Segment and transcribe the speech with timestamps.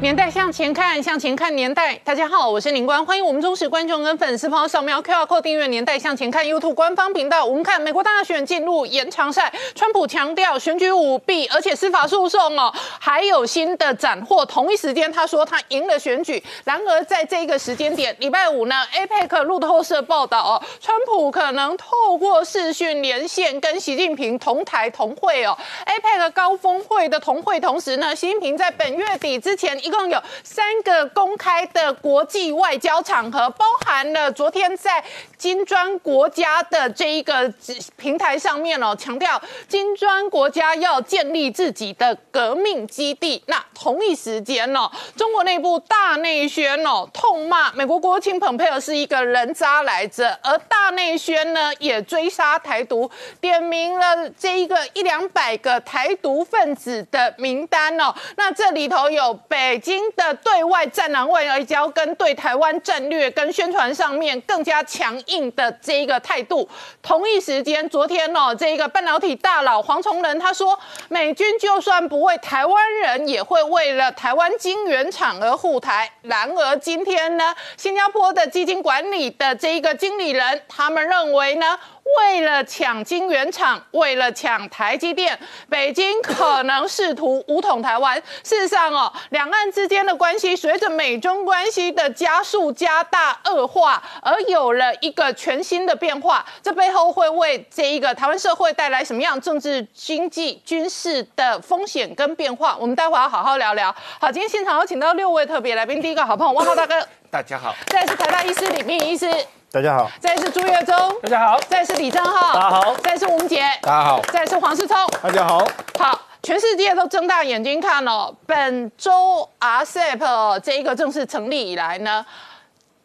[0.00, 1.92] 年代向前看，向前看年代。
[2.04, 7.44] 大家好，我是林官，欢迎我们忠实观众跟粉丝朋友扫描 QR Code 订阅《年代向前看》YouTube 官方频道。
[7.44, 14.46] 我们看美国大选进入延长赛，川普强调选举舞弊，而且司法诉讼哦还有新的斩获。
[14.46, 16.40] 同一时间，他说他赢了选举。
[16.62, 25.58] 然而在这个时间点，礼拜五呢，APEC 路透社报道哦，川普可能透过视讯连线跟习近平同台同会哦。
[25.86, 29.76] APEC 高峰会的同会同时呢，习近平在本月底之前。
[29.88, 35.02] 一共有三个公开的国际外交场合，包含了昨天在
[35.38, 37.50] 金砖国家的这一个
[37.96, 43.42] 平台上面哦，强调金砖国家要建立自己的革命基地。
[43.46, 58.14] 那同一时间哦，中国内部大内宣哦，痛骂美国国务卿蓬佩奥是一个人渣来着，而大内宣呢也追杀台独，点名了这一个一两百个台独分子的名单哦。
[58.36, 59.77] 那这里头有北。
[59.78, 66.68] 北京的对外战狼外交跟对台湾战略跟宣传上面更加强硬的这一个态度。
[67.00, 70.76] 同一时间，昨天哦，这一个半导体大佬黄崇仁他说，
[71.08, 76.10] 美军就算不为台湾人，也会为了台湾晶圆厂而护台。
[76.22, 81.78] 然而今天呢，新加坡的基金管理的这一个经理人，他们认为呢。
[82.16, 88.16] 为了抢晶圆厂，为了抢台积电，北京可能试图武统台湾。
[88.42, 96.44] 事实上哦，两岸之间的关系随着美中关系的加速、加大、恶化，而有了一个全新的变化。
[96.62, 102.76] 这背后会为这一个台湾社会带来什么样政治、经济、军事的风险跟变化？
[102.78, 103.94] 我们待会要好好聊聊。
[104.20, 106.94] 好，今天现场有请到六位特别来宾，第一个好朋友汪浩大哥，
[107.30, 109.28] 大家好；再是台大医师李明医师。
[109.70, 115.58] 大家好，再是朱月忠，大家好；再是李正浩，大家好；再是吴杰，大家好；再是黄世聪，大家好。
[115.98, 122.24] 好，全世界都睁大眼睛看哦，本周 RCEP 这一个正式成立以来呢。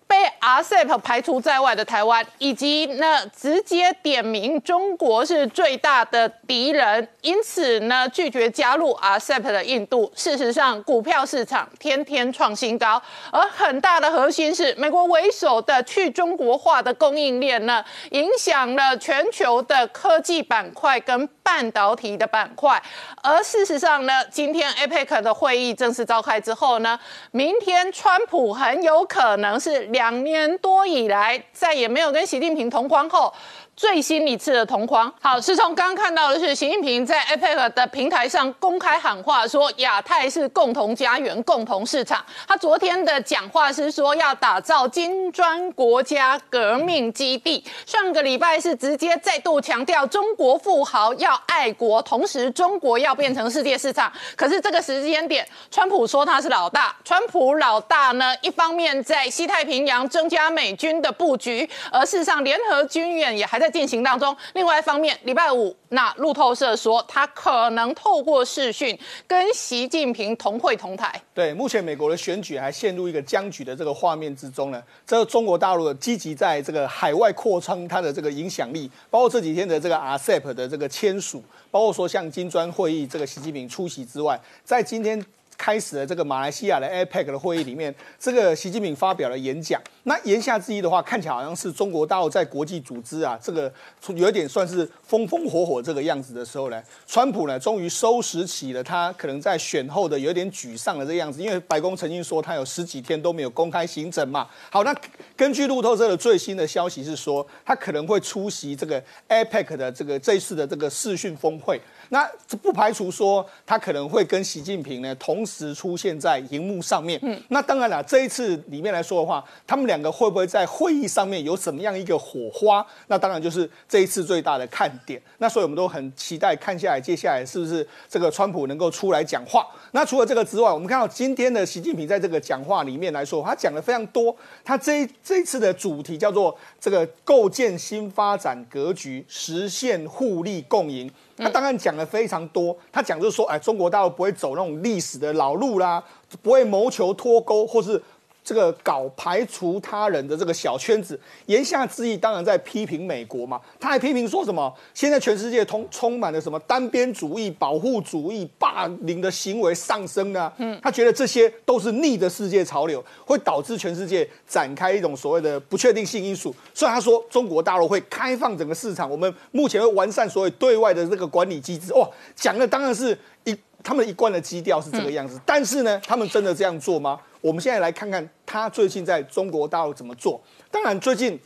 [0.07, 22.81] 被 RCEP 排除在外的台湾，以及呢直接点名中国是最大的敌人，因此呢拒绝加入 RCEP 的印度，事实上股票市场天天创新高，而很大的核心是美国为首的去中国化的供应链呢，影响了全球的科技板块跟半导体的板块，
[23.21, 26.99] 而事实上呢，今天 APEC 的会议正式召开之后呢，
[27.29, 30.23] 明天川普很有可能是两。
[30.23, 33.33] 年多以来，再也没有跟习近平同框后。
[33.75, 42.23] 最新一次的同框，好，是从刚刚看到的是习近平在 APEC 的平台上公开喊话，说亚太是共同家园、共同市场。
[42.47, 47.63] 他昨天的讲话是说要打造金砖国家革命基地。
[47.83, 54.13] 上个礼拜是直接再度强调中国富豪要爱国，同时中国要变成世界市场。
[54.35, 56.95] 可是这个时间点，川普说他是老大。
[57.03, 63.62] 川普老大呢，一方面在西太平洋增加美军的布局，而事实上联合军演也还。
[63.63, 64.35] 在进行当中。
[64.55, 71.21] 另外一方面，礼拜五，那路透社说，他可能透过视讯跟习近平同会同台。
[71.33, 74.83] 对，目前美国的选举还陷入一个僵局的这个画面之中呢。
[75.07, 81.41] 这中国大陆积极在这个海外扩张它的这个影响力，包括这几天的这个 RCEP 的这个签署，
[81.71, 85.25] 包括说像金砖会议这个习近平出席之外，在今天。
[85.63, 89.81] 开始了这个马来西亚的 APEC 的会议里面，这个习近平发表了演讲。
[90.03, 93.71] 那言下之意的话，看起来好像是中国大陆在国际组织啊，这个
[94.13, 101.41] 有点算是风风火火这个样子的时候呢，川普呢终于收拾起了他可能在选后的有点沮丧的这个样子。
[101.41, 104.45] 因为白宫曾经说他有十几天都没有公开行程嘛。
[104.69, 104.93] 好，那
[105.37, 111.79] 根据路透社的最新的消息是说，他可能会出席这个 APEC 的这个这次的这个视讯峰会。
[112.09, 112.29] 那
[112.61, 117.19] 不排除说他可能会跟习近平呢同时出现在荧幕上面。
[117.23, 122.85] 嗯，那当然了，这一次里面来说的话，他们两个会不会在会议上面有什么样一个火花？
[123.07, 125.21] 那当然就是这一次最大的看点。
[125.37, 129.67] 那所以我们都很期待看下来，接下来是不是这个川普能够出来讲话？
[129.91, 134.35] 那除了这个之外，我们看到今天的习近平在这个讲话里面来说，他讲的非常多。
[134.63, 141.09] 他这这一次的主题叫做这个构建新发展格局，实现互利共赢。
[141.35, 146.03] 他当然讲的非常多，他讲就是说，哎，中国大陆不会走那种历史的老路啦，
[146.41, 148.01] 不会谋求脱钩或是
[148.43, 153.61] 这个搞排除他人的这个小圈子，言下之意当然在批评美国嘛。
[153.79, 154.73] 他还批评说什么？
[154.93, 160.51] 现在全世界通充满了什么单边主义、保护主义、霸凌的行为上升呢？
[160.57, 166.53] 嗯，他觉得这些都是逆的世界潮流，会导致全世界展开一种所谓的不确定性因素。
[166.73, 171.93] 所以他说中国大陆会开放整个市场，我们目前会完善所谓对外的这个管理机制。
[171.93, 177.19] 哇，讲的当然是一他们一贯的基调是这个样子，但是呢，他们真的这样做吗？
[177.43, 180.41] 我们现在来看看他最近在中国大陆怎么做。
[180.71, 181.37] 当然，最近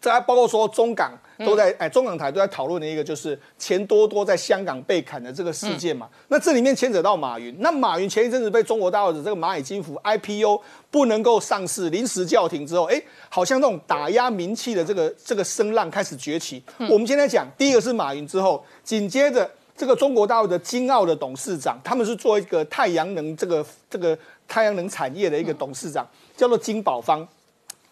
[0.00, 1.16] 在包括说中港
[1.46, 6.08] 都在哎，中港台都在讨论的一个就是钱多多在香港被砍的这个事件嘛。
[6.26, 10.60] 那这里面牵扯到马云，那马云前一阵子被中国大陆的这个蚂蚁金服 IPO
[10.90, 16.60] 不能够上市，临时叫停之后，哎，好像那种打压名气的这个这个声浪开始崛起。
[16.90, 24.18] 我们现在讲第一个是马云之后，紧接着这个中国大陆的金澳的董事长，他们是做一个太阳能这个这个。
[24.50, 26.04] 太阳能产业的一个董事长
[26.36, 27.24] 叫做金宝方，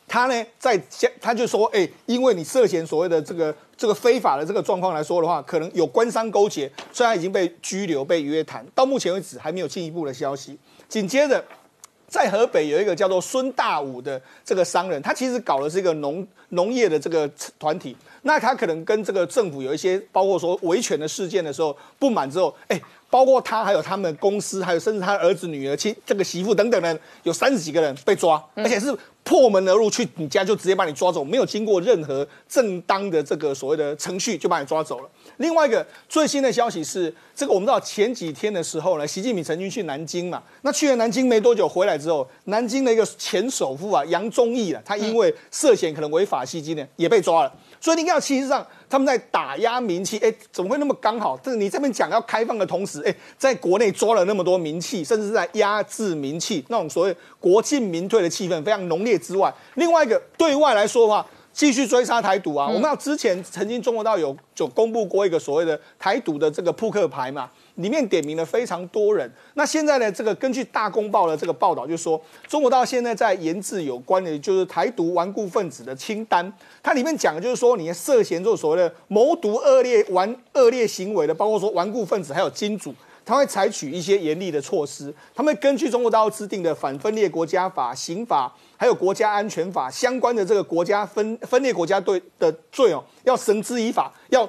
[0.08, 0.76] 他呢在
[1.20, 10.58] 他就说，哎，因为你涉嫌所谓的这个这个非法的这个状况来说的话，可能有官商勾结，虽然已经被拘留、被约谈，到目前为止还没有进一步的消息。
[10.88, 11.44] 紧接着，
[12.08, 22.80] 在河北有一个叫做孙大武的这个商人，他其实搞的是一个农农业的这个团体，那他可能跟这个政府有一些包括说维权的事件的时候不满之后，哎。
[23.10, 35.08] 包括他，还有他们公司，还有甚至他儿子、女儿、亲这个媳妇等等人，有三十几个人被抓，而且是破门而入去你家就直接把你抓走，没有经过任何正当的这个所谓的程序就把你抓走了。
[35.38, 47.52] 另外一个最新的消息是，这个我们知道前几天的时候呢，习近平曾经去南京嘛，那去了南京没多久回来之后，南京的一个前首富啊杨忠义啊，他因为涉嫌可能违法吸金呢，也被抓了。
[47.80, 51.36] 所以你看，其实上他们在打压民气，哎，怎么会那么刚好？
[51.38, 62.66] 这你这边讲要开放的同时，哎，在国内抓了那么多民气，甚至是在压制民气，那种所谓国进民退的气氛非常浓烈之外，另外一个对外来说的话，继续追杀台独啊！
[62.66, 67.50] 我们要之前曾经中国道有就公布过一个所谓的台独的这个扑克牌嘛。
[67.78, 69.28] 里面点名了非常多人。
[69.54, 70.10] 那现在呢？
[70.10, 76.52] 这个根据大公报的这个报道，就说中国到现在在研制有关的，就是台独顽固分子的清单。
[76.82, 82.92] 它里面讲的就是说，你涉嫌做所谓的谋独恶劣、顽恶劣行为的，包括说顽固分子，还有金主，
[83.24, 85.14] 他会采取一些严厉的措施。
[85.34, 94.48] 他们根据中国大陆制定的反分裂国家法、刑法，还有国家安全法相关的这个国家分分裂国家对的罪哦，要绳之以法，要。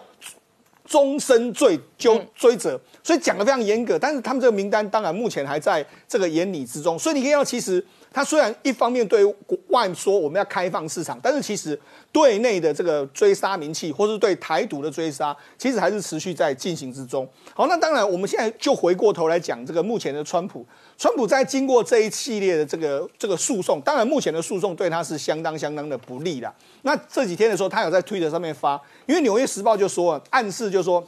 [0.90, 4.00] 终身追究追责，所以讲的非常严格。
[4.00, 6.98] 但是他们这个名单当然目前还在这个眼里之中。
[6.98, 9.24] 所以你可以看到，其实他虽然一方面对
[9.68, 11.80] 外说我们要开放市场，但是其实
[12.12, 17.30] 对内的这个追杀名气，或是对台独的追杀，其实还是持续在进行之中。
[17.54, 20.66] 好，那当然我们现在就回过头来讲这个目前的川普。
[21.00, 26.54] 川普在经过这一系列的这个这个诉讼，当然目前的诉讼对他是相当相当的不利的。
[26.82, 28.74] 那这几天的时候，他有在推特上面发，
[29.06, 31.02] 因为《纽约时报》就说暗示就说，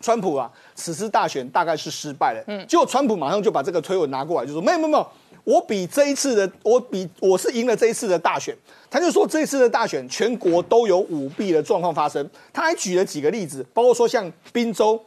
[0.00, 2.42] 川普啊，此次大选大概是失败了。
[2.48, 5.06] 嗯，结果川普马上就把这个推文拿过来，就说没有没有没有，
[5.44, 8.52] 我比这一次的我比我是赢了这一次的大选。
[8.90, 15.00] 他就说这一次的大选全国都有舞弊的状况发生，他还举了几个例子，包括说像宾州。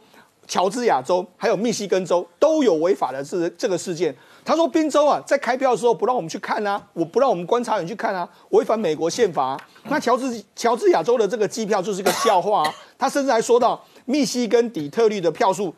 [0.46, 4.14] 乔治亚州还有密西根州都有违法的这这个事件。
[4.44, 9.58] 他说，宾州啊，在开票的时候不让我们去看啊，我不让我们观察员去看啊，违反美国宪法。
[9.84, 12.62] 那乔治乔治亚州的这个机票就是个笑话。
[12.98, 15.74] 他甚至还说到，密西根底特律的票数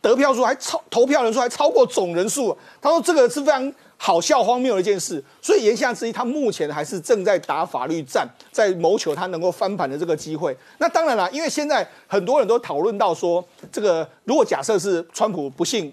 [0.00, 2.56] 得票数还超投票人数还超过总人数。
[2.80, 3.72] 他说这个是非常。
[4.00, 10.56] 好笑荒谬的一件事，所以言下之意，他目前还是正在打法律战，在谋求他能够翻盘的这个机会。
[10.78, 15.92] 那当然了，因为现在很多人都讨论到说，这个如果假设是川普不幸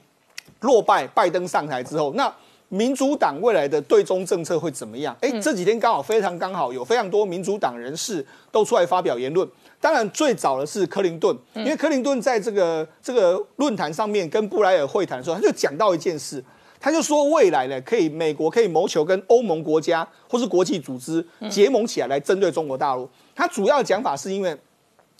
[0.61, 2.31] 落败，拜登上台之后，那
[2.69, 5.15] 民主党未来的对中政策会怎么样？
[5.21, 9.47] 哎，这几天刚好非常刚好，有非常多民主党人士都出来发表言论。
[9.81, 16.43] 当然，最早的是克林顿，因为克林顿在这个这个论坛上面跟布莱尔会谈的时候，他就讲到一件事。
[16.79, 23.09] 他就说，未来呢，可以美国可以谋求跟欧盟国家或是国际组织结盟起来，来针对中国大陆。
[23.33, 24.55] 他主要讲法是因为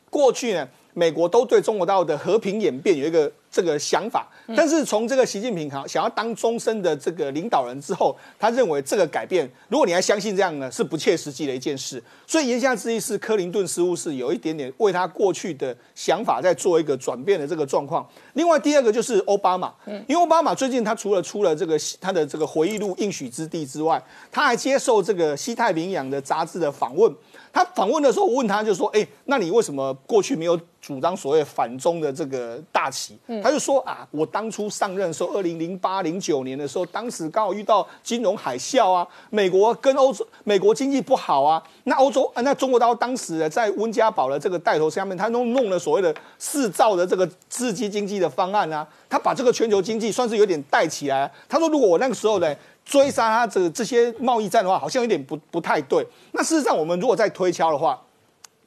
[0.09, 3.31] 过去呢，美国都对中国大陆的和平演变有一个。
[3.55, 12.03] 这个想法，但是从这个习近平哈想要当终身的这个领导人之后，他认为这个改变，如果你还相信这样呢，是不切实际的一件事。
[12.27, 18.05] 所以言下之意是，克林顿似乎是有一点点为他过去的想法在做一个转变的这个状况。
[18.33, 19.73] 另外第二个就是奥巴马，
[20.05, 27.09] 因为奥巴马最近他除了出了这个他的这个回忆录《应许之地》之外，他还接受这个西太平洋的杂志的访问。
[27.55, 33.17] 他访问的时候，我问他就说：“哎，那你为什么过去没有？”主张所谓反中的这个大旗。
[33.41, 51.31] 他就说啊，我当初上任的时候，二零零八零九年的时候，当时刚好遇到金融海啸啊，美国跟欧洲美国经济不好啊，那欧洲那中国到当时在温家宝的这个带头下面，他弄弄了所谓的四兆的这个刺激经济的方案啊，他把这个全球经济算是有点带起来。
[51.49, 52.55] 他说，如果我那个时候呢？
[52.85, 56.05] 追杀他这这些贸易战的话，好像有点不不太对。
[56.31, 57.99] 那事实上，我们如果再推敲的话，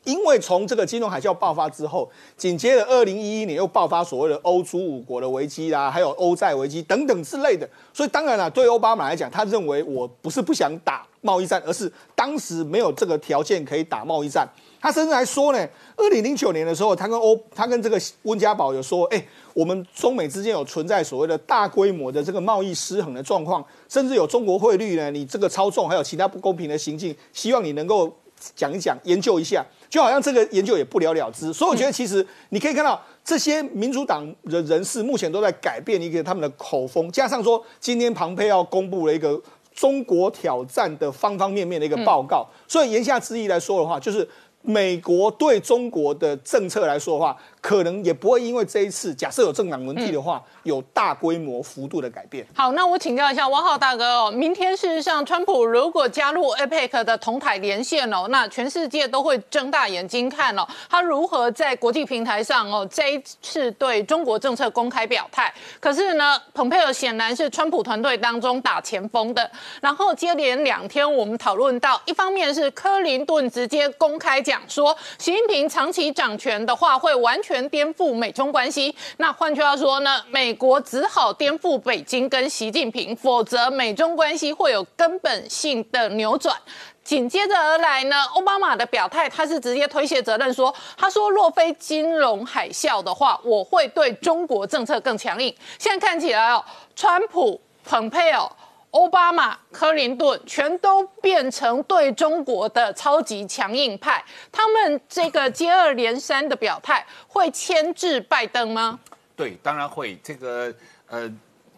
[0.05, 7.69] 因为从这个金融海啸爆发之后，紧接着二零一一年又爆发所谓的欧洲五国的危机啦，还有欧债危机等等之类的。
[7.93, 14.49] 所以当然了，对奥巴马来讲，他认为我不是不想打贸易战，而是当时没有这个条件可以打贸易战。
[14.81, 19.23] 他甚至还说呢，二零零九年的时候，他跟欧，他跟这个温家宝有说，哎，
[19.59, 28.17] 我们中美之间有存在所谓的大规模的这个贸易失衡的状况，甚至有中国汇率呢，你这个操纵还有其他不公平的行径，希望你能够
[28.55, 31.53] 讲一讲，研究一下，就好像这个研究也不了了之。
[31.53, 39.43] 所以我觉得，其实你可以看到这些民主党的人士目前都在改变一个他们的口风，加上说今天庞佩要公布了一个
[39.75, 44.29] 中国挑战的方方面面的一个报告，所以言下之意来说的话，就是。
[44.69, 52.47] 美国对中国的政策来说的话，可能也不会因为这一次假设有政党轮替的话，有大规模幅度的改变。
[52.55, 65.51] 好，那我请教一下汪浩大哥哦，明天事实上，川普如果加入 APEC 的同台连线哦，那全世界都会睁大眼睛看哦，他如何在国际平台上哦这一次对中国政策公开表态。
[65.81, 69.51] 可是呢，蓬佩尔显然是川普团队当中打前锋的。
[69.81, 74.43] 然后接连两天，我们讨论到，一方面是克林顿直接公开。
[74.49, 78.95] 讲说，习近平长期掌权的话，会完全颠覆美中关系。
[79.19, 86.57] 那换句话说呢，美国只好颠覆北京跟习近平，否则美中关系会有根本性的扭转。
[87.05, 95.55] 紧接着而来呢，奥巴马的表态，他是直接推卸责任，说他说若非金融海啸的话，我会对中国政策更强硬。
[95.79, 96.63] 现在看起来哦，
[96.95, 98.55] 川普、蓬佩奥。
[98.93, 108.99] 奥巴马、克林顿全都变成对中国的超级强硬派，他们这个接二连三的表态会牵制拜登吗？
[109.37, 110.19] 对，当然会。
[110.23, 110.75] 这个
[111.07, 111.31] 呃，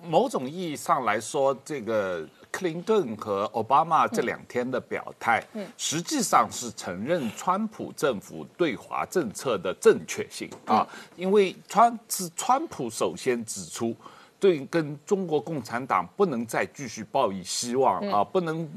[0.05, 10.87] 某种意义上来说，这个克林顿和奥巴马这两天的表态，嗯，实际上是承认川普政府对华政策的正确性啊，
[11.17, 13.95] 因为川是川普首先指出。
[14.41, 18.69] 对，跟中国共产党不能再继续抱以希望啊，不能。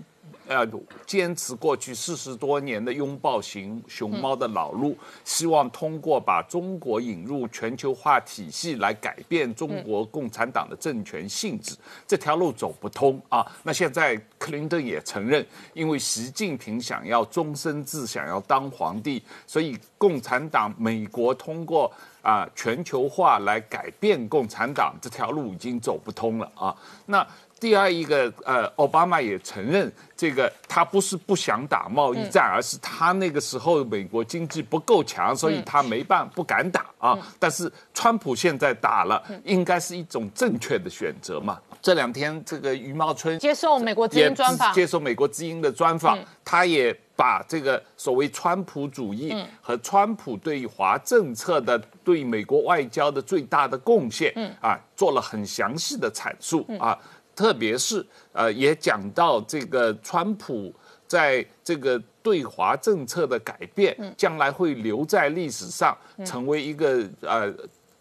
[0.46, 0.68] 呃，
[1.06, 13.46] 坚持过去四十多年的拥抱型熊猫的老路，希望通过把中国引入全球化体系来改变中国共产党的政权性质，这条路走不通啊。
[13.64, 21.90] 那现在克林顿也承认，因为习近平想要终身制，想要当皇帝，所以共产党美国通过
[22.22, 26.76] 啊全球化来改变共产党这条路已经走不通了啊。
[27.06, 27.26] 那。
[27.64, 37.18] 第二一个，呃，奥巴马也承认，这个他不是不想打贸易战，而是他那个时候美国经济不够强，所以他没办不敢打啊。
[37.40, 41.58] 但是川普现在打了，应该是一种正确的选择嘛。
[41.82, 57.00] 这两天这个余茂春接受美国之音专访，接受美国之音的专访，他也把这个所谓川普主义和川普对华政策的对美国外交的最大的贡献，啊，做了很详细的阐述啊。
[57.36, 60.74] 特别是呃，也讲到这个川普
[61.08, 67.54] 在这个对华政策的改变，将来会留在历史上，成为一个呃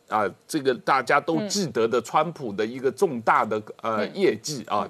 [0.08, 4.88] 啊，这个大家都记得的川普的一个重大的呃业绩啊，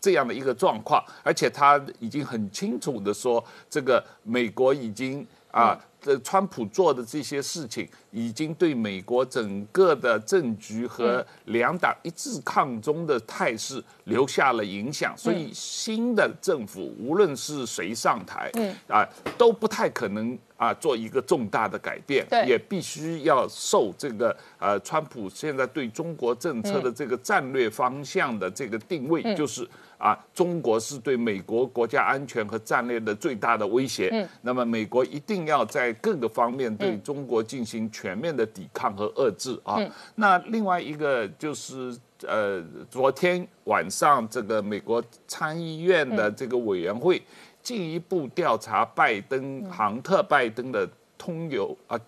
[0.00, 1.04] 这样的一个状况。
[1.22, 5.78] 而且他已经很清楚的说，这个美国已经啊。
[6.08, 18.74] 这川普做的这些事情，已经对美国整个的政局和两党一致抗中的态势留下了影响，所以新的政府无论是谁上台，嗯。
[18.88, 29.68] 啊，都不太可能啊做一个重大的改变，也必须要受这个呃川普现在对中国政策的这个战略方向的这个定位，就是。
[29.98, 34.08] 啊，中国是对美国国家安全和战略的最大的威胁。
[34.12, 39.78] 嗯，那么美国一定要在各个方面对中国进行全面的抵抗和遏制啊。
[40.14, 41.94] 那另外一个就是
[42.26, 47.20] 呃，昨天晚上这个美国参议院的这个委员会
[47.62, 50.88] 进一步调查拜登、杭特拜登的
[51.18, 51.98] 通邮啊。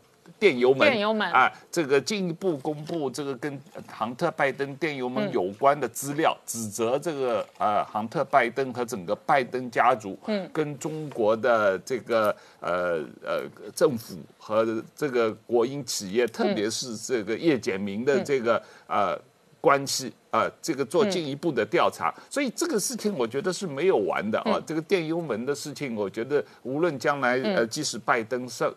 [0.40, 1.30] 电油门，电油门。
[1.30, 13.42] 啊，这个进一步公布这个跟杭特拜登电油门有关的资料，指责这个呃杭特拜登和整个拜登家族，嗯，跟中国的这个呃呃
[13.74, 19.16] 政府和这个国营企业，特别是这个叶简明的这个呃
[19.60, 22.14] 关系啊，这个做进一步的调查。
[22.30, 24.58] 所以这个事情我觉得是没有完的啊。
[24.66, 28.72] 这个电油门的事情，我觉得无论将来呃，即使拜登上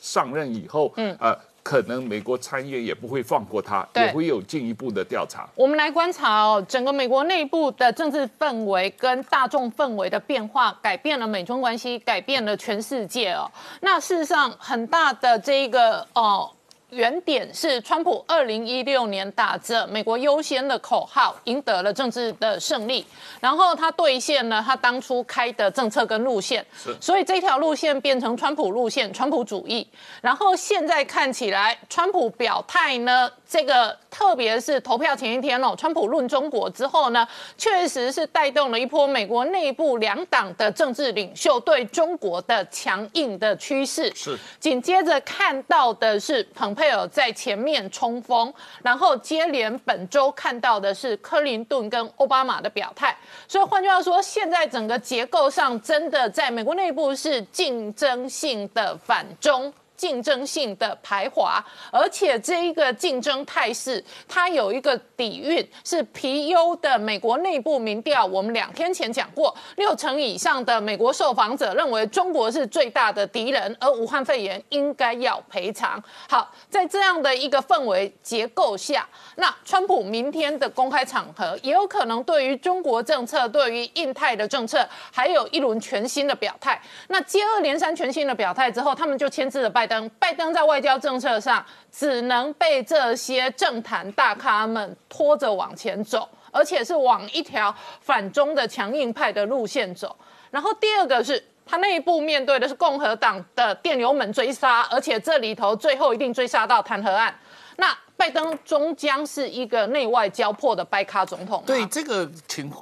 [0.00, 5.48] 上任以后，嗯，呃，可能美国参议院也不会放过他，也会有进一步的调查。
[5.54, 13.50] 我们来观察哦，整个美国内部的政治氛围跟大众氛围的变化，改变了美中关系，改变了全世界哦。
[13.80, 16.50] 那事实上，很大的这个哦。
[16.90, 23.04] 原点是川普二零一六年打着“美国优先”的口号，赢得了政治的胜利，
[23.40, 26.64] 然后他兑现了他当初开的政策跟路线，
[27.00, 29.84] 所以这条路线变成川普路线，川普主义。
[30.20, 37.24] 然后现在看起来，川普表态呢，这个特别是投票前一天哦，川普论中国之后呢，
[37.56, 44.12] 确实是带动了一波美国内部两党的政治领袖对中国的强硬的趋势。
[44.12, 53.16] 是，紧接着看到的是蓬佩尔在前面冲锋，然后接连本周看到的是克林顿跟奥巴马的表态。
[53.46, 59.72] 所以换句话说，现在整个结构上真的在美国内部是竞争性的反中。
[59.96, 68.24] 竞争性的排华，而且这一个竞争态势，它有一个底蕴，是皮尤的美国内部民调。
[68.24, 76.02] 我们两天前讲过，六成以上的美国受访者认为中国是最大的敌人，而武汉肺炎应该要赔偿。
[76.28, 86.80] 好，在这样的一个氛围结构下，那川普明天的公开场合也有可能对于中国政策、对于印太的政策，还有一轮全新的表态。
[87.08, 89.93] 那接二连三全新的表态之后，他们就牵制了拜登。
[90.18, 100.16] 拜登在外交政策上只能被这些政坛大咖们拖着往前走，而且是往一条反中的强硬派的路线走。
[100.50, 107.34] 然后第二个是他内部面对的是共和党的电流门追杀，而且这里头最后一定追杀到弹劾案。
[107.76, 111.62] 那拜登终将是一个内外交迫的掰咖总统。
[111.66, 112.72] 对这个情，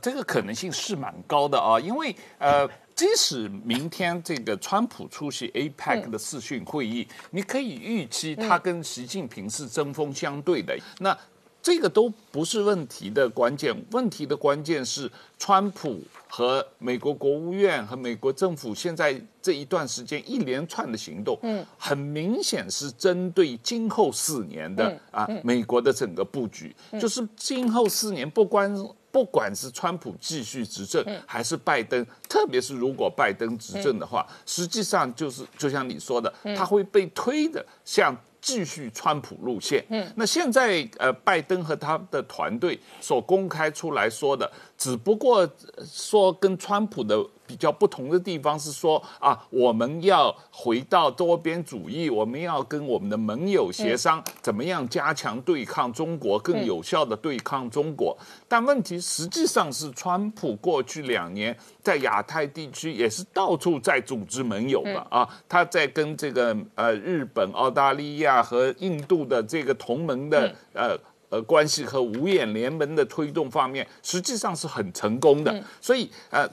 [0.00, 2.68] 这个可能性是蛮高的啊，因为呃。
[3.00, 10.78] 即使明天这个川普出席 APEC 的视讯会议，你可以预期他跟习近平是针锋相对的。
[10.98, 11.16] 那
[11.62, 28.94] 这个都不是问题的关键，问题的关键是川普和美国国务院和美国政府现在这一段时间一连串的行动，嗯，很明显是针对今后四年的啊美国的整个布局，就是今后四年不光。
[29.12, 39.84] 不管是川普继续执政，还是拜登，特别是如果拜登执政的话，实际上就是就像你说的，他会被推的向继续川普路线。
[40.16, 45.48] 那现在呃，拜登和他的团队所公开出来说的，只不过
[45.84, 47.16] 说跟川普的。
[47.50, 58.16] 比较不同的地方是说啊，我们要回到多边主义，我们要跟我们的盟友协商，怎么样加强对抗中国，更有效的对抗中国。
[58.46, 70.96] 但问题实际上是，川普过去两年在亚太地区也是到处在组织盟友的啊，他在跟这个呃日本、澳大利亚和印度的这个同盟的呃
[71.30, 75.60] 呃关系和五眼联盟的推动方面，实际上是很成功的。
[75.80, 76.48] 所以呃。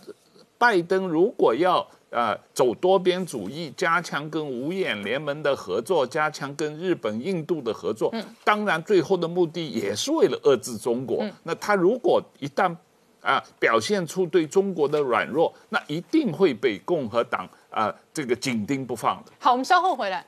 [0.58, 11.26] 拜登如果要呃走多边主义，加强跟五眼联盟的合作，加强跟日本、印度的合作，当然最后的目的也是为了遏制中国。
[11.44, 12.76] 那他如果一旦
[13.22, 19.32] 啊表现出对中国的软弱，那一定会被共和党啊这个紧盯不放的。
[19.40, 20.26] 好，我们稍后回来。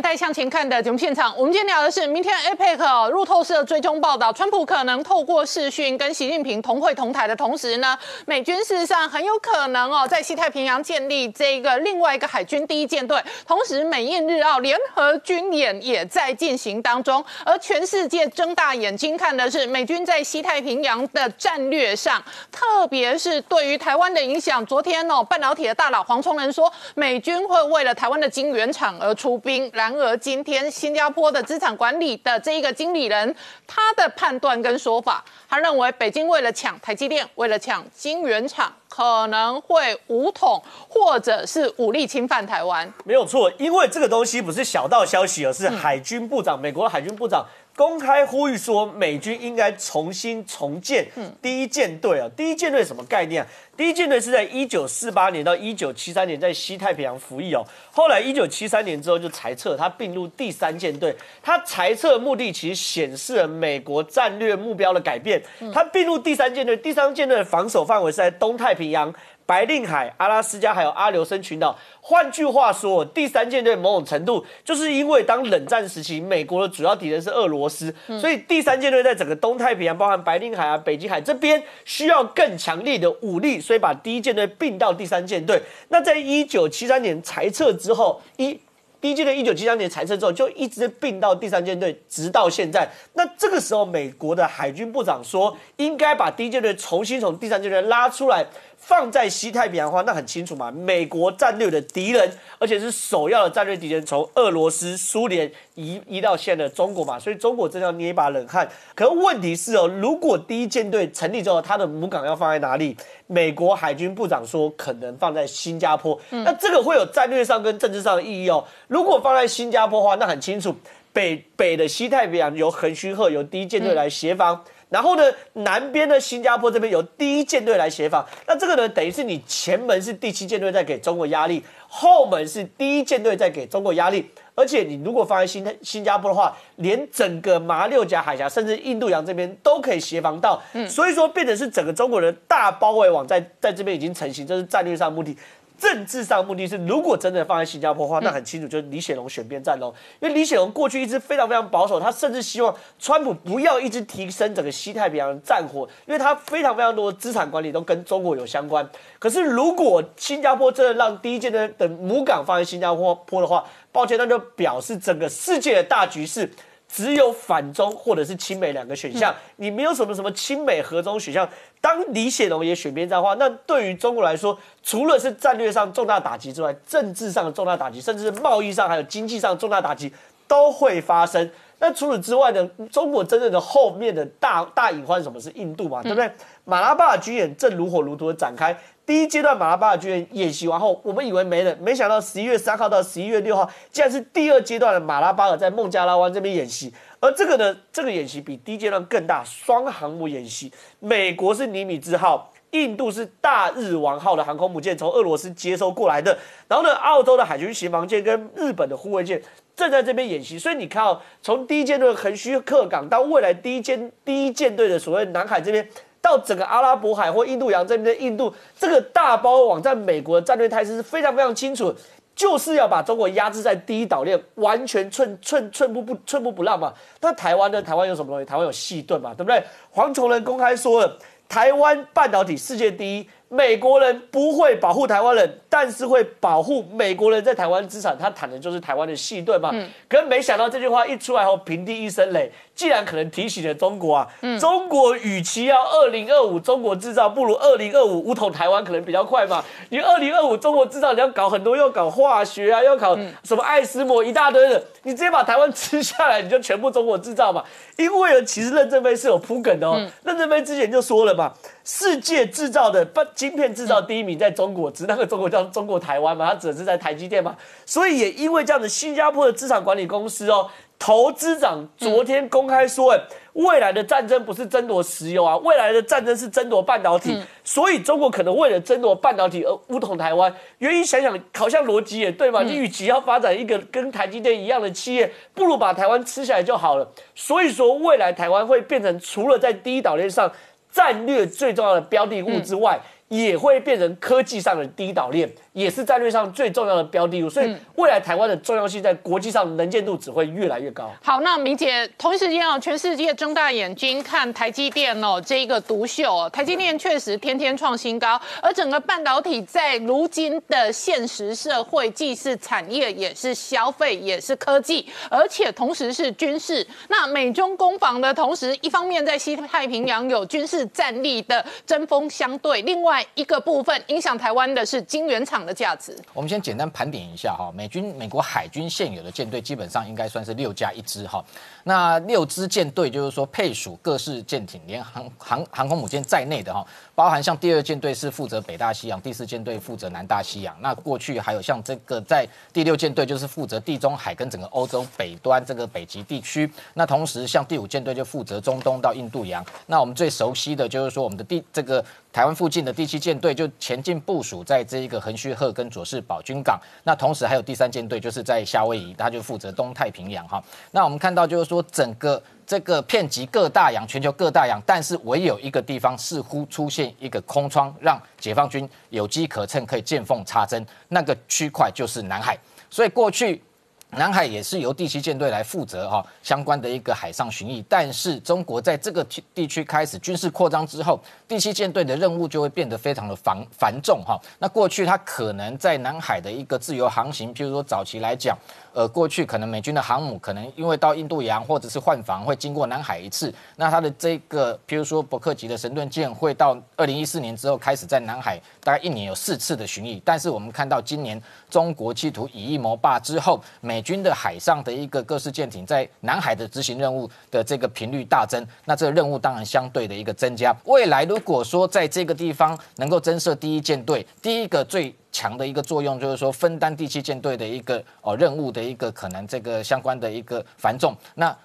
[0.00, 24.64] 带向前看的节目现场，我们今天聊的是明天 APEC 路透社追踪报道，川普可能透过视讯跟习近平同会同台的同时呢，美军事实上很有可能哦，在西太平洋建立这个另外一个海军第一舰队，同时美印日澳联合军演也在进行当中，而全世界睁大眼睛看的是美军在西太平洋的战略上，特别是对于台湾的影响。
[24.64, 29.87] 昨天哦，半导体的大佬黄崇仁说，美军会为了台湾的晶圆厂而出兵来。
[29.88, 33.34] 然而，今天新加坡的资产管理的这一个经理人，
[33.66, 42.92] 他的判断跟说法，他认为北京为了抢台积电，为了抢晶圆厂，可能会武统或者是武力侵犯台湾。
[43.06, 47.46] 没有错，因为这个东西不是小道消息，而是海军部长，美国海军部长。
[47.78, 51.06] 公开呼吁说美军应该重新重建
[51.40, 52.28] 第一舰队啊。
[52.36, 53.48] 第一舰队什么概念啊？
[53.76, 57.62] 第一舰队是在一九四八年到一九七三年在西太平洋服役哦。
[57.92, 61.14] 后来一九七三年之后就裁撤，他并入第三舰队。
[61.40, 65.40] 他裁撤目的其实显示了美国战略目标的改变。
[65.72, 69.14] 他并入第三舰队，第三舰队的防守范围是在东太平洋。
[69.48, 71.74] 白令海、阿拉斯加还有阿留申群岛。
[72.02, 85.62] 换句话说，第三舰队某种程度就是因为当冷战时期，美国的主要敌人是俄罗斯，所以第三舰队在整个东太平洋，包含白令海啊、北极海这边需要更强力的武力，所以把第一舰队并到第三舰队。
[85.88, 88.60] 那在一九七三年裁撤之后，一
[89.00, 92.90] 第一舰队一九七三年裁撤之后，就一直并到第三舰队，直到现在。
[93.14, 98.44] 那这个时候，美国的海军部长说，应该把第一舰队重新从第三舰队拉出来。
[98.88, 102.26] 放在西太平洋的话，那很清楚嘛，美国战略的敌人，
[102.58, 108.66] 而且是首要的战略敌人，从俄罗斯、苏联移移到现在的中国嘛，所以中国真的要捏一把冷汗。
[108.94, 112.96] 可问题是哦，如果第一舰队成立之后，它的母港要放在哪里？
[113.26, 116.18] 美国海军部长说，可能放在新加坡。
[116.30, 118.64] 那这个会有战略上跟政治上的意义哦。
[118.86, 120.74] 如果放在新加坡的话，那很清楚，
[121.12, 124.64] 北北的西太平洋由横须贺由第一舰队来协防。
[124.88, 125.22] 然后呢，
[125.52, 145.36] 南边的新加坡这边有第一舰队来协防，那这个呢，等于是你前门是第七舰队在给中国压力，后门是第一舰队在给中国压力，而且你如果放在新新加坡的话，连整个马六甲海峡甚至印度洋这边都可以协防到，所以说变成是整个中国的大包围网在在这边已经成型，这是战略上目的。
[145.78, 149.94] 政治上目的是，如果真的放在新加坡的话，那很清楚就是李显龙选边站喽。
[150.20, 158.86] 因为李显龙过去一直非常非常保守，他甚至希望川普不要一直提升整个西太平洋的战火，因为他非常非常多的资产管理都跟中国有相关。
[159.18, 166.50] 可是如果新加坡真的让第一舰的的母港放在新加坡坡的话，抱歉，那就表示整个世界的大局势。
[166.88, 171.48] 只有反中或者是亲美两个选项，你没有什么什么亲美和中选项。
[171.80, 180.12] 当李显龙也选边站的话，那对于中国来说，除了是战略上重大打击之外，政治上的重大打击，甚至是贸易上还有经济上重大打击
[180.48, 181.48] 都会发生。
[181.78, 182.68] 那除此之外呢？
[182.90, 186.02] 中国真正的后面的大大隐患，什么是印度嘛？
[186.02, 186.28] 对不对？
[186.64, 188.76] 马拉巴尔军演正如火如荼的展开。
[189.08, 196.92] 第一阶段马拉巴尔军演演习完后，我们以为没了，没想到十一月三号到十一月六号，竟然是第二阶段的马拉巴尔在孟加拉湾这边演习。
[197.18, 200.70] 而这个呢，这个演习比第一阶段更大，双航母演习。
[201.00, 206.36] 美国是尼米兹号，印度是大日王号的航空母舰，从俄罗斯接收过来的。
[206.68, 209.40] 然后呢，澳洲的海军巡防舰跟日本的护卫舰
[209.74, 210.58] 正在这边演习。
[210.58, 215.88] 所以你看哦，从第一舰队横须贺港到未来第一舰第一舰队的所谓南海这边。
[216.28, 221.94] 到整个阿拉伯海或印度洋这边的印度，这个大包网在美国的战略态势是非常非常清楚，
[222.36, 226.92] 就是要把中国压制在第一岛链，完全寸寸寸步不寸步不让嘛。
[227.22, 227.80] 那台湾呢？
[227.80, 228.44] 台湾有什么东西？
[228.44, 229.62] 台湾有细盾嘛，对不对？
[229.90, 233.28] 黄崇仁公开说了，台湾半导体世界第一。
[233.48, 238.16] 美国人不会保护台湾人，但是会保护美国人在台湾资产。
[238.18, 239.70] 他谈的就是台湾的细盾嘛。
[239.72, 239.88] 嗯。
[240.08, 242.50] 可没想到这句话一出来后，平地一声雷。
[242.74, 244.28] 既然可能提醒了中国啊，
[244.60, 249.64] 中国与其要二零二五中国制造，不如二零二五武统台湾可能比较快嘛。
[249.88, 257.64] 你二零二五中国制造，你要搞很多，要搞化学啊，要搞什么爱斯摩一大堆的，你直接把台湾吃下来，你就全部中国制造嘛。
[257.96, 260.00] 因为其实任正非是有铺梗的哦。
[260.22, 261.52] 任正非之前就说了嘛，
[261.88, 263.22] 世界制造的不。
[263.34, 273.20] 晶片制造第一名在中国，只那个中国叫中国台湾嘛，它指的是在台积电嘛，所以也因为这样子，新加坡的资产管理公司哦，投资长昨天公开说，哎，
[273.52, 280.52] 未来的战争不是争夺石油啊，未来的战争是争夺半导体，所以中国可能为了争夺半导体而武统台湾。
[280.78, 287.08] 原因想想好像逻辑也对嘛，你与其要发展一个跟台积电一样的企业，不如把台湾吃下来就好了。
[287.36, 290.50] 所以说，未来台湾会变成除了在第一岛链上
[290.90, 293.00] 战略最重要的标的物之外。
[293.28, 295.48] 也会变成科技上的第一岛链。
[295.78, 301.10] 也是战略上最重要的标的物，所以未来台湾的重要性在国际上能见度只会越来越高。
[301.22, 316.86] 好，那明姐，同一时间哦，全世界睁大眼睛看台积电哦，这一个独秀哦，台积电确实天天创新高，而整个半导体在如今的现实社会，既是产业，也是消费，也是科技，而且同时是军事。
[317.08, 323.08] 那美中攻防的同时，一方面在西太平洋有军事战力的针锋相对，另外。
[323.08, 326.16] 外一个部分影响台湾的是晶圆厂的价值。
[326.32, 331.44] 我们先简单盘点一下哈，美军美国海军现有的舰队基本上应该算是六加一支哈。
[331.84, 340.74] 那六支舰队就是说配属各式舰艇，连航航航空母舰在内的哈，包含像第二舰队是负责北大西洋，第四舰队负责南大西洋。
[340.80, 346.70] 那过去还有像这个在第六舰队就是负责地中海跟整个欧洲北端这个北极地区。
[346.94, 349.64] 那同时像第五舰队就负责中东到印度洋。
[349.86, 352.04] 那我们最熟悉的就是说我们的第这个。
[352.30, 360.62] 台湾附近的第七舰队就前进部署在这一个横须贺跟佐世保军港，那同时还有第三舰队就是在夏威夷，它就负责东太平洋哈。
[360.92, 372.56] 那我们看到就是说整个这个遍及各大洋，全球各大洋，但是唯有一个地方似乎出现一个空窗，让解放军有机可乘，可以见缝插针，那个区块就是南海。
[372.90, 373.62] 所以过去。
[374.10, 384.40] 南海也是由第七舰队来负责哈相关的一个海上巡弋，但是中国在这个地区开始军事扩张之后，第七舰队的任务就会变得非常的繁繁重哈。
[384.58, 388.56] 那过去它可能在南海的一个自由航行，譬如说早期来讲。
[388.98, 410.76] 呃，过去可能美军的航母可能因为到印度洋或者是换防会经过南海一次，那它的这个，譬如说伯克级的神盾舰会到二零一四年之后开始在南海大概一年有四次的巡弋，但是我们看到今年中国企图以一谋霸之后，美军的海上的一个各式舰艇在南海的执行任务的这个频率大增，那这个任务当然相对的一个增加。
[410.86, 421.56] 未来如果说在这个地方能够增设第一舰队，第一个最强的一个作用就是说分担第七舰队的一个哦任务的一个可能这个相关的一个繁重，那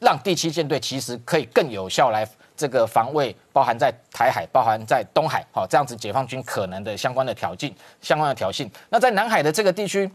[0.00, 8.68] 让第七舰队其实可以更有效来这个防卫，包含在台海，包含在东海，好这样子解放军可能的相关的挑衅，相关的挑衅。
[8.88, 10.10] 那在南海的这个地区。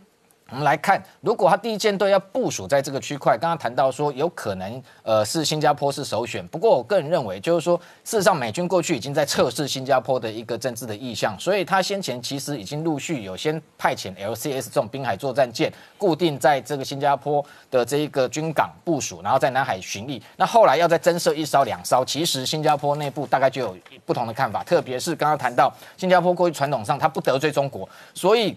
[0.52, 6.48] 我们来看，如果他第一舰队要部署在这个区块，刚刚谈到说有可能，呃，是新加坡是首选。
[6.50, 20.22] 不过我个人认为，就是说，事实上美军过去已经在测试新加坡的一个政治的意向，所以他先前其实已经陆续有先派遣 LCS 这种滨海作战舰固定在这个新加坡的这一个军港部署，然后在南海巡弋。
[20.38, 28.56] 那后来要再增设一艘、两艘，其实新加坡内部大概就有不同的看法，特别是刚刚谈到新加坡过去传统上他不得罪中国，所以。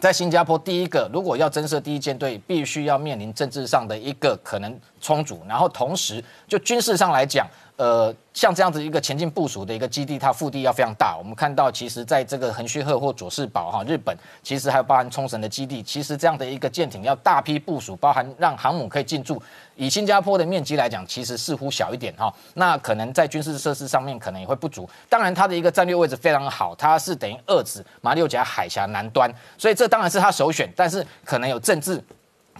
[0.00, 7.46] 在新加坡，第一个如果要增设第一舰队，必须要面临政治上的一个可能冲突，然后同时就军事上来讲。
[7.76, 11.16] 呃，像这样子一个前进部署的一个基地，它腹地要非常大。
[11.18, 19.42] 我们看到，其实在这个横须贺或佐世保哈，日本其实还有包含冲绳的基地，其实这样的一个舰艇要大批部署，包含让航母可以进驻。
[19.74, 22.32] 以新加坡的面积来讲，其实似乎小一点哈。
[22.54, 24.88] 那可能在军事设施上面可能也会不足。
[25.08, 30.72] 当然，它的一个战略位置非常好，它是等于遏制马六甲海峡南端，所以这当然是它首选。
[30.76, 32.00] 但是可能有政治。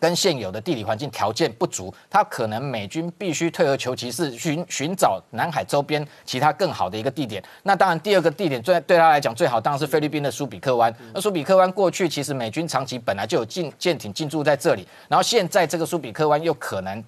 [0.00, 7.42] 跟现有的地理环境条件不足，他可能美军必须退而求其次，寻寻找南海周边其他更好的一个地点。
[7.62, 10.94] 那当然，第二个地点最对他来讲最好，当然是菲律宾的苏比克湾。
[11.12, 17.02] 那苏比克湾过去其实美军长期本来就有进舰艇进驻在这里，然后现在这个苏比克湾又可能。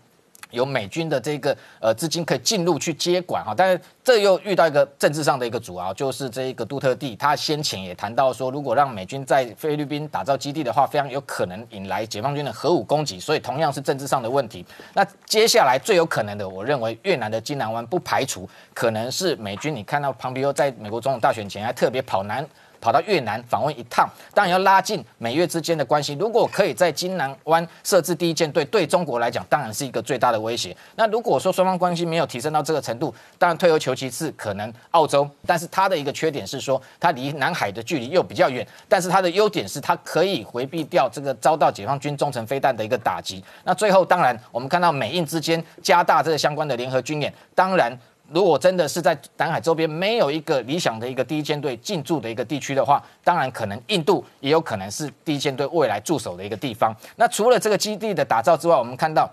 [0.51, 14.65] 有美军的这个呃资金可以进入去接管哈，但是这又遇到一个政治上的一个阻碍，就是这一个杜特地，他先前也谈到说，如果让美军在菲律宾打造基地的话，非常有可能引来解放军的核武攻击，所以同样是政治上的问题。
[14.95, 22.47] 那接下来最有可能的，我认为越南的金南湾不排除可能是美军，你看到庞皮欧在美国总统大选前还特别跑南。
[22.81, 26.15] 跑到越南访问一趟，当然要拉近美越之间的关系。
[26.15, 30.77] 如果可以在金南湾设置第一舰队，对中国来讲当然是一个最大的威胁。
[30.97, 35.29] 那如果说双方关系没有提升到这个程度，当然退而求其次，可能澳洲。
[35.47, 38.67] 但是它的一个缺点是说，它离南海的距离又比较远。
[38.89, 43.43] 但是它的优点是，它可以回避掉这个遭到解放军中程飞弹的一个打击。
[43.65, 47.99] 那最后，当然我们看到美印之间加大这个相关的联合军演，当然。
[48.33, 56.95] 如果真的是在南海周边没有一个理想的一个第一舰队进驻的一个地区的话，当然可能印度也有可能是第一舰队未来驻守的一个地方。
[57.17, 59.31] 那除了这个基地的打造之外，我们看到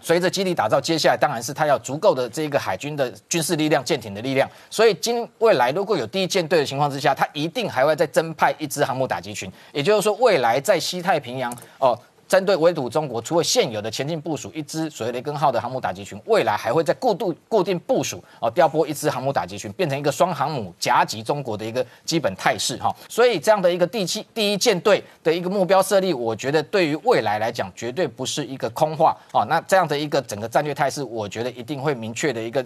[0.00, 4.46] 随着基地打造，接下来当然是它要足够的这个海军的军事力量、舰艇的力量。
[4.68, 9.50] 所以今未来如果有第一舰队的情况之下，它一定还会再增派一支航母打击群。
[9.72, 11.98] 也就是说，未来在西太平洋哦。
[12.28, 22.94] 针对围堵中国，除了现有的前进部署一支所谓雷根号的航母打击群，未来还会在固度固定部署哦，调拨一支航母打击群，变成一个双航母夹击中国的一个基本态势哈。
[23.08, 29.44] 所以这样的一个第七第一舰队的一个目标设立，我觉得对于未来来讲，绝对不是一个空话哦。
[29.48, 32.64] 那这样的一个整个战略态势，我觉得一定会明确的一个。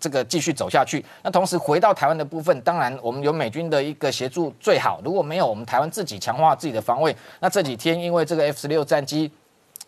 [0.00, 5.00] 这个继续走下去，那同时回到台湾的部分，当然我们有美军的一个协助最好。
[5.04, 7.14] 如果没有，我们台湾自己强化自己的防卫。
[7.40, 9.30] 那这几天因为这个 F 十六战机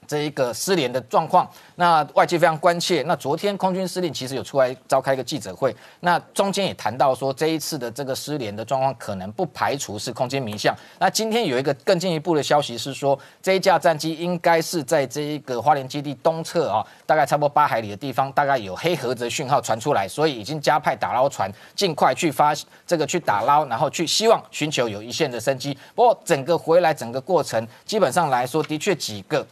[0.06, 3.02] 这一个失联的状况，那外界非常关切。
[3.06, 10.74] 那昨天空军司令其实有出来召开一个记者会，那中间也谈到说，这一次的这个失联的状况，可能不排除是空间迷向。
[10.98, 22.54] 那今天有一个更进一步的消息是说，这一架战机应该是在这一个花莲基地东侧啊，大概差不多八海里的地方，大概有黑盒子讯号传出来，所以已经加派打捞船，尽快去发
[22.86, 25.76] 这个去打捞，然后去希望寻求有一线的生机。
[25.94, 29.46] 不过整个回来整个过程，基本上来说，的确几个。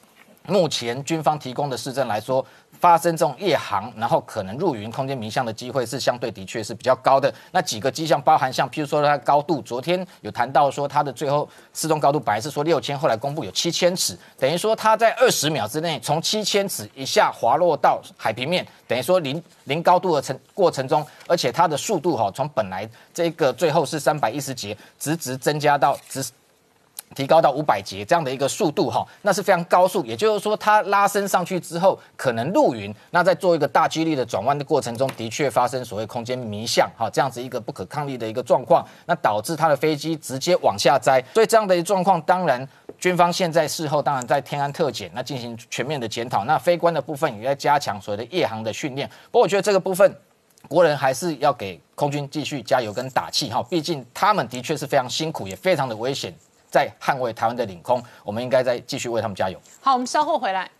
[0.47, 2.45] 目前军方提供的市政来说，
[2.81, 7.33] 发生这种夜航，然后可能入云空间迷向的机会是相对的确是比较高的。
[7.53, 26.25] 那几个迹象包含像，譬如说它高度，昨天有谈到说它的最后失踪高度本来是说六千，后来公布有七千尺，等于说它在二十秒之内从七千尺一下滑落到海平面，等于说零零高度的程过程中，而且它的速度哈，从本来这个最后是三百一十节，直直增加到直。
[27.15, 30.05] 提高到五百节这样的一个速度哈，那是非常高速。
[30.05, 41.23] 也就是说，它拉升上去之后，可能入云，那在做一个大几率的转弯的过程中，的确发生所谓空间迷向哈，这样子一个不可抗力的一个状况，那导致它的飞机直接往下栽。
[41.35, 42.67] 所以这样的一状况，当然
[42.99, 46.45] 军方现在事后当然在天安特检，那进行全面的检讨。
[46.45, 49.09] 那飞官的部分也在加强所谓的夜航的训练。
[49.31, 50.15] 不过我觉得这个部分，
[50.69, 56.33] 国人还是要给空军继续加油跟打气哈，毕竟他们的确是非常辛苦，也非常的危险。
[56.71, 59.61] 在捍卫台湾的领空，我们应该再继续为他们加油。
[59.81, 60.71] 好，我们稍后回来。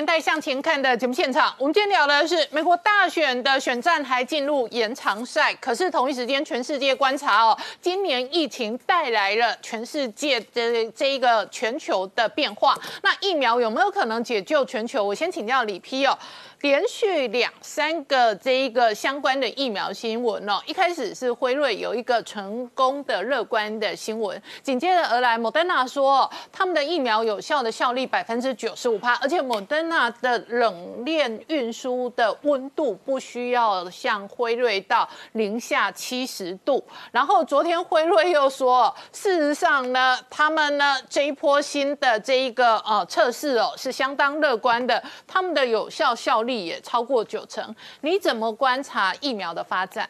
[0.00, 15.04] 年代向前看的节目现场，我们今天聊的是美国大选的选战还进入延长赛，可是同一时间，全世界观察哦，今年疫情带来了全世界的这一个全球的变化，那疫苗有没有可能解救全球？
[15.04, 16.18] 我先请教李批哦。
[16.60, 36.84] 连续两三个这一个相关的疫苗新闻哦，一开始是辉瑞有一个成功的乐观的新闻，紧接着而来，莫德纳说他们的疫苗有效的效力百分之九十五帕，而且莫德纳的冷链运输的温度不需要像辉瑞到零下七十度。
[37.10, 46.49] 然后昨天辉瑞又说，事实上呢，他们呢这一波新的这一个呃测试哦是相当乐观的，他们的有效效率。
[46.58, 50.08] 也超过九成，你怎么观察疫苗的发展？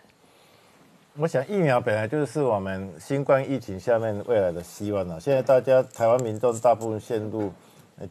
[1.18, 5.18] 我想疫苗本来就是我们新冠疫情下面未来的希望了。
[5.18, 7.52] 现在大家台湾民众大部分陷入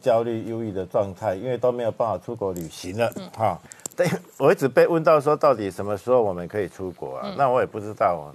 [0.02, 3.10] 焦虑、忧郁的状态，因为都没有办法出国旅行了。
[3.36, 3.58] 哈，
[3.96, 4.06] 对
[4.38, 7.34] 我一直被问到说，到底什么时候我们可以出国啊？
[7.38, 8.32] 那我也不知道，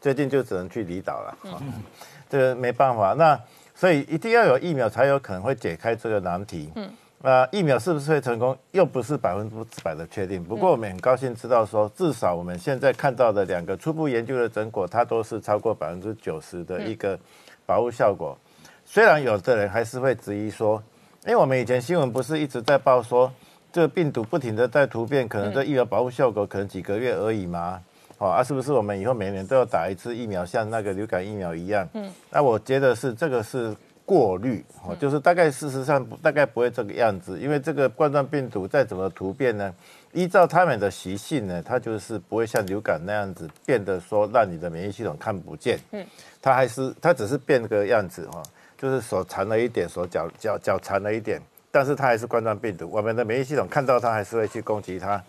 [0.00, 1.38] 最近就只能去离岛了。
[2.28, 3.38] 这个没办法，那
[3.74, 6.72] 所以一定要有疫苗才有可能会解开这个难题。
[6.74, 6.90] 嗯。
[7.26, 10.44] 那疫苗是不是会成功，又不是百分之百的确定。
[10.44, 17.18] 不过我们很高兴知道说，至少我们现在看到的两个初步研究的成果，它都是超过百分之九十的一个
[17.66, 18.38] 保护效果。
[18.84, 20.80] 虽然有的人还是会质疑说，
[21.24, 23.28] 因为我们以前新闻不是一直在报说，
[23.72, 27.82] 这个病毒不停的在突变，可能这疫苗保护效果可能几个月而已吗？
[28.18, 31.88] 哦，啊，是不是我们以后每年都要打一次疫苗，像那个流感疫苗一样？
[31.94, 33.74] 嗯，那我觉得是这个是。
[34.06, 39.74] 过滤哦，就是大概事实上大概不会这个样子，因为这个冠状病毒再怎么突变呢，
[40.12, 46.06] 依照它们的习性呢，它就是不会像流感那样子变得说让你的免疫系统看不见，嗯，
[46.40, 48.40] 它还是它只是变个样子哈，
[48.78, 51.42] 就是手长了一点，手脚脚脚长了一点，
[51.72, 55.20] 但是它还是冠状病毒，我们的免疫系统看到它还是会去攻击它。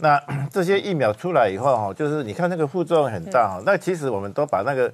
[0.00, 4.92] 那 这些疫苗出来以后哈，就是你看那个副作用很大哈，那其实我们都把那个。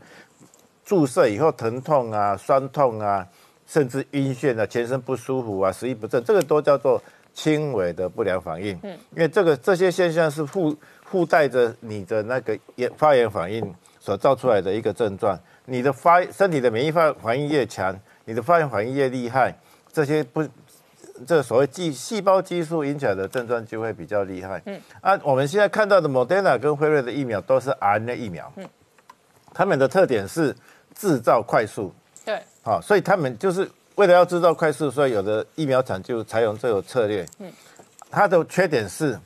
[0.84, 3.26] 注射以后疼痛啊、酸痛啊，
[3.66, 8.78] 甚至晕眩啊、全身不舒服啊、食欲不振，这个都叫做轻微的不良反应。
[8.82, 15.38] 嗯，因为这个这些现象是附附带着你的那个炎发炎反应所造出来的一个症状。
[15.64, 19.56] 你的发身体的免疫反反应越强，你的发炎反应越厉害，
[19.90, 20.46] 这些不
[21.26, 24.60] 这所谓细细胞激素引起来的症状就会比较厉害。
[24.66, 28.52] 嗯，啊，我们现在看到的 Moderna 跟辉瑞的疫苗都是 RNA 疫苗。
[28.56, 28.68] 嗯，
[29.54, 30.54] 他们的特点是。
[30.94, 31.92] 制造快速，
[32.24, 37.26] 对，好，所以他们就是为了要制造快速，所以有的疫苗厂就采用这种策略。
[37.40, 37.52] 嗯，
[38.10, 39.18] 它的缺点是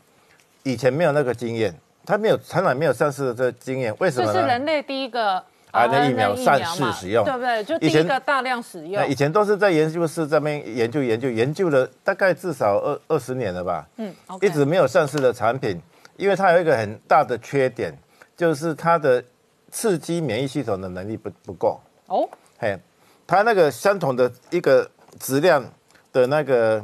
[0.63, 1.75] 以前没有那个经验，
[2.07, 4.33] 它没有传染没有上市的这个经验，为什么呢？
[4.33, 7.63] 这是人类第一个 RNA 疫苗上市使用，对不对？
[7.63, 9.07] 就第一个大量使用。
[9.07, 13.87] 以前都是在研究室这边研究研究研究了大概至少二二十年了吧？
[13.97, 15.81] 嗯，一直没有上市的产品，
[16.17, 17.97] 因为它有一个很大的缺点，
[18.37, 19.23] 就是它的。
[19.71, 21.81] 刺激免疫系统的能力不不够。
[22.07, 22.29] 哦，
[22.59, 22.79] 嘿，
[23.27, 25.65] 它那个相同的一个质量
[26.13, 26.83] 的那个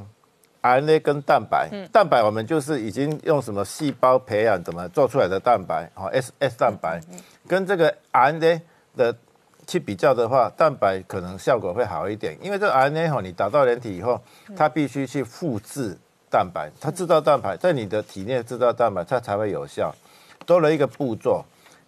[0.62, 7.00] RNA 跟蛋白，蛋白我们就是已经用什么细胞培养怎么做出来的蛋白，好 S S 蛋白，
[7.46, 8.60] 跟这个 RNA
[8.96, 9.14] 的
[9.66, 14.20] 去比较的话，蛋白可能效果会好一点，因为这个 RNA 哈，你打到人体以后，
[14.56, 15.96] 它必须去复制
[16.30, 19.94] 蛋白，它制造蛋白在你的体内制造蛋白，它才会有效，
[20.44, 21.44] 多了一个步骤，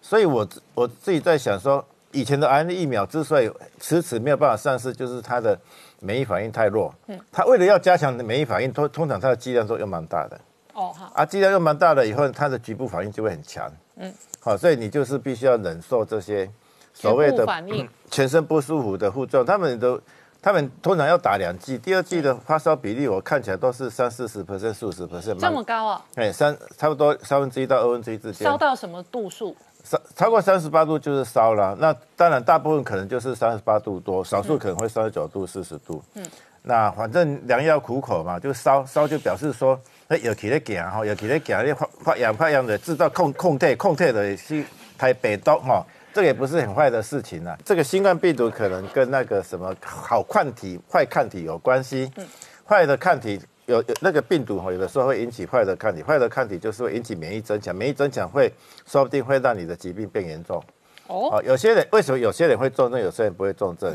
[0.06, 3.50] 所以我我自己在想说，以前的 RNA 疫苗之所以
[3.80, 5.58] 迟迟没有办法上市，就是它的
[5.98, 10.40] 免疫反应太弱，嗯，它为了要加强免疫反应，通通常它的剂量都用蛮大的，
[10.74, 16.48] 哦好，啊，剂量用蛮大的以后，它的局部反应就会很强，嗯，好，所以你就是必须要忍受这些
[16.94, 20.00] 所谓的反应全身不舒服的副作用，他们都。
[20.42, 26.04] 他们通常要打两剂，第二剂的发烧比例我看起来都是三四十 percent、四五十 percent，这么高啊？
[26.14, 28.46] 哎，三差不多三分之一到二分之一之间。
[28.46, 29.56] 烧到什么度数？
[29.88, 36.02] 烧超过三十八度就是烧了，那当然大部分可能就是三十八度多，少数可能会三十九度、四十度。
[36.14, 36.26] 嗯，
[36.62, 44.66] 那反正良药苦口嘛，就烧烧就表示说，那有起来行哈，有起来行，你发发炎发炎的制造控控退控退的去
[44.98, 45.86] 台北都哈。
[46.12, 47.56] 这个也不是很坏的事情啊。
[47.64, 52.10] 这个新冠病毒可能跟那个什么好抗体、坏抗体有关系。
[52.16, 52.26] 嗯，
[52.66, 58.52] 坏的抗体有有那个病毒哈，有的时候会引起坏的抗体，坏的抗体就是会引起免疫增强，免疫增强会
[58.86, 60.62] 说不定会让你的疾病变严重。
[61.08, 63.94] 哦，有些人为什么有些人会重症，有些人不会重症？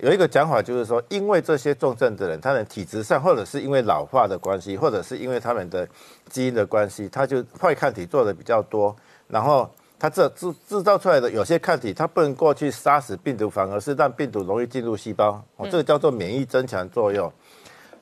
[0.00, 5.88] 有一个讲法就是说，因为这些重症的人，他的体质上，或者是因为老化的关系，或者是因为他们的
[6.28, 8.94] 基因的关系，他就坏抗体做的比较多，
[9.28, 9.70] 然后。
[9.96, 15.42] 他这制制造出来的有些抗体，它不能过去杀死病毒，反而是让病毒容易进入细胞。
[15.56, 17.32] 哦，这个叫做免疫增强作用。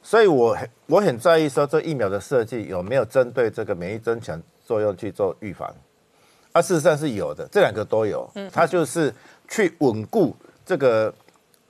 [0.02, 5.72] 所以我很我很在意说，这疫苗的设计有没有针对这个免疫增强作用去做预防？
[6.52, 8.28] 啊，事实上是有的，这两个都有。
[8.34, 9.14] 嗯，它就是
[9.48, 10.36] 去稳固
[10.66, 11.14] 这个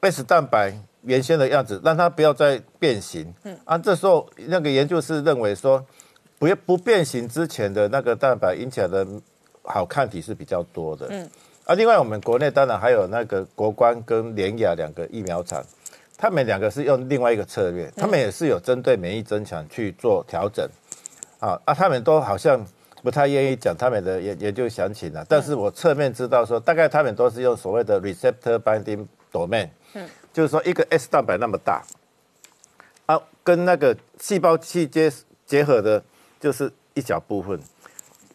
[0.00, 0.72] S 蛋白
[1.02, 3.32] 原先的样子，让它不要再变形。
[3.44, 5.84] 嗯，啊，这时候那个研究是认为说，
[6.38, 9.06] 不不变形之前的那个蛋白引起来的。
[9.64, 11.30] 好抗体是比较多的，嗯，
[11.66, 15.64] 啊，另外我们国内当然还有那个国关跟联雅两个疫苗厂，
[16.22, 20.64] 他们两个是用另外一个策略，他们也是有针对免疫增强去做调整，
[21.40, 22.64] 啊啊，他们都好像
[23.02, 31.82] 不太愿意讲他们的研研究详情了，但是我侧面知道说，大概他们都是用所谓的 receptor binding domain，嗯，就是说一个 S 蛋白那么大，
[33.06, 35.12] 啊，跟那个细胞器结
[35.44, 36.00] 结合的，
[36.38, 37.58] 就是一小部分。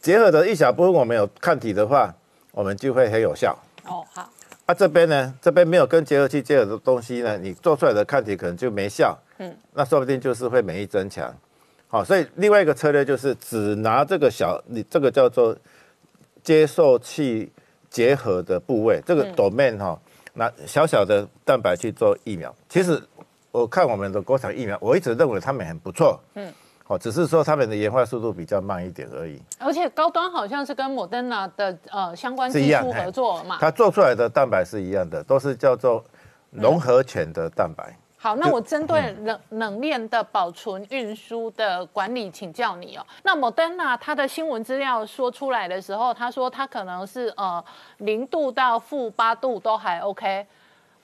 [0.02, 2.14] 结合的一小部分，我们有抗体的话，
[2.52, 3.58] 我们就会很有效。
[3.86, 4.30] 哦，好。
[4.68, 9.18] 啊，这边呢，这边没有跟结合器结合的东西呢，你做出来的抗体可能就没效。
[9.40, 11.34] 嗯，那说不定就是会免疫增强。
[11.88, 15.56] 好，所以另外一个策略就是只拿这个小，你这个叫做
[16.44, 17.50] 接受器
[17.90, 19.98] 结合的部位，这个 domain 哈，
[20.34, 22.54] 拿小小的蛋白去做疫苗。
[22.68, 23.02] 其实
[23.52, 26.20] 我看我们的国产疫苗，我一直认为他们很不错。
[26.36, 26.54] 嗯。
[26.88, 29.42] 哦，只是说他们的研发速度比较慢一点而已。
[29.60, 33.58] 而且高端好像是跟莫德纳的呃相关技术合作嘛。
[33.60, 36.04] 它做出来的蛋白是一样的，都是叫做
[36.50, 37.94] 融合犬的蛋白。
[38.20, 43.06] 好，那我针对冷冷链的保存、运输的管理，请教你哦。
[43.22, 47.64] 那莫德纳它的新闻资料说出来的时候，他说它可能是呃
[47.98, 50.48] 零度到负八度都还 OK。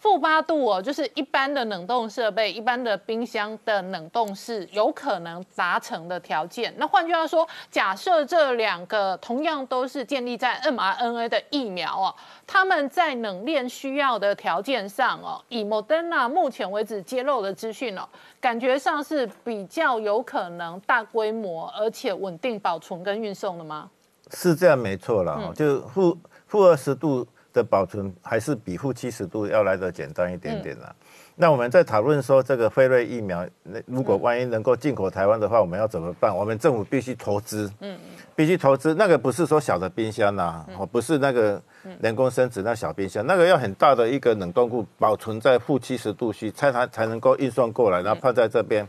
[0.03, 6.73] 负八度哦，就是一般的冷冻设备、一般的冰箱的冷冻室有可能达成的条件。
[6.77, 12.13] 那换句话说，假设这两个同样都是建立在 mRNA 的疫苗哦，
[12.45, 18.05] 他们在冷链需要的条件上哦，以 Moderna 目前为止揭露的资讯哦，
[18.41, 23.89] 感觉上是比较有可能大规模而且稳定保存跟运送的吗？
[24.31, 27.25] 是这样，没错了，就负负二十度。
[27.53, 30.93] 的保存还是比负七十度要来的简单一点点啦。
[31.35, 36.35] 那我们在讨论说，这个辉瑞疫苗，那如果万一能够进口台湾的话，我们要怎么办？
[36.35, 37.97] 我们政府必须投资，嗯
[38.35, 38.93] 必须投资。
[38.93, 41.59] 那个不是说小的冰箱呐，哦，不是那个
[41.99, 48.87] 人工生殖那小冰箱，那个要很大的一个冷冻库，保存在负七十度区，才才才能够运送过来，然后放在这边。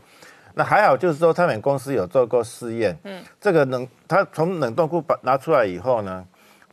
[0.53, 6.23] 那还好，就是说他们公司有做过试验，嗯，这个冷，它从冷冻库把拿出来以后呢？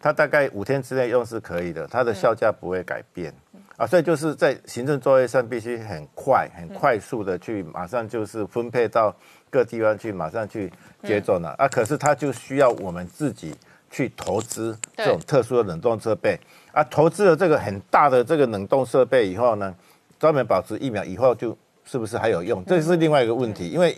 [0.02, 3.32] 它大概五天之内用是可以的，它的效价不会改变
[3.76, 9.14] 啊，所以就是在行政作业上必须很快、很快速的去马上就是分配到
[9.48, 10.70] 各地方去，马上去
[11.04, 11.68] 接种了啊。
[11.68, 13.54] 可是它就需要我们自己
[13.90, 16.36] 去投资这种特殊的冷冻设备
[16.72, 19.72] 啊，投资了这个很大的这个冷冻设备以后呢，
[20.18, 22.64] 专门保持疫苗以后就是不是还有用？
[22.64, 23.96] 这是另外一个问题，因为。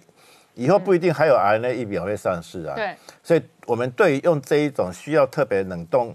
[0.55, 6.15] 以后不一定还有 RNA 疫苗会上市啊，对，所以我们对于用这一种需要特别冷冻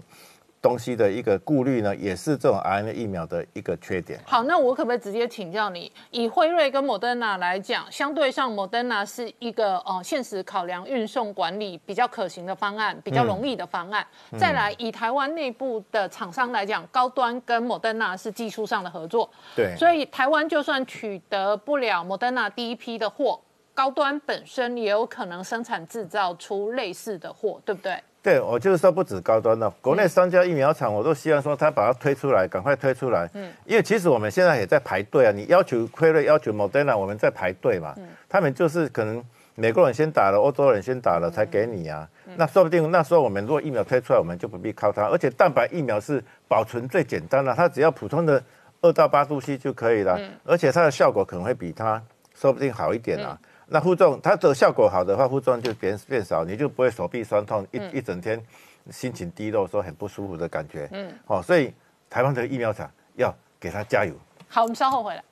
[0.62, 4.20] 东西的一个顾虑呢，也是这种 RNA 疫苗的一个缺点。
[4.26, 14.06] 好，那我可不可以直接请教你，以辉瑞跟莫德纳来讲，相对上莫德纳是一个呃现实考量运送管理比较可行的方案，比较容易的方案。
[14.38, 23.40] 再来，以台湾内部的厂商来讲，高端跟莫德纳是技术上的合作，对，所以台湾就算取得不了莫德纳第一批的货，
[23.80, 27.98] 高端本身也有可能生产制造出类似的货，对不对？
[28.22, 33.26] 对，我就是说不止高端的，国内商家疫苗厂，我都希望说他把它推出来，赶快推出来。
[33.32, 37.94] 嗯，因为其实我们现在也在排队啊，你要求辉瑞，要求 Moderna，我们在排队嘛。
[37.96, 39.24] 嗯，他们就是可能
[39.54, 42.06] 美国人先打了，欧洲人先打了才给你啊。
[42.36, 45.06] 那说不定那时候我们如果疫苗推出来，我们就不必靠它。
[45.06, 48.44] 而且蛋白疫苗是保存最简单的，它只要普通的
[48.82, 50.18] 二到八度 C 就可以了。
[50.18, 52.02] 嗯，而且它的效果可能会比它
[52.38, 53.38] 说不定好一点啊。
[53.72, 58.42] 那副作用，它的效果好的话，负重就变变少，你就不会手臂酸痛，一一整天
[58.90, 60.88] 心情低落，说很不舒服的感觉。
[60.92, 61.72] 嗯，好，所以
[62.10, 64.12] 台湾的疫苗厂要给他加油。
[64.48, 65.22] 好，我们稍后回来。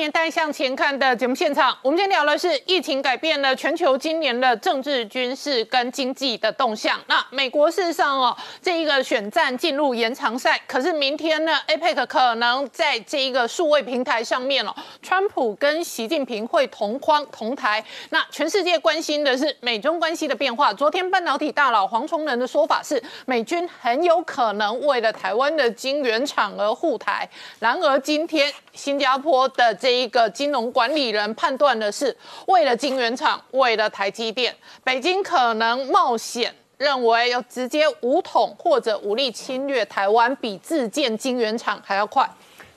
[0.00, 6.98] 年代向前看的节目现场，我们今天聊的是疫情改变了全球今年的政治、军事跟经济的动向。
[7.06, 17.84] 那美国事实上哦，这一个选战进入延长赛，可是明天呢，APEC 可能在这一个数位平台上面哦，川普跟习近平会同框同台。
[18.08, 20.72] 那全世界关心的是美中关系的变化。
[20.72, 27.28] 昨天半导体大佬黄崇仁的说法是，美军很有可能为了台湾的晶圆厂而护台。
[27.58, 32.16] 然而今天新加坡的这一个金融管理人判断的是，
[32.46, 42.28] 为了晶圆厂，为了台积电，北京可能冒险认为要直接武统或者武力侵略台湾，比自建晶圆厂还要快。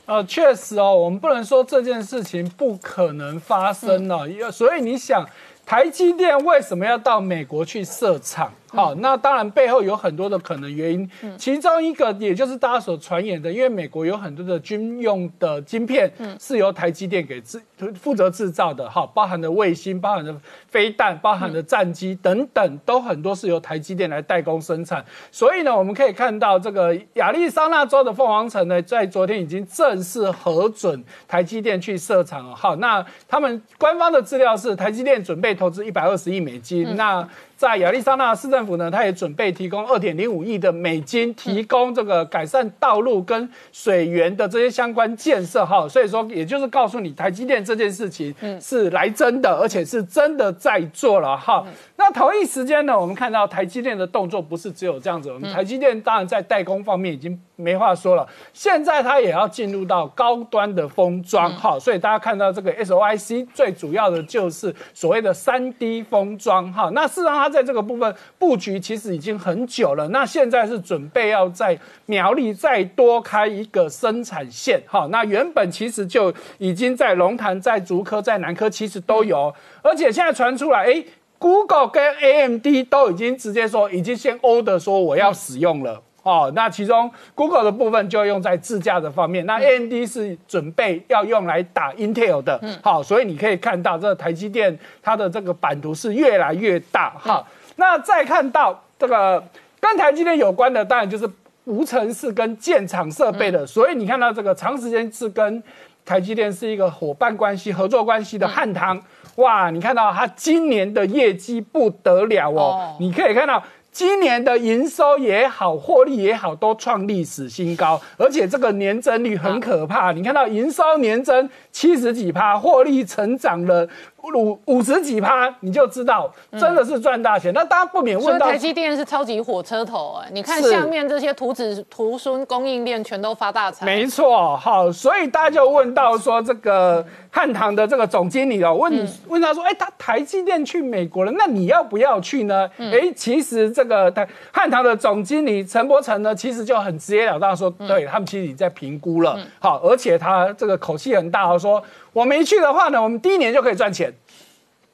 [0.06, 5.26] 呃，确实哦，我们不能说这件事情不可能发生了，所以你想，
[5.66, 8.52] 台积电为什么要到美国去设厂？
[8.74, 17.62] 好，那当然背后有很多的可能原因，其中一个也就是大家所传言的，因为美国有很多的军用的晶片是由台积电给制
[18.02, 20.36] 负责制造的，哈，包含的卫星、包含的
[20.68, 25.04] 飞弹、包含的战机等等，都很多是由台积电来代工生产。
[25.32, 32.56] 所以呢，我们可以看到这个亚利桑那州的凤凰城呢，在昨天已经正式核准台积电去设厂了。
[32.56, 36.96] 好，那他们官方的资料是台积电准备投资一百二十亿美金。
[36.96, 37.28] 那
[37.64, 45.88] 在亚利桑那市政府呢，他也准备提供二点零五亿的美金，提供这个改善道路跟水源的这些相关建设哈。
[45.88, 51.66] 所以说，也就是告诉你，台积电这件事情是来真的，而且是真的在做了哈。
[52.06, 61.80] 那同一时间呢，我们看到台积电的动作不是只有这样子，我们台积电当然在代工方面已经没话说了，现在它也要进入到高端的封装哈。
[61.80, 66.90] 所以大家看到这个 SOIC 最主要的就是所谓的三 D 封装哈。
[66.94, 81.02] 那事实上它在这个部分布局其实已经很久了，那现在是准备要在苗栗再多开一个生产线，哈，那原本其实就已经在龙潭、在竹科、在南科其实都有，而且现在传出来，哎
[81.44, 86.02] ，Google 跟 AMD 都已经直接说，已经先 order 说我要使用了。
[86.24, 97.46] 哦，那其中 Google 的部分就用在自驾的方面，那 AMD 是准备要用来打 Intel 的，好，所以你可以看到这个台积电它的这个版图是越来越大，哈。
[97.76, 99.44] 那再看到这个
[99.82, 101.30] 跟台积电有关的，当然就是
[101.66, 105.62] 无尘室跟建厂设备的，所以你看到这个长时间是跟
[106.06, 108.98] 台积电是一个伙伴关系、合作关系的汉唐，
[109.36, 113.64] 哇，你看到它今年的业绩不得了哦，你可以看到。
[113.92, 120.12] 今年的营收也好，获利也好，都创历史新高，而且这个年增率很可怕。
[120.12, 123.88] 你看到营收年增七十几趴，获利成长了。
[124.24, 127.54] 五五十几趴，你就知道真的是赚大钱。
[127.54, 133.86] 那大家不免问到，台积电是超级火车头哎，你看下面这些图纸图孙供应链全都发大财。
[133.86, 142.70] 没错，好，所以大家就问到说，这个汉唐的这个总经理哦，问你问他说，哎，他台积电去美国了，那你要不要去呢？
[142.78, 151.84] 哎，其实这个台汉唐的总经理陈柏成呢，其实就很直截了当说，对他们其实已经在评估了，好，而且他这个口气很大哦，说。
[152.14, 154.14] 我们一去的话呢，我们第一年就可以赚钱，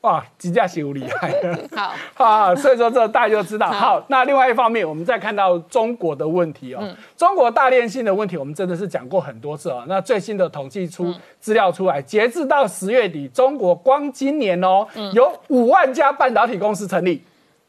[0.02, 1.36] 哇，几架是厉害。
[1.76, 1.94] 好，
[2.26, 3.70] 啊，所以说这大家就知道。
[3.70, 9.84] 好，那另外一方面，我们再看到中国的问题哦，中国大炼性的问题，我们真的是讲过很多次哦。
[9.88, 17.22] 那最新的统计出资料出来，截至到十月底，中国光今年哦，有五万家半导体公司成立，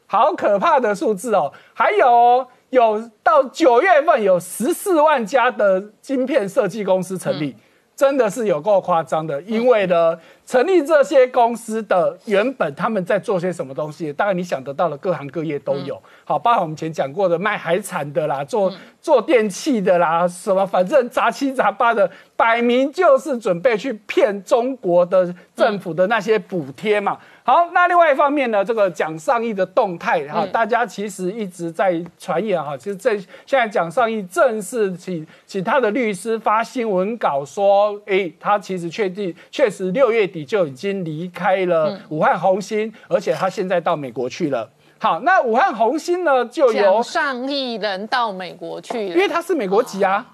[0.07, 1.51] 好可怕的数字哦。
[1.73, 7.53] 还有有到九月份有十四万家的晶片设计公司成立，
[8.01, 9.39] 真的是有够夸张的。
[9.43, 16.01] 因为呢，成立这些公司的原本他们在做些什么东西，大概你想得到的各行各业都有。
[16.25, 27.19] 好，包括我们前讲过的卖海产的啦，做做电器的啦，什么反正杂七杂八的，摆明就是准备去骗中国的政府的那些补贴嘛。
[27.51, 44.69] 好，那另外一方面呢，这个蒋尚义的动态哈，大家其实一直在传言哈，其实这现在蒋尚义正式请请他的律师发新闻稿说，哎，他其实确定确实六月底就已经离开了武汉红星，而且他现在到美国去了。
[44.97, 50.25] 好，那武汉红星呢，就由蒋尚义人到美国去了，因为他是美国籍啊。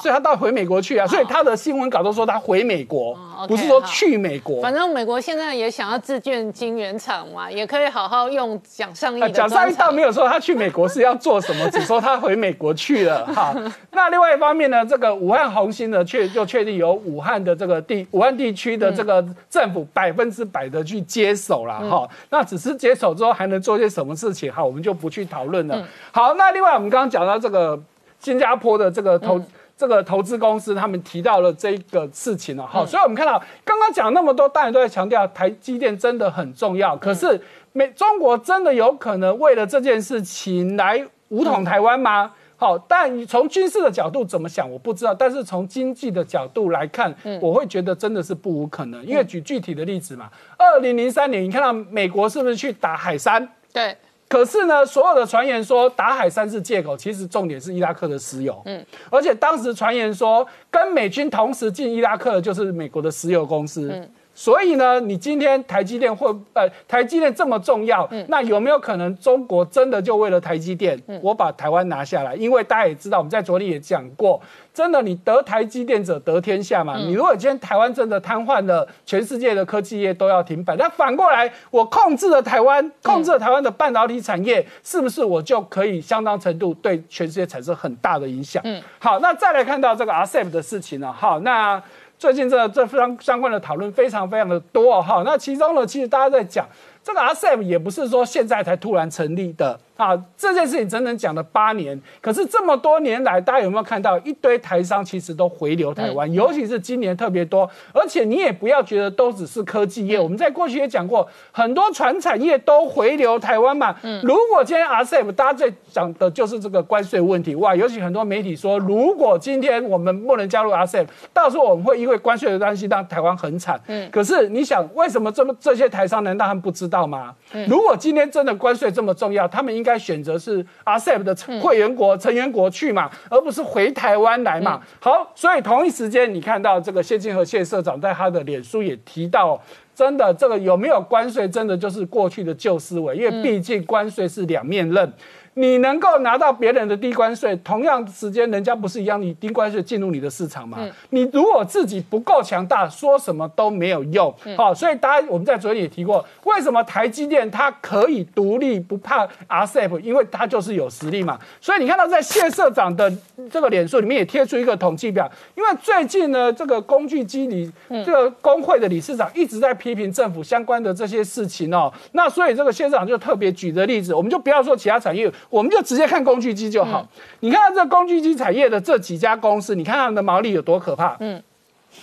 [0.00, 3.16] 所以他到回美国去啊，所以他的新闻稿都说他回美国，
[3.46, 4.62] 不是说去美国。
[4.62, 9.32] 反正美国现在也想要自建晶圆厂嘛，也可以好好用蒋尚义。
[9.32, 13.26] 蒋尚义倒没有说他去美国是要做什么，只说他回美国去了。
[13.34, 13.54] 哈，
[13.92, 21.78] 那另外一方面呢，这个武汉红星呢，确就确定由武汉的这个地武汉地区的这个政府百分之百的去接手了。
[21.90, 24.50] 哈，那只是接手之后还能做些什么事情？
[24.50, 25.86] 哈，我们就不去讨论了。
[26.10, 27.78] 好，那另外我们刚刚讲到这个
[28.18, 29.38] 新加坡的这个投。
[29.76, 36.96] 这个投资公司他们提到了这个事情了，好，所以我们看到刚刚讲那么多，大家都在强调台积电真的很重要。
[36.96, 37.40] 可是
[37.72, 42.32] 美中国真的有可能为了这件事情来武统台湾吗？
[42.56, 45.12] 好，但你从军事的角度怎么想，我不知道。
[45.12, 49.04] 但是从经济的角度来看，我会觉得真的是不无可能。
[49.04, 53.46] 因为举具体的例子嘛，二零零三年你看到美国是不是去打海山？
[53.72, 53.94] 对。
[54.34, 58.60] 可是呢，所有的传言说打海山是借口，其实重点是伊拉克的石油。
[58.64, 63.88] 嗯，而且当时传言说跟美军同时进伊拉克的就是美国的石油公司。
[63.92, 64.10] 嗯。
[64.34, 72.34] 所以呢，你今天台积电会呃，台积电这么重要，那有没有可能中国真的就为了台积电，我把台湾拿下来？
[72.34, 74.40] 因为大家也知道，我们在昨天也讲过，
[74.72, 76.96] 真的你得台积电者得天下嘛。
[76.96, 80.74] 你如果今天台湾真的瘫痪了，全世界的科技业都要停摆。
[80.76, 88.60] 那反过来，我控制了台湾，控制了台湾的半导体产业，是不是我就可以相当程度对全世界产生很大的影响？
[88.64, 91.12] 嗯，好，那再来看到这个 RCEP 的事情呢？
[91.12, 91.80] 好，那。
[92.18, 96.66] 最近这这非常相关的讨论非常非常的多哈，那其中呢，其实大家在讲
[97.02, 99.78] 这个 RCEP 也不是说现在才突然成立的。
[99.96, 107.70] 啊，这件事情整整讲了八年，可是这么多年来，大家有没有看到一堆台商其实都回流台湾，尤其是今年特别多。
[107.92, 113.94] 而且你也不要觉得都只是科技业，我们在过去也讲过，很多船产业都回流台湾嘛。
[114.02, 123.80] 嗯，如果今天 RCEP 大家最讲的就是这个关税问题，哇，尤其很多媒体说，如果今天我们不能加入 RCEP，到时候我们会因为关税的关系让台湾很惨。
[123.86, 127.32] 嗯，可是你想，为什么这么这些台商难道他们不知道吗？
[127.68, 134.80] 如果今天真的关税这么重要，他们应该选择是 RCEP 的会员国、成员国去嘛，而不是回台湾来嘛。
[134.98, 139.62] 好，所以同一时间，你看到这个谢金河谢社长在他的脸书也提到，
[139.94, 145.12] 真的这个有没有关税，真的就是过去的旧思维，因为毕竟关税是两面刃。
[145.54, 150.78] 你能够拿到别人的低关税，同样时间人家不是一样，你低关税进入你的市场吗？
[151.10, 154.34] 你如果自己不够强大，说什么都没有用。
[154.56, 161.38] 好，所以大家我们在昨天也提过，为什么台积电它可以独立不怕 RCEP，因为它就是有实力嘛。
[161.60, 163.12] 所以你看到在谢社长的
[163.50, 167.70] 这个脸书里面也贴出一个统计表，因为最近呢，这个工具机理
[168.04, 171.92] 这个工会的理事长一直在批评政府相关的这些事情哦。
[172.12, 175.30] 那所以这个谢社长就特别举的例子，我们就不要说其他产业。
[175.50, 177.06] 我们就直接看工具机就好。
[177.40, 181.16] 你看到这工具机产业的这几家公司，你看他们的毛利有多可怕？
[181.20, 181.42] 嗯，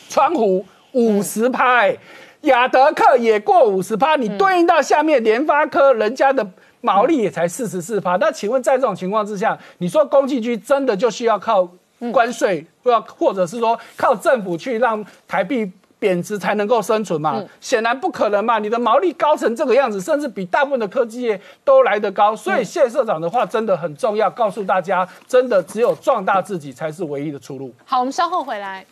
[0.10, 1.86] 川湖五十趴，
[2.42, 4.16] 亚德克也过五十趴。
[4.16, 6.46] 你对应到下面联发科，人家的
[6.82, 8.16] 毛利也才四十四趴。
[8.16, 11.68] 那请问在这种情况之下，你说工具机真的就需要靠
[12.12, 15.72] 关税，不要或者是说靠政府去让台币？
[16.02, 17.40] 贬值才能够生存嘛？
[17.60, 18.58] 显然不可能嘛！
[18.58, 22.36] 你的毛利高成这个样子，甚至比大部分的科技业都来得高。
[22.36, 27.72] 所以谢社长的话真的很重要，告诉大家，真的只有壮大自己才是唯一的出路。
[27.86, 28.84] 好，我们稍后回来。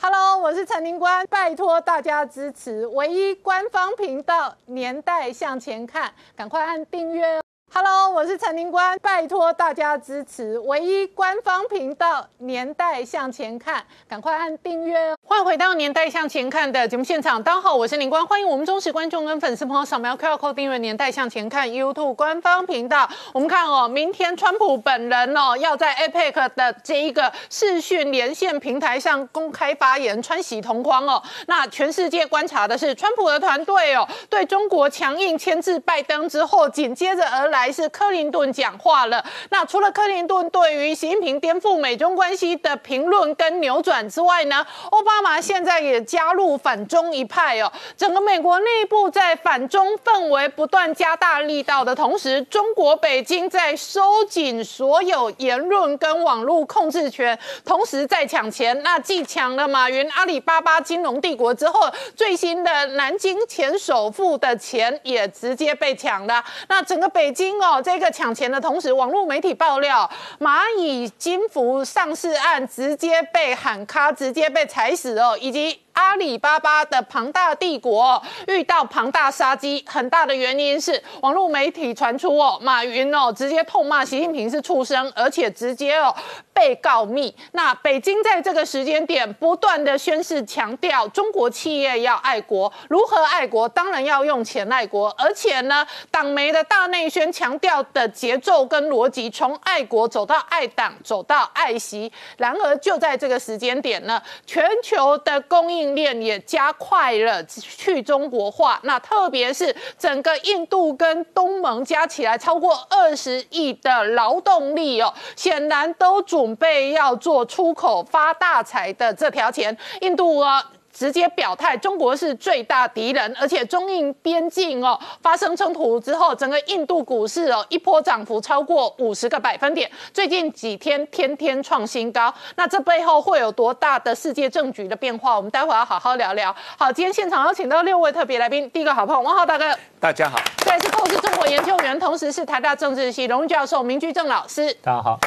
[0.00, 7.41] Hello，我是陈宁官，拜托大家支持唯一官方频道《年代向前看》，赶快按订阅。
[7.74, 15.16] Hello，我是陈宁官，拜托大家支持唯一官方频道《年代向前看》，赶快按订阅。
[15.26, 23.08] 欢迎回到《年代向前看》的节目现场，大家好，我是宁官，欢迎我们忠实观众跟粉丝朋友扫描 QR Code 订阅《年代向前看》YouTube 官方频道。
[23.32, 31.22] 我们看哦，明天川普本人哦要在 APEC 的这一个视讯连线平台上公开发言，穿喜同框哦。
[31.46, 37.61] 那全世界观察的是川普的团队哦，对中国强硬牵制拜登之后，紧接着而来。
[37.62, 39.24] 来是克林顿讲话了。
[39.50, 47.70] 那除了克林顿对于习近平颠覆美中关系的评论跟扭转之外呢，奥巴马现在也加入反中一派哦。
[47.96, 58.76] 整个美国内部在反中氛围不断加大力道的同时，中国北京在收紧所有言论跟网络控制权，同时在抢钱。
[58.82, 66.44] 那继抢了马云阿里巴巴金融帝国之后，最新的南京前首富的钱也直接被抢了。
[66.68, 75.80] 那整个北京哦，这个抢钱的同时，网络媒体爆料，蚂蚁金服上市案直接被喊卡，直接被踩死哦，以及。
[75.92, 86.14] 阿里巴巴的庞大帝国遇到庞大杀机，很大的原因是网络媒体传出哦，马云哦直接痛骂习近平是畜生，而且直接哦
[86.54, 87.34] 被告密。
[87.52, 93.68] 那北京在这个时间点不断的宣示强调，中国企业要爱国，如何爱国？
[93.68, 102.10] 当然要用钱爱国，而且呢，党媒的大内宣强调的节奏跟逻辑，从爱国走到爱党，走到爱习。
[102.38, 105.81] 然而就在这个时间点呢，全球的供应。
[105.94, 120.70] 链也加快了去中国化，那特别是整个印度跟东盟加起来超过二十亿的劳动力哦，显然都准备要做出口发大财的这条钱，印度啊。
[121.02, 132.32] 直接表态，中国是最大敌人，而且中印边境哦发生冲突之后，整个印度股市哦一波涨幅超过五十个百分点，最近几天天天创新高。
[132.54, 135.34] 那这背后会有多大的世界政局的变化？
[135.34, 136.54] 我们待会要好好聊聊。
[136.78, 145.18] 好，今天现场有请到六位特别来宾，第一个好朋友王浩大哥，大家好；再是透视中国研究员，同时是台大政治系荣誉教授明居正老师，大家好；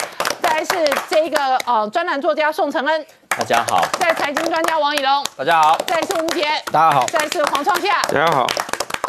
[0.41, 3.05] 再是这个呃专栏作家宋承恩。
[3.37, 8.47] 大家好，在财经专家王以龙，大家好，再次吴杰，大家好，再次黄创夏，大家好。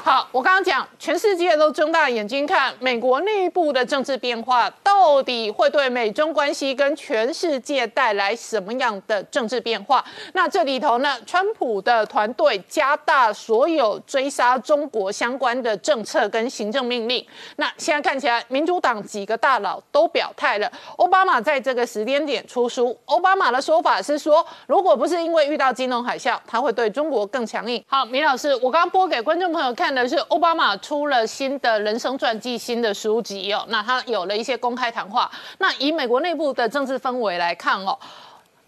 [0.06, 10.04] 好，我刚刚讲，全世界都睁大眼睛看美国内部的政治变化，到底会对美中关系跟全世界带来什么样的政治变化？
[10.34, 17.26] 那这里头呢，川普的团队加大所有追杀中国相关的政策跟行政命令。
[17.56, 20.70] 那现在看起来，民主党几个大佬都表态了。
[20.98, 27.84] 奥巴马在这个时间点出书，奥巴马的说法是说，如果不是因为遇到金融海啸，他会对中国更强硬。
[27.88, 29.95] 好，米老师，我刚刚播给观众朋友看。
[30.02, 35.30] 的是奥巴马出了新的人生传记、新的书籍哦，那他有了一些公开谈话。
[35.58, 37.98] 那以美国内部的政治氛围来看哦。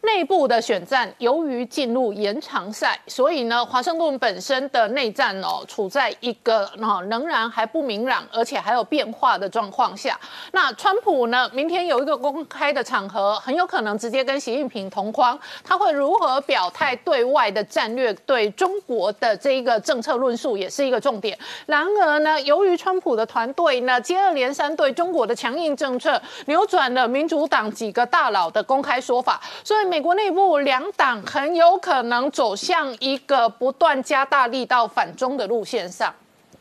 [0.03, 10.19] 内部的选战由于进入延长赛，所以呢，华盛顿本身的内战哦，处在一个哦仍然还不明朗，而且还有变化的状况下。
[10.53, 21.37] 那川普呢，明天有一个公开的场合，很有可能直接跟习近平同框，他会如何表态对外的战略，对中国的这一个政策论述也是一个重点。
[21.67, 29.88] 然而呢，由于川普的团队呢接二连三对中国的强硬政策，扭转了民主党几个大佬的公开说法，所以。
[29.89, 36.15] 美国内部两党很有可能走向一个不断加大力道反中的路线上。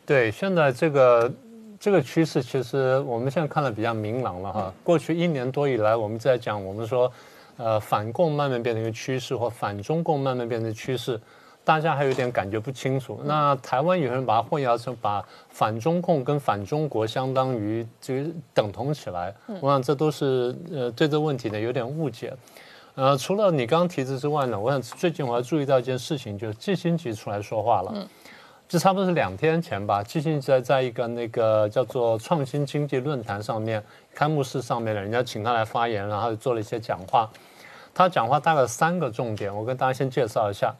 [0.06, 1.32] 对，现在这个
[1.78, 4.72] 这个趋势，其实我们现在看的比较明朗了哈。
[4.82, 7.12] 过去一年多以来，我们在讲，我们说，
[7.58, 11.20] 呃，反共慢慢变成一个趋势，或反中共慢慢变成趋势，
[11.62, 13.20] 大家还有点感觉不清楚。
[13.24, 18.14] 那台湾有人把它混淆成把反中共跟反中国相当于就
[18.54, 22.32] 等同起来，我想这都是呃对这个问题呢有点误解。
[22.98, 27.92] 呃，除了你刚刚提的之外呢，我想最近我还注意到一件事情，就是季新杰出来说话了。
[27.94, 28.04] 嗯，
[28.68, 30.02] 这差不多是两天前吧。
[30.02, 33.80] 季新杰在在一个那个叫做创新经济论坛上面
[34.12, 37.30] 开幕式上面呢，人家请他来发言，然后做了一些讲话。
[37.94, 40.74] 他讲话大概三个重点，我跟大家先介绍一下。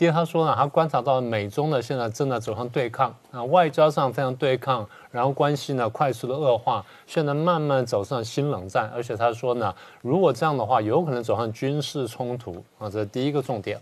[0.00, 13.78] 第一，他说呢，他观察到美中呢现在正在走向对抗，啊，外交上非常对抗，然后关系呢快速的恶化，现在慢慢走上新冷战，而且他说呢，如果这样的话，有可能走向军事冲突啊，这是第一个重点。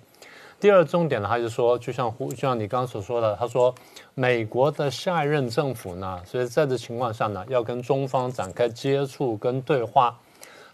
[0.59, 3.73] 第二重点呢，他就说，就像胡就像你刚刚所说的，他说
[4.17, 10.19] 美国的下一任政府呢，所以在这情况下呢，要跟中方展开接触跟对话。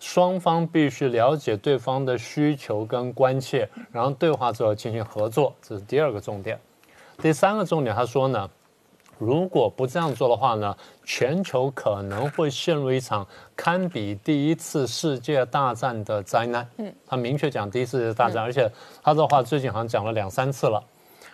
[0.01, 6.59] 双方必须了解对方的需求跟关切，然后对话之后进行合作，这是第二个重点。
[7.19, 8.51] 第三个重点，他说呢，
[9.19, 13.27] 如果不这样做的话呢，全球可能会陷入一场
[13.57, 16.69] 堪比第一次世界大战的灾难。
[16.79, 18.71] 嗯，他明确讲第一次世界大战，而且
[19.03, 20.83] 他的话最近好像讲了两三次了。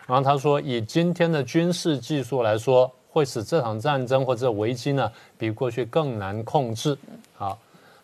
[0.06, 6.96] 然后他说，以今天的军事技术来说，会使这场战争或者危机呢，比过去更难控制。
[7.34, 7.58] 好。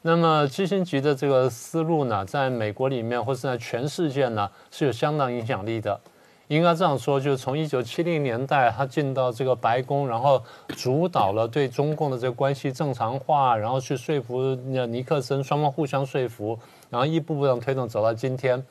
[0.07, 6.01] 那么基辛格的这个思路呢，在美国里面或是在全世界呢是有相当影响力的，
[6.47, 10.41] 应该这样说，就是从一九七零年代他进到这个白宫，然后
[10.77, 16.57] 主导了对中共的这个关系正常化，然后去说服尼克森，双方互相说服，
[16.89, 18.65] 然后一步步的推动走到今天。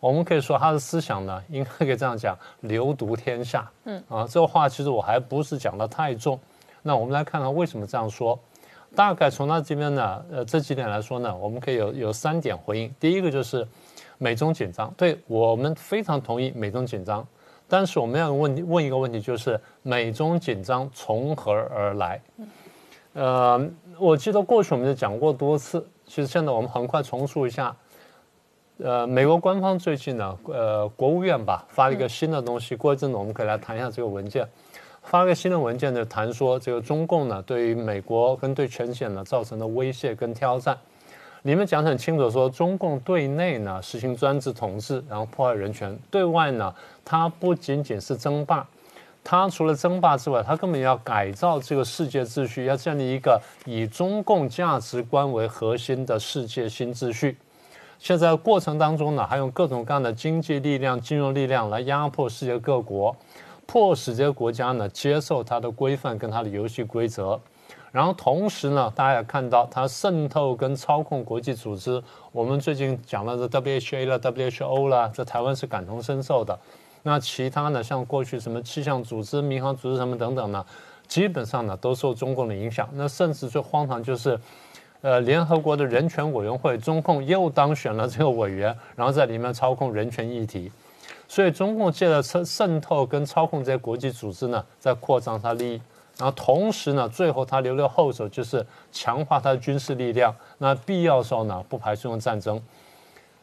[0.00, 3.70] 我们可以说他的思想呢，应该可以这样讲，流毒天下。
[3.84, 6.36] 嗯啊，这个话其实我还不是讲的太重。
[6.82, 8.36] 那我们来看看为什么这样说。
[8.94, 12.94] 大概从他这边呢，呃，这几点来说呢，我们可以有有三点回应。
[13.00, 13.66] 第一个就是
[14.18, 17.26] 美中紧张，对我们非常同意美中紧张，
[17.66, 22.20] 但是我们要问问一个问题，就是美中紧张从何而来？
[23.14, 23.66] 呃，
[23.98, 27.74] 我记得过去我们就讲过多次，其实现在我们很快重述一下。
[28.78, 34.46] 呃，美国官方最近呢，呃，国务院吧发了一个新的东西，过一阵子我们可以来谈一下这个文件。
[35.02, 40.76] 发个新的文件呢，谈说这个中共呢对于美国跟对全世界呢造成的威胁跟挑战，
[41.42, 46.72] 里面讲得很清楚，说中共对内呢实行专制统治，然后破坏人权；对外呢，
[47.04, 48.66] 它不仅仅是争霸，
[49.22, 57.36] 它除了争霸之外，它根本要改造这个世界秩序，要建立一个以中共价值观为核心的世界新秩序。
[57.98, 63.14] 现在过程当中呢，还用各种各样的经济力量、金融力量来压迫世界各国。
[63.66, 67.40] 迫使这些国家呢接受它的规范跟它的游戏规则，
[67.90, 72.02] 然后同时呢，大家也看到它渗透跟操控国际组织。
[72.32, 76.58] 我们最近讲了的 WHA 了、WHO 啦，在台湾是感同身受的。
[77.02, 80.64] 那其他呢，像过去什么气象组织、民航组织什么等等呢，
[81.06, 82.88] 基本上呢都受中共的影响。
[82.92, 84.38] 那甚至最荒唐就是，
[85.00, 90.70] 呃，联合国的人权委员会，中共又当选了这个委员，然后在里面操控人权议题。
[91.32, 95.82] 所以中共借着渗渗透跟操控这些国际组织呢，在扩张它利益，
[96.18, 98.62] 然后同时呢，最后它留了后手，就是
[98.92, 100.36] 强化它的军事力量。
[100.58, 102.60] 那必要时候呢，不排除用战争。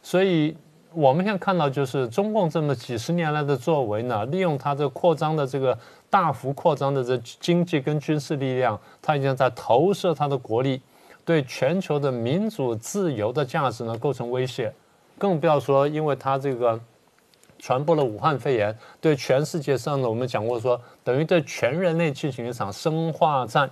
[0.03, 0.55] 所以
[0.93, 5.75] 我们现在看到，就是中共这么几十年来的作为呢，利用它这扩张的这个
[6.11, 10.79] 大幅扩张的这经济跟军事力量，它已经在投射它的国力，
[11.25, 14.71] 对全球的民主自由的价值呢构成威胁。
[15.17, 16.79] 更不要说，因为它这个。
[17.59, 23.69] 传播了武汉肺炎，对全世界上呢，我们讲过说，等于对全人类进行一场生化战。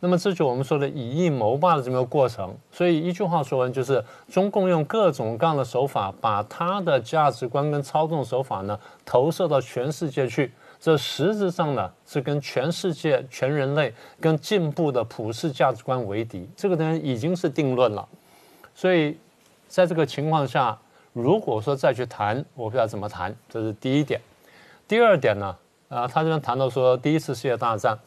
[0.00, 2.54] 那么这就我们说的以疫谋霸的这么个过程。
[2.70, 10.52] 所以一句话说完，就是中共用各种各样的手法，把他的价值观跟操纵手法呢，投射到全世界去。
[10.78, 16.46] 这实质上呢，是跟全世界、全人类、跟进步的普世价值观为敌。
[16.54, 18.06] 这个呢，已经是定论了。
[18.74, 19.16] 所以
[19.68, 20.76] 在这个情况下。
[21.16, 24.20] 如果说再去谈，我不知道怎么谈，这是第一点。
[24.86, 25.56] 第二点呢，
[25.88, 27.98] 啊，他这边谈到说第一次世界大战，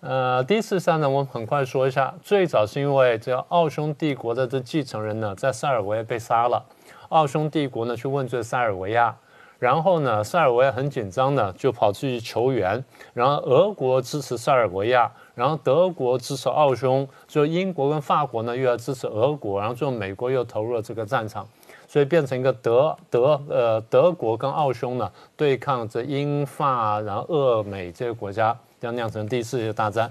[0.00, 6.64] 呃，第一次战呢，我们很快说一下，最早是因为这奥匈帝国的这继承人呢，在塞尔维亚被杀了，
[7.10, 9.14] 奥匈帝国呢去问罪塞尔维亚，
[9.58, 21.46] 然后呢，塞尔维亚很紧张呢，就跑出去求援，然后俄国支持塞尔维亚，然后德国支持奥匈，最后英国跟法国呢又要支持俄国，然后最后美国又投入了这个战场。
[21.92, 30.10] 所以变成一个德德呃德国跟奥匈呢对抗着英法，然后俄美这些国家，要酿成第四次大战。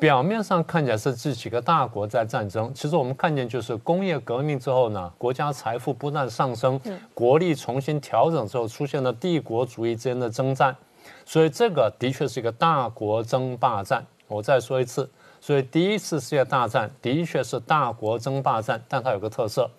[0.00, 6.80] 表面上看起来是这几个大国在战争，其实我们看见就是工业革命之后呢，国家财富不断上升，
[7.14, 10.74] 国力重新调整之后，出现了帝国主义之间的征战。
[11.24, 14.04] 所以这个的确是一个大国争霸战。
[14.26, 15.08] 我再说一次，
[15.40, 19.70] 所以第一次世界大战的确是大国争霸战，但它有个特色。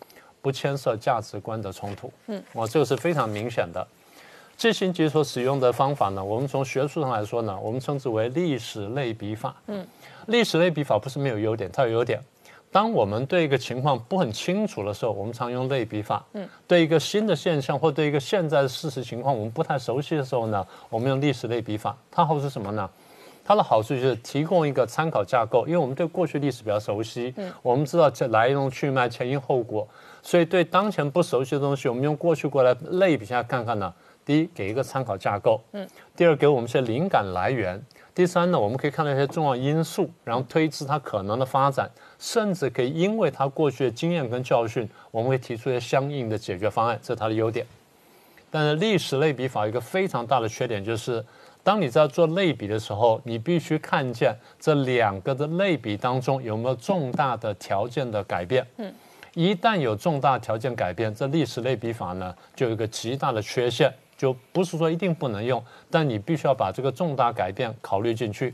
[0.42, 3.86] 不牵涉价值观的冲突，嗯，我这个是非常明显的。
[4.58, 9.56] 这星级所使用的方法呢，我们从学术上来说呢，我们称之为历史类比法。
[9.68, 9.88] 嗯，
[10.28, 12.20] 历史类比法不是没有优点，它有优点。
[12.72, 16.26] 当我们对一个情况不很清楚的时候，我们常用类比法。
[16.34, 21.98] 嗯，对一个新的现象或对一个现在的事实情况我们不太熟悉的时候呢，我们用历史类比法。
[22.12, 22.90] 它好处是什么呢？
[23.46, 29.88] 它的好处就是提供一个参考架构，因为我们对过去历史比较熟悉，嗯，我们知道这来龙去脉、前因后果。
[30.22, 33.94] 所以，对当前不熟悉的东西，我们用过去过来类比一下看看呢。
[34.26, 37.80] 第一，给一个参考架构；嗯，第二，给我们一些灵感来源；
[38.14, 41.90] 第三呢，我们可以看到一些重要因素，然后推知它可能的发展，
[42.20, 47.66] 甚至可以因为它过去的经验跟教训，我们会提出一些相应的解决方案，这是它的优点。
[48.52, 51.26] 但是，历史类比法一个非常大的缺点就是，
[51.64, 58.64] 当你在做类比的时候，你必须看见这两个的类比当中有没有重大的条件的改变。
[58.78, 58.94] 嗯。
[59.34, 68.54] 一旦有重大条件改变，这历史类比法呢就有一个极大的缺陷，就不是说一定不能用，但你必须要把这个重大改变考虑进去。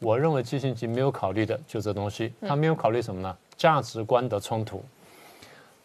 [0.00, 3.36] 我认为基辛格没有考虑的就这东西，他没有考虑什么呢？
[3.56, 4.84] 价值观的冲突。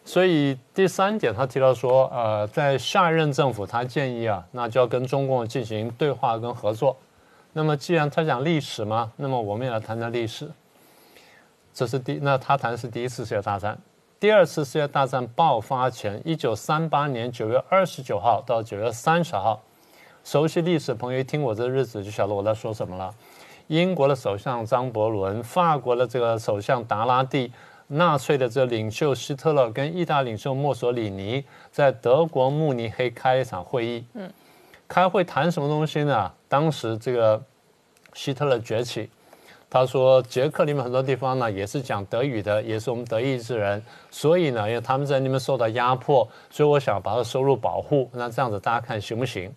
[0.04, 6.96] 所以第三点，他提到说，呃，在下一任政府，他建议啊，那就要跟中共进行对话跟合作。
[7.52, 10.50] 那么既然他讲历史嘛，那么我们也来谈谈历史。
[11.72, 13.78] 这是第，那他谈的是第一次世界大战。
[14.20, 19.62] 第二次世界大战爆发前，一九三八年九月二十九号到九月三十号，
[20.22, 23.14] 熟悉历史的朋友一听我这日子就晓得我在说什么了。
[23.68, 27.50] 英国的首相张伯伦，法国的这个首相达拉蒂。
[27.92, 31.42] 纳粹的这领袖希特勒跟意大利领袖墨索里尼
[31.72, 34.04] 在德国慕尼黑开一场会议。
[34.12, 34.30] 嗯，
[34.86, 36.30] 开会谈什么东西呢？
[36.46, 37.42] 当时这个
[38.12, 39.10] 希特勒崛起，
[39.70, 48.10] 他说捷克里面很多地方呢也是讲德语的，也是我们德意志人，所以呢，因为他们在那边受到压迫，所以我想把它收入保护。
[48.12, 49.50] 那这样子大家看行不行？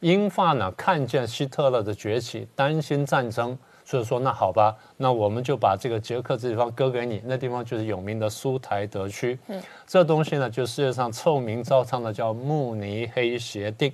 [0.00, 3.58] 英法呢看见希特勒的崛起，担心战争。
[3.88, 9.38] 所以说，那好吧，那我们就把这个捷克这地方割给你，那地方就是有名的苏台德区。
[9.46, 13.92] 嗯，这东西呢，就世界上臭名昭彰的叫慕尼黑协定。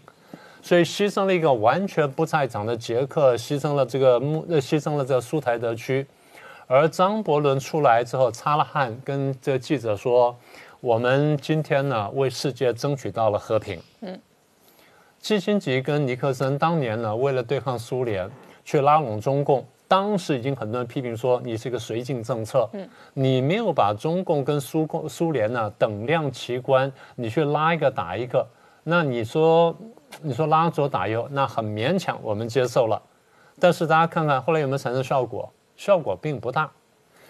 [0.63, 6.07] 所以牺牲了一个完全不在场的捷克，牺牲了这个穆，呃，牺牲了这个苏台德区。
[6.69, 10.35] 而张伯伦出来之后，擦了汗，跟这个记者说
[10.81, 14.19] ：“我们今天呢，为世界争取到了和平。”嗯，
[15.19, 18.31] 基辛吉跟尼克森当年呢，为了对抗苏联，
[18.65, 19.67] 去拉拢中共。
[19.89, 28.47] 当时已经很多人批评说你是一个绥靖政策，嗯，你没有把中共跟苏共苏联呢等量齐观，你去拉一个打一个，
[28.85, 29.77] 那你说
[30.21, 33.01] 你说拉左打右，那很勉强，我们接受了。
[33.59, 35.51] 但是大家看看后来有没有产生效果？
[35.75, 36.71] 效果并不大，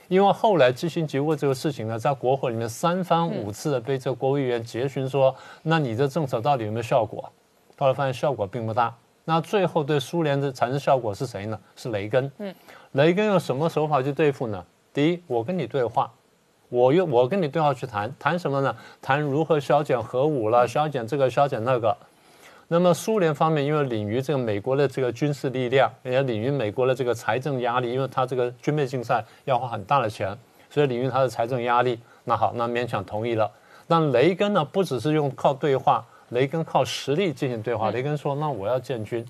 [0.09, 7.31] 因为后来基辛格为这个事情呢，在国会里面三番五次的被这个国务员质询说，那你的政策到底有没有效果？
[7.79, 8.95] 后来发现效果并不大。
[9.25, 11.59] 那最后对苏联的产生效果是谁呢？
[11.77, 12.31] 是雷根。
[12.39, 12.55] 嗯，
[12.93, 14.63] 雷根用什么手法去对付呢？
[14.93, 16.13] 第一，我跟你对话，
[16.69, 18.77] 我用我跟你对话去谈谈什么呢？
[19.01, 21.97] 谈如何削减核武了，削减这个，削减那个。
[22.73, 30.35] 那么苏联方面因为领于这个美国的这个军事力量，也领于美国的这个财政压力，因为他这个军备竞赛要花很大的钱，
[30.71, 32.01] 所以领于他的财政压力。
[32.25, 33.51] 那好，那勉强同意了。
[33.87, 36.03] 但雷根呢，不只是用靠对话。
[36.31, 37.91] 雷根靠实力进行对话。
[37.91, 39.23] 雷根说：“那我要建军，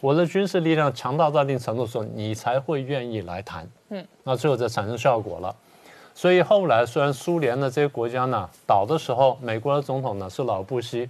[0.00, 5.54] 我的军事力量强大到一定程度的时候，你才会愿意来谈。”嗯，那最后才产生效果了。
[6.14, 11.06] 所以后来虽然苏联的这些国家呢倒的时候，美国的总统呢是老布希，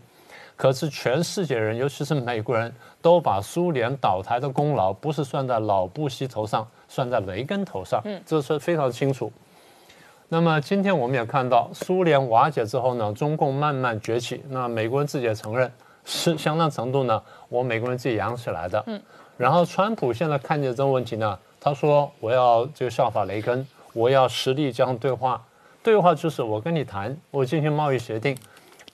[0.57, 8.01] 可是全世界人，尤其是美国人都把苏联倒台的功劳不是算在老布希头上，算在雷根头上。
[8.05, 9.31] 嗯，这是非常清楚。
[10.29, 14.43] 那么今天我们也看到，苏联瓦解之后呢，中共慢慢崛起。
[14.49, 15.71] 那美国人自己也承认，
[16.05, 18.83] 是相当程度呢，我美国人自己养起来的。
[18.87, 19.01] 嗯。
[19.37, 25.41] 然后川普现在看见这个问题呢，他说我要就效法雷根，我要实力加上对话。
[25.83, 28.37] 对话就是我跟你谈，我进行贸易协定，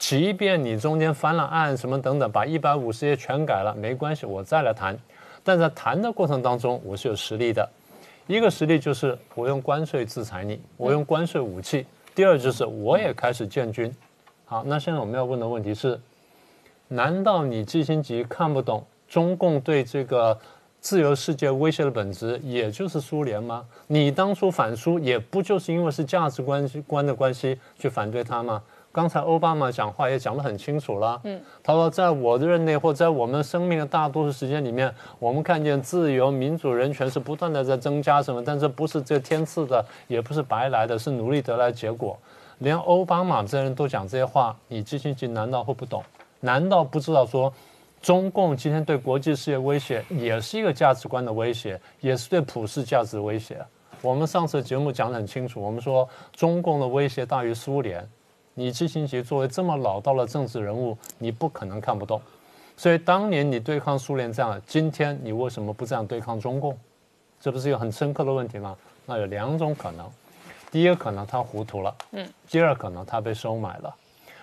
[0.02, 4.98] 即便你中间翻了案什么等等，把一百五十页全改了，没关系，我再来谈。
[5.44, 7.66] 但在谈的过程当中，我是有实力的。
[8.26, 11.86] 一个实力就是我用关税制裁你，我用关税武器。
[12.16, 13.94] 第二就是我也开始建军。
[14.44, 15.98] 好，那现在我们要问的问题是：
[16.88, 20.36] 难道你基辛格看不懂中共对这个
[20.80, 23.64] 自由世界威胁的本质，也就是苏联吗？
[23.86, 28.60] 你当初反苏也不就是因为是价值观观的关系去反对他吗？
[28.92, 42.18] 刚才奥巴马讲话也讲得很清楚了，嗯，他说在我的任内或在我们生命的大多数时间里面，我们看见自由、民主、人权是不断的在增加什么，但这不是这天赐的，也不是白来的，是努力得来的结果。
[42.58, 46.04] 连奥巴马这人都讲这些话，你基辛格难道会不懂？
[46.40, 47.50] 难道不知道说，
[48.02, 53.56] 中共今天对国际事业威胁也是一个价值观的威胁，也是对普世价值的威胁？
[54.02, 58.06] 我们上次节目讲得很清楚，我们说中共的威胁大于苏联。
[58.54, 62.20] 你基辛杰作为这么老道的政治人物，你不可能看不懂。
[62.76, 66.76] 所以当年你对抗苏联这样，今天你为什么不这样对抗中共？
[67.40, 68.76] 这不是一个很深刻的问题吗？
[69.06, 70.08] 那有两种可能：
[70.70, 73.94] 第一个可能他糊涂了，嗯；第二可能他被收买了。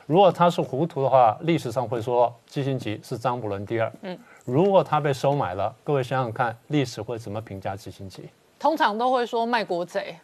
[0.05, 8.23] 如果他是糊涂的话，历史上会说基辛格是张伯伦第二，嗯；如果他被收买了，各位想想看，历史会怎么评价基辛格？
[8.57, 10.15] 通常都会说卖国贼。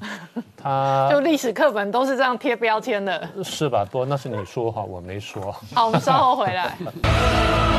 [0.56, 3.84] 他 就历史课本都是这样贴标签的，是吧？
[3.90, 5.54] 不，那是你说哈，我没说。
[5.74, 6.76] 好，我们稍后回来。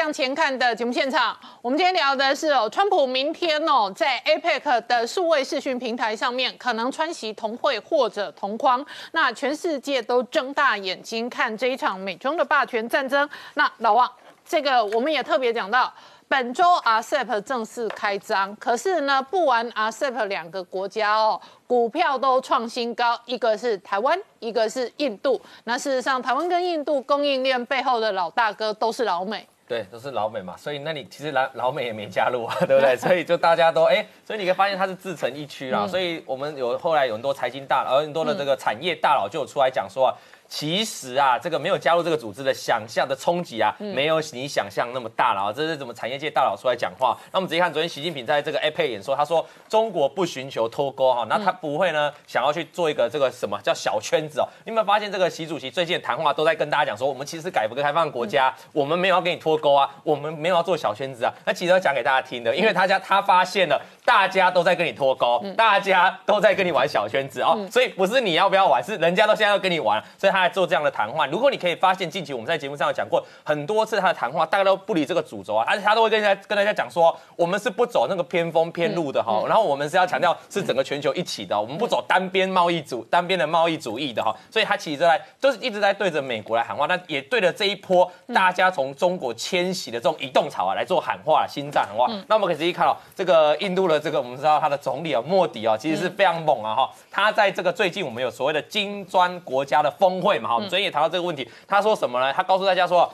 [0.00, 8.82] 向前看的节目现场，我们今天聊的是哦，川普明天哦，在 APEC 的数位视讯平台上面可能穿席同会或者同框，
[9.12, 13.28] 那全世界都睁大眼睛看这一场美中的霸权战争。
[13.52, 14.10] 那老王。
[14.42, 15.92] 这个我们也特别讲到。
[16.28, 25.38] 本周 RCEP 正式开张，可是呢，不玩 RCEP 两个国家哦，股票都创新高，一个是台湾，一个是印度。
[25.64, 29.46] 那事实上，台湾跟印度供应链背后的老大哥都是老美。
[29.70, 32.96] 对，都是老美嘛，所以那你其实老老美也没加入啊， 对不对？
[32.98, 35.86] 所以就大家都哎，所以你可以发现它是自成一区啦。
[35.86, 40.14] 所以我们有后来有很多财经大佬，很多的这个产业大佬就有出来讲说啊。
[40.50, 45.52] 其实啊，这个没有加入这个组织的想象的冲击啊，没有你想象那么大了啊。
[45.52, 47.16] 这是怎么产业界大佬出来讲话？
[47.30, 54.48] 那我们直接看昨天习近平在这个 APEC 演说，他说中国不寻求脱钩哈，那他不会呢想要去做一个这个什么叫小圈子哦。
[54.64, 61.32] 你有没有发现这个习主席最近的谈话都在跟大家讲说，我们其实改革开放国家，我们没有要跟你脱钩啊，我们没有要做小圈子啊。
[61.44, 71.26] 那其实要讲给大家听的，因为他家他发现了大家都在跟你脱钩，大家都在跟你玩小圈子哦，所以不是你要不要玩，是人家都现在要跟你玩，所以他在做这样的谈话。
[71.26, 92.10] 如果你可以发现，近期我们在节目上有讲过很多次他的谈话，大概都不离这个主轴啊，而且他都会跟大家跟大家讲说，我们是不走那个偏锋偏路的哈，然后我们是要强调是整个全球一起的，我们不走单边贸易主单边的贸易主义的哈，所以他其实在就是一直在对着美国来喊话，那也对着这一波大家从中国迁徙的这种移动潮啊来做喊话，心脏喊话。
[92.28, 101.08] 那我们可以直接看到这个印度的这个，我们知道他的总理啊莫迪啊，其实是非常猛啊哈，他在这个最近我们有所谓的金砖国家的峰会嘛哈，我们昨天也谈到。
[101.08, 102.32] 这个问题，他说什么呢？
[102.32, 103.12] 他告诉大家说，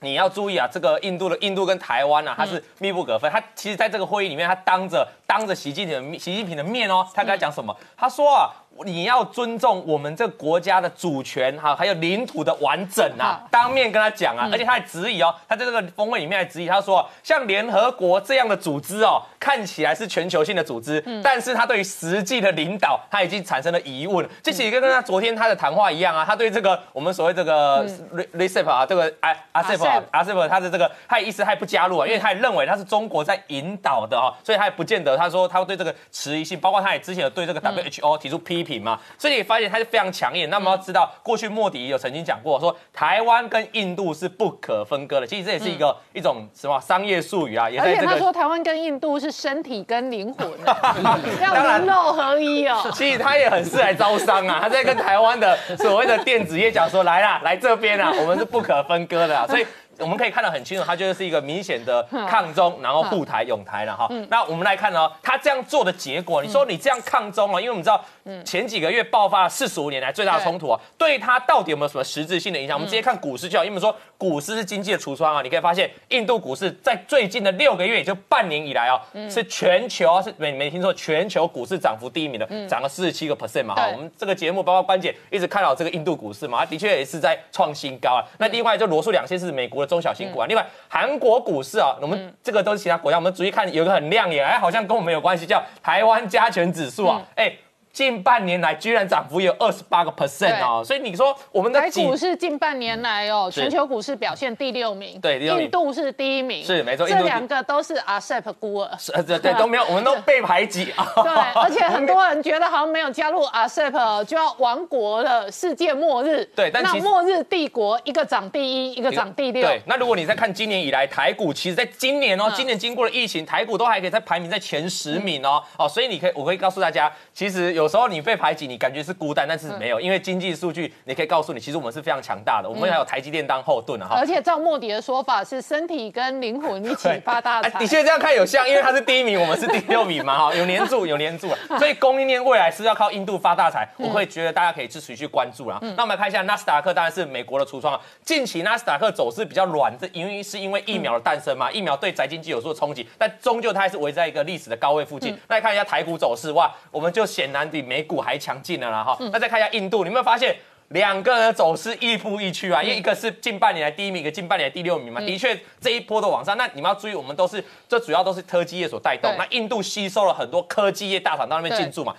[0.00, 3.30] 你要注意啊，这个印度的印度跟台湾呢，它是密不可分。
[3.30, 7.76] 他其实在这个会议里面，他当着当着习近平习近平的面哦，他跟他讲什么？
[7.96, 8.50] 他说啊。
[8.84, 24.28] 你要尊重我们这个国家的主权哈，还有领土的完整啊，当面跟他讲啊，而且他还质疑哦，他在这个峰会里面还质疑，他说像联合国这样的组织哦，看起来是全球性的组织，但是他对于实际的领导他已经产生了疑问。
[24.42, 27.86] 这其实跟他昨天他的谈话一样啊，他对这个我们所谓这个
[28.34, 29.10] recep 啊，这个
[29.52, 38.82] RCEP RCEP 他的这个他意思他也不加入啊，因为他也认为他是中国在引导的哦，所以他也不见得他说他会对这个迟疑性，包括他也之前有对这个 WHO 提出批评。
[38.82, 40.50] 嘛，所以你发现它是非常强硬。
[40.50, 45.26] 那么要知道，过去莫迪有曾经讲过，说台湾跟印度是不可分割的。
[45.26, 47.78] 其实这也是一个一种什么商业术语啊也。
[47.78, 50.50] 而且他说台湾跟印度是身体跟灵魂，
[51.40, 52.80] 要人肉合一哦。
[52.92, 54.58] 其实他也很是来招商啊。
[54.60, 59.46] 他在跟台湾的所谓的电子业讲说，来啦，来这边啊，我们是不可分割的。
[59.48, 59.66] 所以。
[60.02, 64.08] 我们可以看得很清楚，它就是一个明显的抗中，然后护台、永台了哈。
[64.28, 67.60] 那我们来看呢，它这样做的结果，你说你这样抗中啊？
[67.60, 68.04] 因为我们知道
[68.44, 72.76] 前几个月爆发了四十五年来最大的冲突啊，对它到底有没有什么实质性的影响？
[72.76, 75.40] 我们直接看股市就好，因为说股市是经济的橱窗啊。
[75.40, 79.00] 你可以发现，印度股市在最近的六个月，也就半年以来哦，
[79.30, 83.76] 是全球是没没听错，全球股市涨幅第一名的，涨了四十七个 percent 嘛。
[83.76, 88.24] 哈，我们这个节目包括关姐一直看好这个印度股市嘛，它的确也是在创新高啊。
[88.38, 89.91] 那另外就罗素两千是美国的。
[89.92, 97.52] 中小型股啊，另外韩国股市啊，我们这个都是其他国家，我们注意看有一个很亮眼，哎，好像跟我们有关系，叫台湾加权指数啊，哎。
[97.92, 110.90] 近半年来居然涨幅有二十八个 percent 哦，所以你说我们的台股是近半年来哦，全球股市表现第六名，对，印度是第一名，是没错，这两个都是 ASEP 孤儿，是，对对都没有，我们都被排挤。
[110.92, 111.12] 啊。
[111.22, 111.32] 对，
[111.62, 116.44] 而且很多人觉得好像没有加入 ASEP 就要亡国了，世界末日。
[116.56, 119.62] 对，但那末日帝国一个涨第一，一个涨第六。
[119.62, 128.62] 对，那如果你再看今年以来台股，其实在今年哦，今年经过了疫情，台股都还可以在排名在前十名哦，哦，所以你可以，我可以告诉大家，其实有时候你被排挤。
[128.62, 134.06] 你感觉是孤单，但是没有，因为经济数据，你可以告诉你，其实我们是非常强大的，我们还有台积电当后盾啊！
[134.08, 134.16] 哈。
[134.16, 137.80] 而且照莫迪的说法，是身体跟灵魂一起 发大财。
[137.80, 145.78] 的确这样看有像，因为他是第一名，我们是第六名嘛，哈， 有连住有连住所以供应链未来是要靠印度发大财，我会觉得大家可以持续去关注了。
[145.96, 155.36] 那我们来看一下纳斯达克，当然是美国的橱窗啊，近期纳斯达克走势比较软，这因为是因为疫苗的诞生嘛，疫苗对宅经济有所冲击，但终究它还是围在一个历史的高位附近。
[155.48, 159.16] 那来看一下台股走势，哇，我们就显然比美股还强劲了啦，哈。
[159.32, 160.54] 那再看一下印度，你有没有发现
[160.88, 162.82] 两个人走势亦步亦趋啊？
[162.82, 165.20] 因为一个是近半年来第一名，一个近半年来第六名嘛。
[165.22, 169.34] 的确，这一波的往上，那你们要注意，我们都是这主要都是科技业所带动。
[169.38, 172.14] 那印度吸收了很多科技业大厂到那边进驻嘛。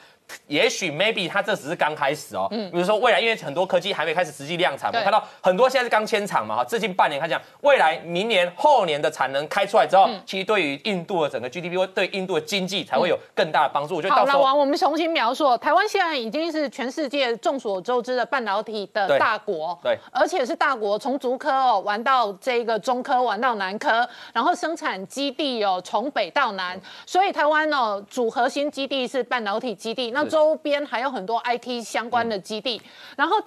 [0.47, 13.95] 也许 maybe 它这只是刚开始哦，嗯，比如说未来，因为很多科技还没开始实际量产，我看到很多现在是刚签厂嘛，哈，最近半年开讲，未来明年后年的产能开出来之后，其实对于印度的整个 GDP 会对印度的经济才会有更大的帮助。
[13.95, 30.84] 我觉得好，老王，我们重新描述，台湾现在已经是全世界众所周知的半导体的大国，对，而且是大国，从竹科哦玩到这个中科，玩到南科，然后生产基地哦从北到南，所以台湾哦主核心基地是半导体基地，那周边。
[30.86, 32.81] 还有很多 IT 相关的基地，
[33.15, 33.38] 然后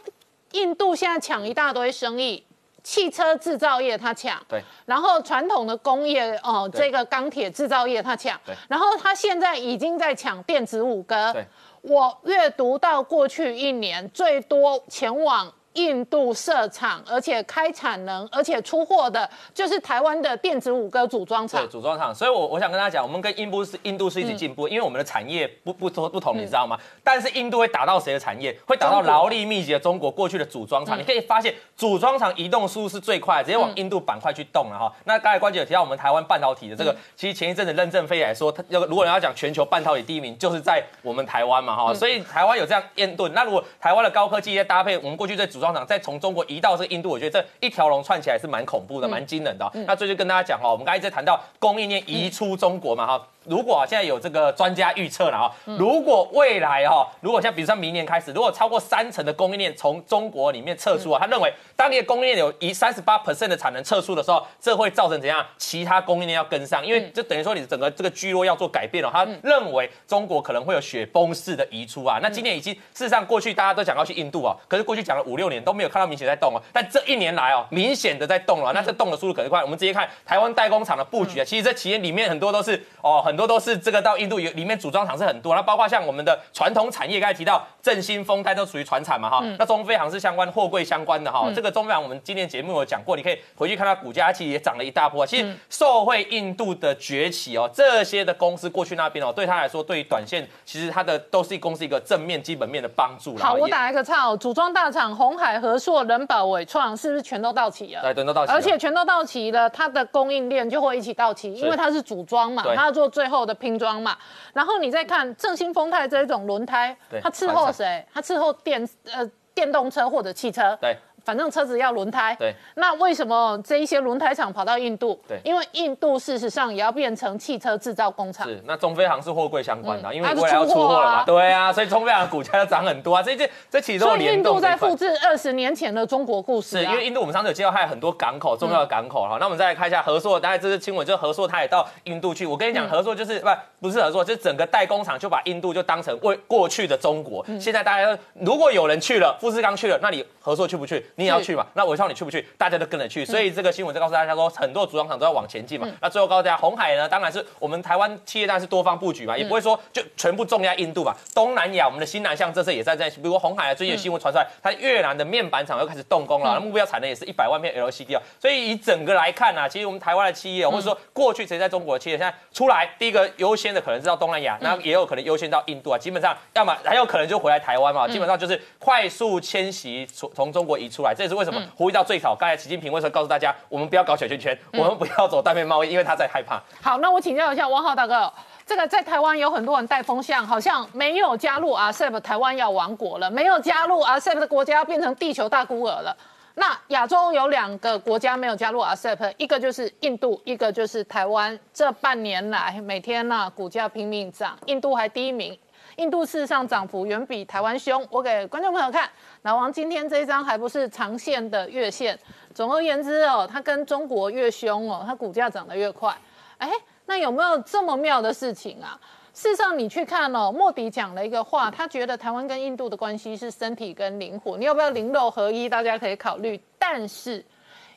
[0.52, 2.44] 印度现在抢一大堆生意，
[2.82, 11.32] 汽车制造业它抢，对，然后传统的工业哦，呃这个钢铁制造业它抢对，然后它现在已经在抢电子五哥。
[11.32, 11.46] 对，
[11.82, 15.52] 我阅读到过去一年最多前往。
[15.76, 21.68] 印度设厂，而且开产能，而且出货的，就是台湾的电子五哥组装厂对，。
[21.68, 26.78] 组装厂，所以我我想跟大家讲，我们跟印度是印度是一起进步，因为我们的产业不不不不同，你知道吗？
[27.04, 28.58] 但是印度会打到谁的产业？
[28.66, 30.98] 会打到劳力密集的中国过去的组装厂。
[30.98, 34.92] 你可以发现，组装厂移动速度是最快，直接往印度板块去动了哈。
[35.04, 41.92] 那刚才关姐有提到我们台湾半导体的这个，其实前一阵子任正非也说，他要如果人要讲全球半导体第一名，就是在我们台湾嘛哈。
[41.94, 49.70] 所以台湾有这样验盾，那如果台湾的高科技再搭配我们过去在组装厂，再从中国移到这个印度，我觉得这一条龙串起来是蛮恐怖的，蛮惊人的哦。
[49.86, 53.26] 那最近跟大家讲哈，我们刚才一直谈到供应链移出中国嘛哈。
[53.48, 65.44] 如果、啊、现在有这个专家预测了啊，如果未来哈、如果像比如说明年开始，如果超过三成的供应链从中国里面撤出啊，他认为当你的供应链有一三十八 percent 的产能撤出的时候，这会造成怎样？
[65.58, 72.18] 其他供应链要跟上，因为就等于说你整个这个聚落要做改变了、他认为中国可能会有雪崩式的移出啊。
[72.22, 78.72] 那今年已经事实上过去大家都讲要去印度啊，可是过去讲了五六年都没有看到明显在动哦，但这一年来哦，明显的在动了。
[78.72, 95.26] 那这动的速度可能快，我们直接看台湾代工厂的布局啊，其实这企业里面很多都是哦，很多都是这个到印度有里面组装厂是很多，那包括像我们的传统产业，刚才提到振兴、丰泰都属于传产嘛哈，那中飞航是相关货柜相关的哈，这个中飞航我们今天节目有讲过，你可以回去看它股价，其实也涨了一大波。
[95.26, 103.36] 其实受惠印度的崛起哦，这些的公司过去那边哦，对他来说，对于短线其实它的都是公司一个正面基本面的帮助。
[103.36, 108.02] 好，我打一个岔哦，组装大厂红海、和硕、人保、伟创是不是全都到齐了？
[108.02, 114.16] 对，全都到齐，而且全都到齐了，它的供应链就会一起到齐，因为它是组装嘛，它要做最后的拼装嘛。
[114.52, 118.04] 然后你再看正新丰泰这一种轮胎，它伺候谁？
[118.12, 120.76] 它伺候电呃电动车或者汽车。
[120.80, 120.96] 对。
[121.26, 122.54] 反正车子要轮胎，对。
[122.76, 125.20] 那为什么这一些轮胎厂跑到印度？
[125.26, 128.46] 对因为印度事实上也要变成汽车制造工厂。
[128.46, 136.80] 是，那中飞航是货柜相关的啊，因为它是未来要出货了嘛，对啊，所以中飞航的股价要涨很多啊，这这这其中印度在复复制二十年前的中国故事、啊。
[136.80, 139.36] 是因为印度我们上次有介绍，它有很多港口，重要的港口哈。
[139.40, 142.46] 那我们再来看一下合作，大概这是新闻，就是合作它也到印度去。
[142.46, 143.48] 我跟你讲，合作就是不
[143.80, 147.44] 不是合作，就是整个代工厂就把印度就当成为过去的中国。
[147.58, 151.04] 现在大家如果有人去了，富士康去了，那你和硕去不去？
[151.16, 151.66] 你也要去嘛？
[151.74, 152.46] 那伟创你去不去？
[152.56, 153.24] 大家都跟着去。
[153.24, 155.88] 所以这个新闻就告诉大家说，很多组装厂都要往前进嘛。
[156.00, 161.12] 那最后告诉大家，红海呢，当然是我们台湾企业当然是多方布局嘛，也不会说就全部重压印度嘛。
[161.34, 168.22] 东南亚我们的新南向这次也在在，比如说红海啊，最近有新闻传出来，它越南的面板厂又开始动工了，那目标产能也是一百万片 LCD 啊。
[168.40, 175.98] 所以以整个来看啊，其实我们台湾的企业哦，或者说过去谁在中国的企业，现在出来第一个优先的可能是到东南亚，那也有可能优先到印度啊。
[175.98, 181.14] 基本上要么还有可能就回来台湾嘛，基本上就是快速迁徙从从中国移出来。
[181.14, 186.62] 这也是为什么呼吁到最早，刚才习近平为什么告诉大家，我们不要搞小圈圈，我们不要走单边贸易，因为他在害怕。
[186.82, 188.30] 好，那我请教一下汪浩大哥，
[188.66, 196.14] 这个在台湾有很多人带风向，好像没有加入 RCEP，台湾要亡国了；没有加入 RCEP 的国家要变成地球大孤儿了。
[196.58, 201.58] 那亚洲有两个国家没有加入 RCEP，一个就是印度，一个就是台湾。
[201.70, 205.56] 这半年来，每天呢、股价拼命涨，印度还第一名。
[205.96, 208.06] 印度事实上涨幅远比台湾凶。
[208.10, 209.06] 我给观众朋友看，
[209.42, 212.18] 老王今天这一张还不是长线的月线。
[212.54, 216.16] 总而言之哦，它跟中国越凶哦，它股价涨得越快。
[216.56, 216.70] 哎，
[217.04, 218.98] 那有没有这么妙的事情啊？
[219.36, 225.68] 事实上，你去看哦，莫迪讲了一个话，他觉得台湾跟印度的关系是身体跟灵活，你要不要灵肉合一？
[225.68, 226.58] 大家可以考虑。
[226.78, 227.44] 但是，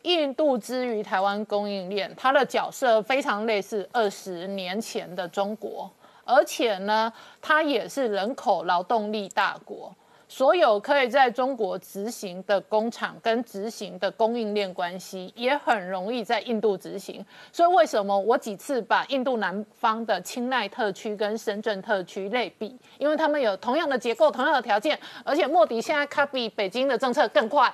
[0.01, 5.89] 印度之于台湾供应链，它的角色非常类似二十年前的中国，
[6.25, 7.11] 而且呢，
[7.41, 9.95] 它也是人口劳动力大国。
[10.31, 17.25] 所有可以在中国执行的工厂跟执行的供应链关系，也很容易在印度执行。
[17.51, 22.77] 所以为什么我几次把印度南方的青奈特区跟深圳特区类比？
[22.99, 27.73] 因为他们有同样的结构、同样的条件，而且莫迪现在卡比北京的政策更快。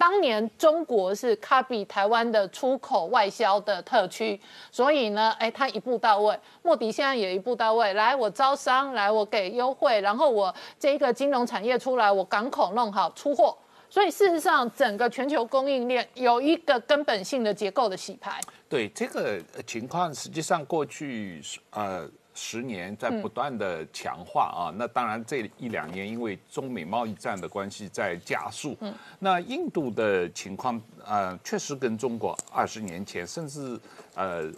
[0.00, 4.40] 当年中国是卡比台湾的出口外销的特区，
[4.72, 6.34] 所以呢，哎，他一步到位。
[6.62, 13.54] 莫迪现在也一步到位，来我招商，来我给优惠，然后我这个金融产业出来，我港口弄好出货。
[13.90, 18.40] 所以事实上，整个全球供应链有一个根本性的结构的洗牌。
[18.70, 22.08] 对这个情况，实际上过去呃
[22.42, 24.72] 十年在不断的强化啊。
[24.78, 28.74] 那当然这一两年因为中美贸易战的关系在加速。
[28.80, 28.94] 嗯。
[29.18, 33.78] 那印度的情况呃确实跟中国二十年前甚至
[34.14, 34.50] 呃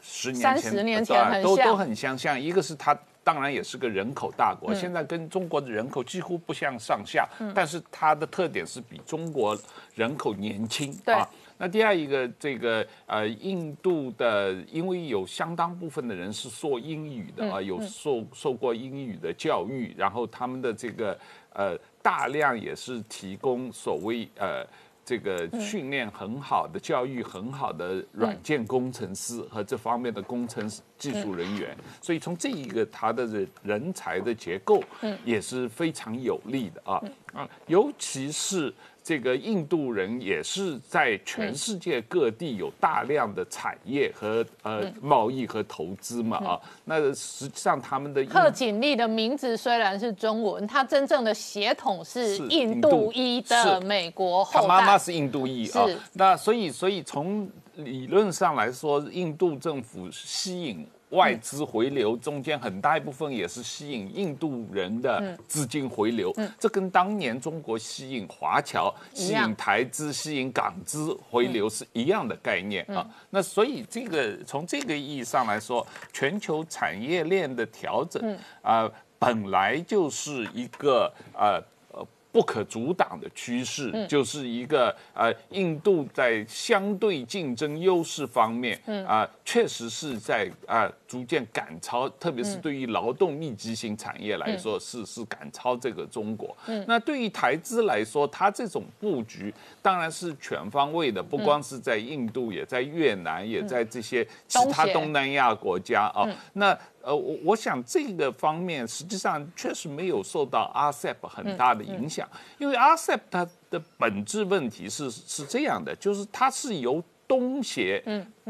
[0.00, 2.40] 十年前30年前都都很相像。
[2.40, 9.58] 一个是它当然也是个人口大国，现在跟中国的人口几乎不相上下，但是它的特点是比中国
[9.94, 11.28] 人口年轻对啊。
[11.58, 21.18] 那第二一个，这个呃，印度的，因为有相当部分的人是说英语的啊，有受受过英语的教育，然后他们的这个
[21.52, 24.66] 呃，大量也是提供所谓呃。
[25.08, 30.68] 这个训练很好的、教育很好的软件工程师和这方面的工程
[30.98, 34.82] 技术人员，所以从这一个他的人人才的结构，
[35.24, 37.00] 也是非常有利的啊
[37.32, 38.74] 啊，尤其是
[39.06, 54.74] 这个印度人也是在全世界各地有大量的产业和呃贸易和投资嘛啊，那实际上他们的印贺锦丽的名字虽然是中文，她真正的血统是是印度裔的美国他后代。
[54.74, 60.84] 妈妈是印度裔啊，那所以所以从理论上来说，印度政府吸引
[61.16, 73.04] 外资回流，中间很大一部分也是吸引印度人的资金回流，这跟当年中国吸引华侨、吸引台资、吸引港资回流是一样的概念啊。
[73.30, 78.88] 那所以这个从这个意义上来说，全球产业链的调整啊、
[79.18, 81.60] 本来就是一个呃。
[81.90, 96.56] 呃不可阻挡的趋势，就是一个呃，印度在相对竞争优势方面，啊、确实是在啊、逐渐赶超，特别是对于劳动密集型产业来说，是是赶超这个中国。
[96.86, 106.26] 那对于台资来说，它这种布局当然是全方位的，不光是在印度，也在越南，也在这些其他东南亚国家啊。
[106.54, 112.28] 那呃，我我想这个方面实际上确实没有受到 RCEP 很大的影响，
[112.58, 118.02] 因为 RCEP 它的本质问题是是这样的，就是它是由东协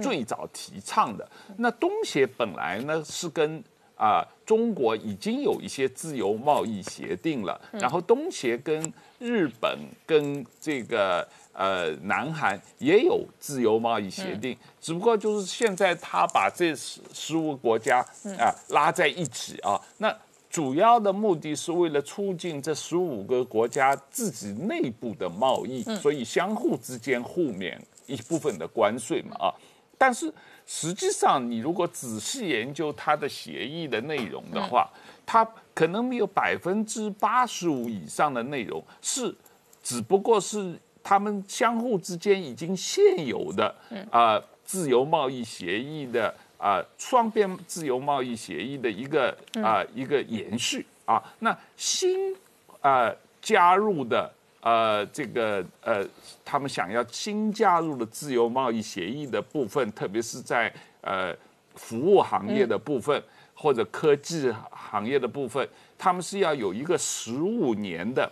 [0.02, 1.28] 最早提倡的。
[1.58, 3.62] 那东协本来呢是跟
[3.96, 18.04] 啊、中国已经有一些自由贸易协定了，然后东协跟日本跟这个呃南韩也有自由贸易协定，只不过就是现在他把这十十五个国家
[18.38, 20.14] 啊、拉在一起啊，那。
[20.48, 29.54] 主要的目的是为了促进这十五个国家自己内部的贸易，所以相互之间互免一部分的关税嘛啊。
[29.98, 30.32] 但是
[30.66, 34.90] 实际上，你如果仔细研究它的协议的内容的话，
[35.24, 39.34] 它可能没有百分之八十五以上的内容是，
[39.82, 43.74] 只不过是他们相互之间已经现有的
[44.10, 51.22] 啊、自由贸易协议的啊、双边自由贸易协议的一个啊、一个延续啊。
[51.38, 52.36] 那新
[52.82, 53.10] 啊、
[53.40, 54.30] 加入的
[54.66, 56.04] 呃这个呃
[56.44, 60.72] 他们想要新加入的自由贸易协议的部分，特别是在
[61.02, 61.32] 呃
[61.76, 63.22] 服务行业的部分、
[63.54, 68.28] 或者科技行业的部分，他们是要有一个十五年的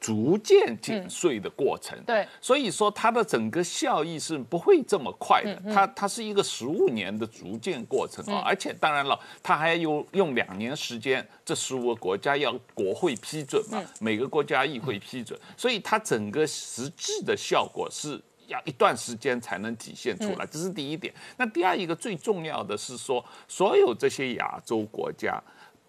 [0.00, 1.96] 逐渐减税的过程。
[2.06, 18.20] 对所以说它的整个效益是不会这么快的，它它是一个十五年的逐渐过程啊，而且当然了，它还要用用两年时间，这十五个国家要国会批准嘛，每个国家议会批准，所以它整个实际的效果是。
[18.50, 21.14] 要一段时间才能体现出来，这是第一点。
[21.36, 25.40] 那第二一个最重要的是说，所有这些亚洲国家，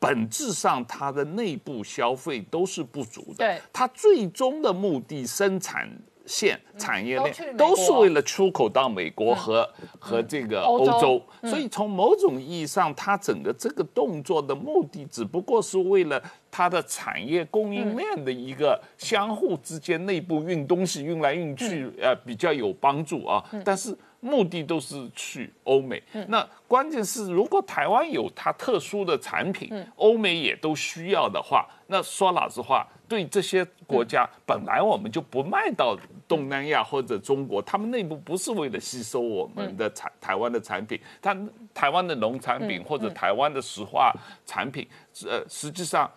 [0.01, 3.45] 本质上它的内部消费都是不足的。
[3.45, 3.61] 对。
[3.71, 5.87] 它最终的目的生产
[6.25, 9.67] 线、产业链都是为了出口到美国和、
[9.99, 10.91] 和这个欧洲。
[10.91, 16.19] 欧洲，所以从某种意义上，它整个这个动作的目的，只不过是为了
[16.49, 23.43] 它的产业供应链的一个相互之间内部运东西运来运去，呃，比较有帮助啊。
[23.63, 26.01] 但是目的都是去欧美。
[26.29, 41.35] 那关键是，如果台湾有它特殊的产品，欧美也都需要的话，那说老实话，对这些国家，本来我们就不卖到东南亚或者中国，他们内部不是为了吸收我们的产台湾的产品，它
[41.73, 44.13] 台湾的农产品或者台湾的石化
[44.45, 44.87] 产品，
[45.25, 46.09] 呃，实际上。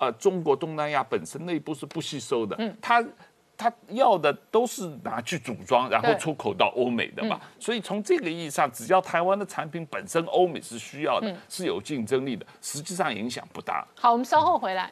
[0.00, 3.02] 呃，中国东南亚本身内部是不吸收的，它
[3.58, 7.40] 它要的都是拿去组装，然后出口到欧美的嘛。
[7.58, 13.84] 所以从这个意义上，只要台湾的产品本身欧美是需要的，是有竞争力的，实际上影响不大。
[13.96, 14.88] 好，我们稍后回来。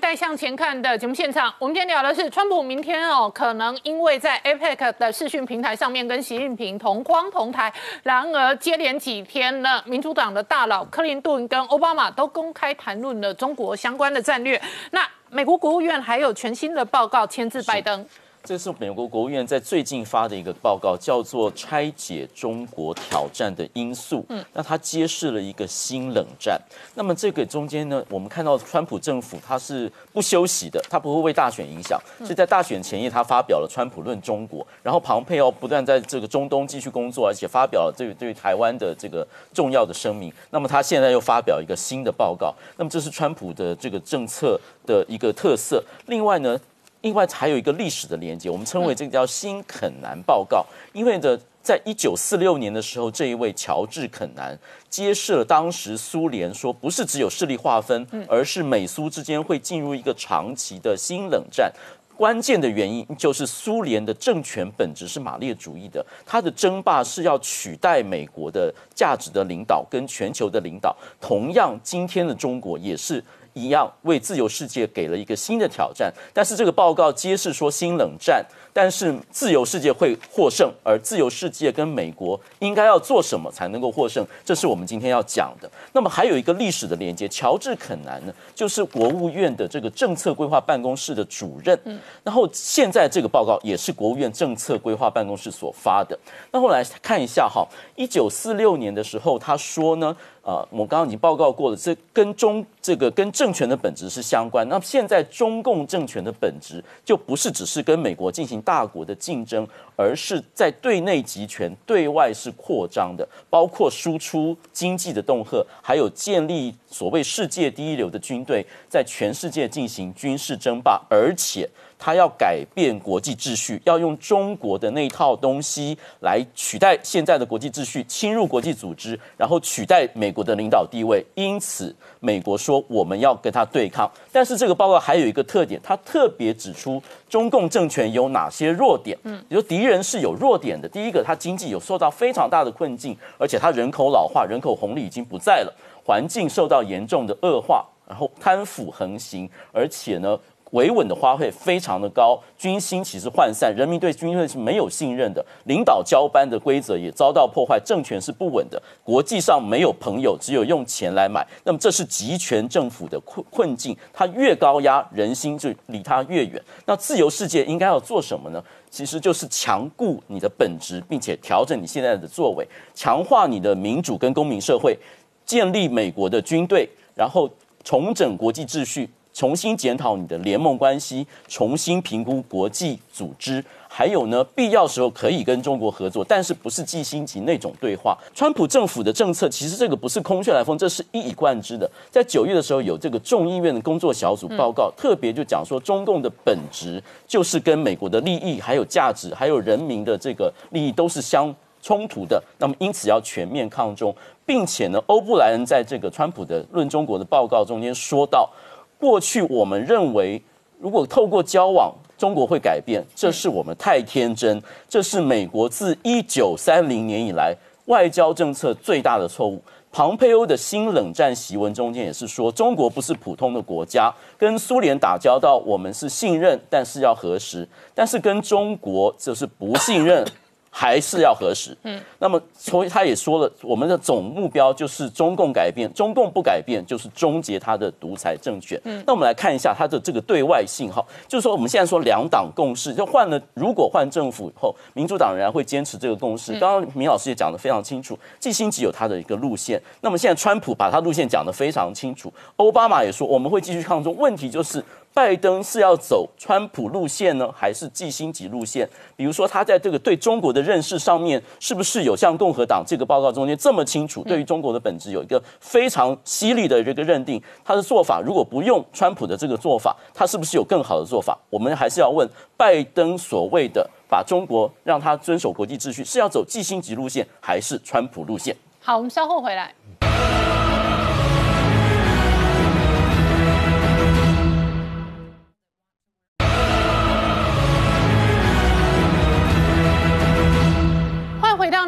[0.00, 1.52] 再向前看的节目现场。
[1.58, 7.72] 我们今天聊的是，川普明天哦，可能因为在 APEC 的视讯平台上面跟习近平同框同台，
[8.02, 14.60] 然而接连几天呢，民主党的大佬克林顿跟奥巴马都公开谈论了中国相关的战略。
[14.90, 18.06] 那美国国务院还有全新的报告签字拜登。
[18.48, 24.20] 这是美国国务院在最近发的一个报告，叫做《拆解中国挑战的因素》。
[24.30, 26.58] 嗯，那它揭示了一个新冷战。
[26.94, 32.00] 那么这个中间呢，我们看到川普政府它是不休息的，它不会为大选影响。
[32.20, 40.32] 所以在大选前夜，他发表了《川普论中国》，然后庞佩奥不断在这个中东继续工作，而且发表了对对台湾的这个重要的声明。
[40.48, 45.84] 那么他现在又发表一个新的报告，那么这是川普的这个政策的一个特色。
[46.06, 46.58] 另外呢？
[47.02, 54.58] 另外还有一个历史的连接，我们称为这个叫新肯南报告，因为呢，在一九四六年的时候，这一位乔治肯南
[54.90, 61.72] 揭示了当时苏联说不是只有势力划分，而是美苏之间会进入一个长期的新冷战。
[62.16, 70.96] 关键的原因就是苏联的政权本质是马列主义的，它的争霸是要取代美国的价值的领导跟全球的领导。
[71.20, 73.22] 同样，今天的中国也是。
[73.58, 84.24] 一样为自由世界给了一个新的挑战，但是这个报告揭示说新冷战，但是自由世界会获胜，而自由世界跟美国应该要做什么才能够获胜？
[84.44, 85.68] 这是我们今天要讲的。
[85.92, 96.16] 那么还有一个历史的连接，乔治肯南呢，就是国务院的这个政策规划办公室的主任，嗯，然后现在这个报告也是国务院政策规划办公室所发的。
[96.52, 97.66] 那后来看一下哈，
[97.96, 100.16] 一九四六年的时候，他说呢。
[100.48, 104.66] 啊，我刚刚已经报告过了，这跟中这个跟政权的本质是相关。
[104.66, 121.68] 那么现在中共政权的本质就不是只是跟美国进行大国的竞争，而是在对内集权、对外是扩张的，包括输出经济的恫吓，还有建立所谓世界第一流的军队，在全世界进行军事争霸，而且。
[121.98, 131.24] 他要改变国际秩序，要用中国的那套东西来取代现在的国际秩序，侵入国际组织，然后取代美国的领导地位。
[131.34, 134.10] 因此，美国说我们要跟他对抗。
[134.30, 139.18] 但是这个报告还有一个特点，他特别指出中共政权有哪些弱点。
[139.24, 140.88] 嗯，比如敌人是有弱点的。
[140.88, 150.38] 第一个，他经济有受到非常大的困境，而且他人口老化，人口红利已经不在了，环境受到严重的恶化，然后贪腐横行，而且呢。
[150.72, 161.46] 维稳的花费非常的高，军心其实涣散，人民对军队是没有信任的，领导交班的规则也遭到破坏，政权是不稳的，国际上没有朋友，只有用钱来买。
[161.64, 166.62] 那么这是集权政府的困困境，它越高压，人心就离它越远。
[166.84, 168.62] 那自由世界应该要做什么呢？
[168.90, 174.98] 其实就是强固你的本质，并且调整你现在的作为，强化你的民主跟公民社会，
[175.44, 177.48] 建立美国的军队，然后
[177.84, 179.08] 重整国际秩序。
[179.38, 188.18] 重新检讨你的联盟关系，重新评估国际组织，还有呢，必要时候可以跟中国合作，但是不是季新级那种对话。
[188.34, 191.88] 川普政府的政策其实这个不是空穴来风，这是一以贯之的。
[192.10, 202.42] 在九月的时候，有这个众议院的工作小组报告，特别就讲说，中共的本质就是跟美国的利益、还有价值、还有人民的这个利益都是相冲突的。
[202.58, 204.12] 那么因此要全面抗中，
[204.44, 208.50] 并且呢，欧布莱恩在这个川普的论中国的报告中间说到。
[208.98, 210.42] 过去我们认为，
[210.78, 214.60] 如果透过交往，中国会改变，这是我们太天真。
[214.88, 217.56] 这是美国自一九三零年以来
[217.86, 219.62] 外交政策最大的错误。
[219.90, 227.64] 庞佩欧的新冷战檄文中间也是说，中国不是普通的国家，跟苏联打交道，我们是信任，但是要核实；
[227.94, 230.26] 但是跟中国就是不信任。
[230.70, 231.76] 还是要核实。
[231.82, 238.80] 嗯，那么所以他也说了，我们的总目标就是中共改变，中共不改变就是终结他的独裁政权。
[238.84, 246.52] 嗯，那我们来看一下他的这个对外信号，就是说我们现在说两党共识，就换了，如果换政府以后，民主党仍然会坚持这个共识。
[246.58, 254.84] 刚刚明老师也讲得非常清楚，季新吉有他的一个路线，那么现在川普把他路线讲得非常清楚，奥巴马也说我们会继续抗中，问题就是。
[255.18, 258.88] 拜登是要走川普路线呢，还是季星级路线？
[259.16, 264.22] 比如说，他在这个对中国的认识上面，是不是有像共和党这个报告中间这么清楚？
[264.22, 271.36] 对于中国的本质有一个非常犀利的这个认定，他的做法如果不用川普的这个做法，他是不是有更好的做法？
[271.50, 272.24] 我们还是要问
[272.56, 278.54] 拜登所谓的把中国让他遵守国际秩序，是要走季星级路线，还是川普路线？
[278.80, 279.74] 好，我们稍后回来。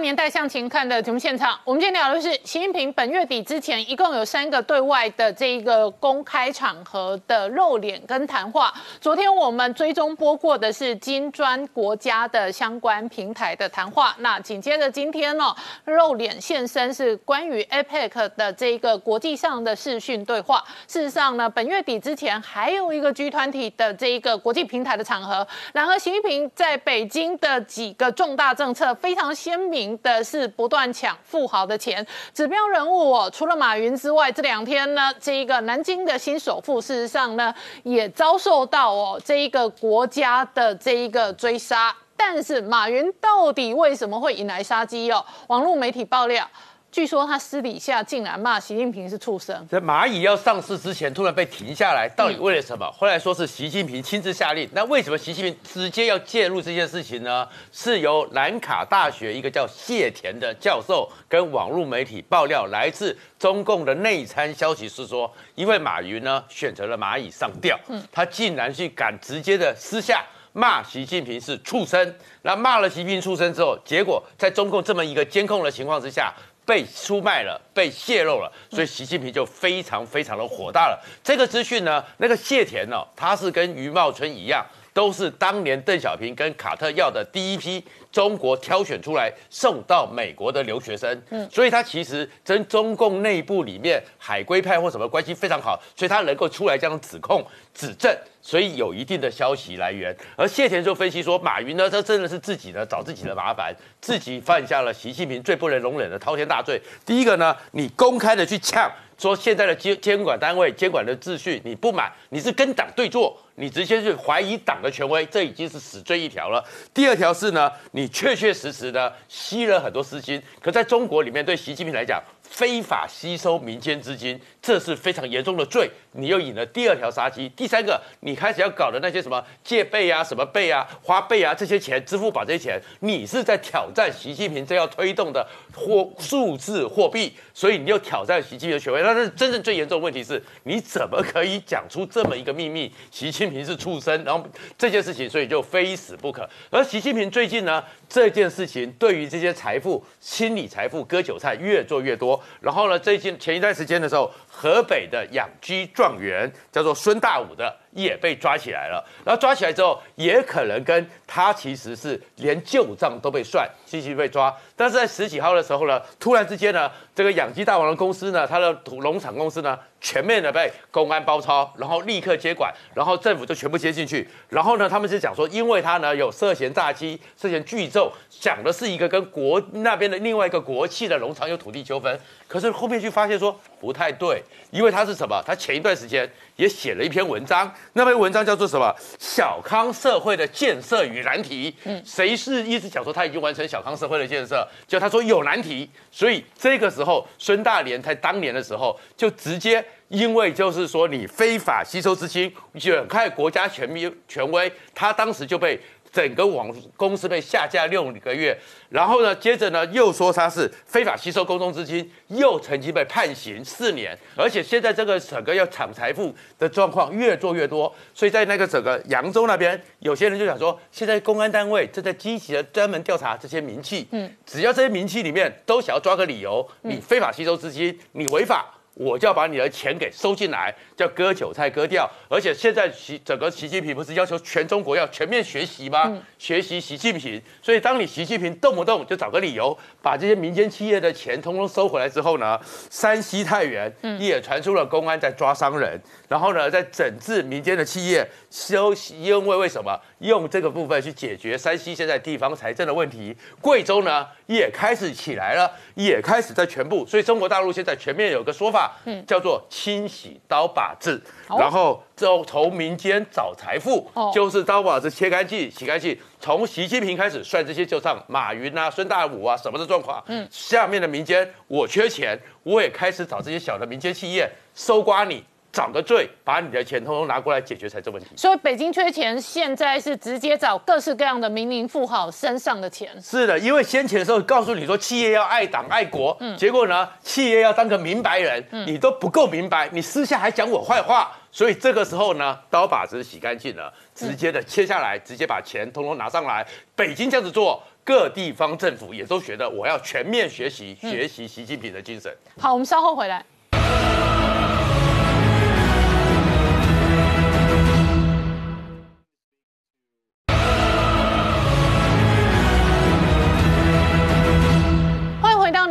[0.01, 8.73] 年代向前看的节目现场，我们今天聊的是习近平本月底之前一共有三个对外的这一个公开场合的露脸跟谈话。
[8.99, 15.55] 昨天我们追踪播过的是金砖国家的相关平台的谈话，那紧接着今天呢，
[15.85, 20.65] 露脸现身是关于 APEC 的这一个国际上的视讯对话。
[20.89, 29.90] 事实上呢，本月底之前还有一个 G 团体的这一个国际平台的场合，然而习近平在北京的几个重大政策非常鲜明。
[29.99, 41.95] 的是不断抢富豪的钱，指标人物哦，除了马云之外，这两天呢，这一个南京的新首富，事实上呢，也遭受到哦这一个国家的这一个追杀。
[42.17, 45.25] 但是马云到底为什么会引来杀机哦？
[45.47, 46.47] 网络媒体爆料。
[46.93, 49.65] 据说他私底下竟然骂习近平是畜生。
[49.69, 52.91] 在蚂蚁要上市之前，突然被停下来，到底为了什么？
[52.91, 54.69] 后来说是习近平亲自下令。
[54.73, 57.47] 那为什么习近平直接要介入这件事情呢？
[57.71, 72.13] 是由兰卡大学一个叫谢田的教授跟网络媒体爆料，来自中共的内参消息是说，因为马云呢选择了蚂蚁上吊，嗯，他竟然去敢直接的私下骂习近平是畜生。
[72.43, 76.35] 那骂了习近平畜生之后，结果在中共这么一个监控的情况之下。
[76.71, 80.97] 被出卖了，被泄露了，所以习近平就非常非常的火大了。
[81.21, 84.65] 这个资讯呢，那个谢田呢，他是跟余茂春一样，
[85.01, 87.83] 都是当年邓小平跟卡特要的第一批
[88.13, 91.23] 中国挑选出来送到美国的留学生。
[91.31, 98.15] 嗯，所以他其实跟中共内部里面海归派或什么关系非常好，所以他能够出来这样指控指证。
[98.43, 106.79] 所以有一定的消息来源，而谢田就分析说，马云呢，他真的是自己呢找自己的麻烦，自己犯下了习近平最不能容忍的滔天大罪。
[107.07, 116.65] 第一个呢，你公开的去呛说现在的监监管单位监管的秩序你不满，你是跟党对坐，你直接去怀疑党的权威，这已经是死罪一条了。
[116.93, 122.21] 第二条是呢，你确确实实的吸了很多私金，可在中国里面对习近平来讲。
[122.43, 125.91] 非法吸收民间资金，这是非常严重的罪。
[126.13, 127.49] 你又引了第二条杀机。
[127.51, 139.03] 第三个，你开始要搞的那些什么借呗啊、什么呗啊、花呗啊这些钱，支付宝这些钱，你是在挑战习近平这要推动的货数字货币，所以你又挑战习近平的权威。
[139.03, 142.93] 但是真正最严重的问题是，你怎么可以讲出这么一个秘密？
[143.11, 144.47] 习近平是畜生，然后
[144.77, 146.49] 这件事情，所以就非死不可。
[146.71, 152.41] 而习近平最近呢，这件事情对于这些财富、清理财富、割韭菜越做越多。
[152.61, 152.99] 然后呢？
[153.01, 154.31] 最近前一段时间的时候，
[154.61, 157.75] 河北的养鸡状元叫做孙大武的。
[157.93, 164.55] 也被抓起来了，然后抓起来之后，也可能跟他其实是连旧账都被算，继续被抓。
[164.77, 174.29] 但是在十几号的时候呢，突然之间呢，这个养鸡大王的公司呢，他的土农场公司呢，全面的被公安包抄，然后立刻接管，然后政府就全部接进去。
[174.49, 182.19] 然后呢，他们是讲说，因为他呢有涉嫌诈欺、涉嫌聚众，讲的是一个跟国那边的另外一个国企的农场有土地纠纷。
[182.47, 185.41] 可是后面就发现说不太对，因为他是什么？
[185.47, 186.29] 他前一段时间
[186.61, 187.73] 也写了一篇文章。
[187.95, 188.95] 那篇文章叫做什么？
[189.19, 191.75] 小康社会的建设与难题。
[191.85, 194.69] 嗯，谁是一直讲说他已经完成小康社会的建设？
[194.87, 205.81] 就他说有难题，所以这个时候孙大连在当年的时候就直接因为就是说你非法吸收资金，远害国家权威权威，他当时就被。
[206.13, 208.59] 整个网公司被下架六个月，
[208.89, 228.75] 然后呢，接着呢又说他是非法吸收公众资金，又曾经被判刑四年，而且现在这个整个要抢财富的状况越做越多，所以在那个整个扬州那边，有些人就想说，现在公安单位正在积极的专门调查这些名气，嗯，只要这些名气里面都想要抓个理由，你非法吸收资金，你违法。
[229.01, 232.07] 我就要把你的钱给收进来，叫割韭菜割掉。
[232.29, 236.15] 而且现在习整个习近平不是要求全中国要全面学习吗？
[236.39, 237.41] 学习习近平。
[237.63, 242.61] 所以当你习近平动不动就找个理由把这些民间企业的钱通通收回来之后呢，
[242.91, 245.99] 山西太原也传出了公安在抓商人，
[246.29, 253.35] 然后呢在整治民间的企业，收因为为什么用这个部分去解决山西现在地方财政的问题？
[253.63, 257.07] 贵州呢也开始起来了，也开始在全部。
[257.07, 258.90] 所以中国大陆现在全面有个说法。
[259.05, 261.23] 嗯，叫做清洗刀把子，
[261.59, 266.19] 然后就从民间找财富，就是刀把子切干净、洗干净。
[266.39, 270.23] 从习近平开始算这些旧账，马云啊、孙大武啊什么的状况。
[270.27, 275.45] 嗯，下面的民间我缺钱，我也开始找这些小的民间企业收刮你。
[275.73, 278.29] 找个罪，把你的钱通通拿过来解决财政问题。
[278.37, 283.11] 所以北京缺钱，现在是直接找各式各样的民营富豪身上的钱。
[283.23, 296.67] 是的，因为先前的时候告诉你说企业要爱党爱国，结果呢，企业要当个明白人，你都不够明白，你私下还讲我坏话，所以这个时候呢，刀把子洗干净了，直接的切下来，直接把钱通通拿上来。
[296.97, 302.35] 北京这样子做，各地方政府也都觉得我要全面学习，学习习近平的精神。
[302.59, 303.45] 好，我们稍后回来。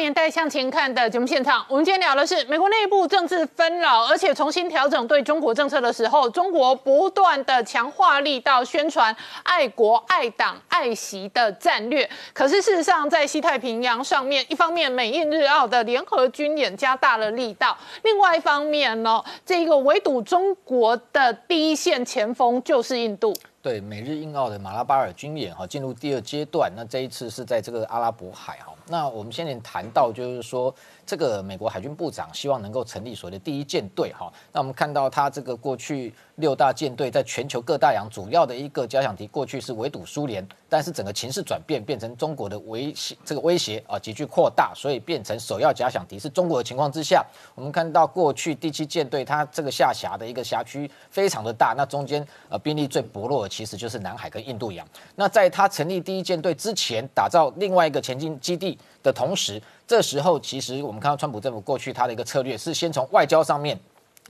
[0.09, 1.63] 欢迎回到年代向前看的节目现场。
[1.69, 12.09] 我们今天聊的是美国内部政治纷扰，而且重新调整对中国政策的时候，中国不断的强化力道宣传爱国、爱党、爱习的战略。
[12.33, 23.31] 可是事实上，在西太平洋上面，一方面美印日澳的联合军演加大了力道，另外一方面呢，这个围堵中国的第一线前锋就是印度。
[23.61, 28.73] 对美日印澳的马拉巴尔军演哈进入第二阶段，那这一次是在这个阿拉伯海哈。
[28.87, 30.73] 那我们先前谈到就是说，
[31.09, 34.31] 这个美国海军部长希望能够成立所谓的第一舰队哈。
[34.53, 47.25] 那我们看到他这个过去六大舰队在全球各大洋主要的一个假想敌，过去是围堵苏联，但是整个情势转变，变成中国的威胁这个威胁啊急剧扩大，所以变成首要假想敌是中国的情况之下，
[47.55, 54.87] 我们看到过去第七舰队它这个下辖的一个辖区非常的大，那中间呃兵力最薄弱的其实就是南海跟印度洋。
[55.15, 63.79] 那在他成立第一舰队之前，打造另外一个前进基地的同时，这时候其实我们看到川普政府过去他的一个策略是先从外交上面。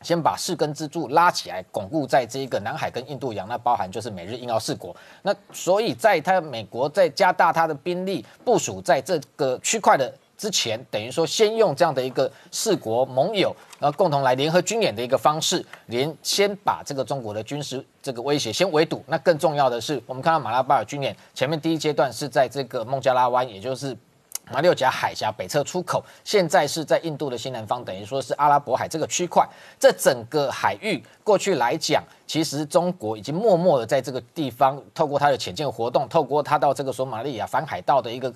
[0.02, 4.96] 先把四根支柱拉起来，巩固在这一个南海跟印度洋，那包含就是美日印澳四国。
[5.24, 19.04] 那所以在他美国在加大他的兵力部署在这个区块的之前，等于说先用这样的一个四国盟友，然后共同来联合军演的一个方式，连先把这个中国的军事这个威胁先围堵。
[19.06, 23.98] 那更重要的是，我们看到马拉巴尔军演前面第一阶段是在这个孟加拉湾，也就是。
[24.52, 29.48] 马六甲海峡北侧出口，现在是在印度的西南方，等于说是阿拉伯海这个区块。
[29.80, 38.34] 这整个海域过去来讲，其实中国已经默默的在这个地方，透过它的潜舰活动，透过它到这个索马利亚反海盗的一个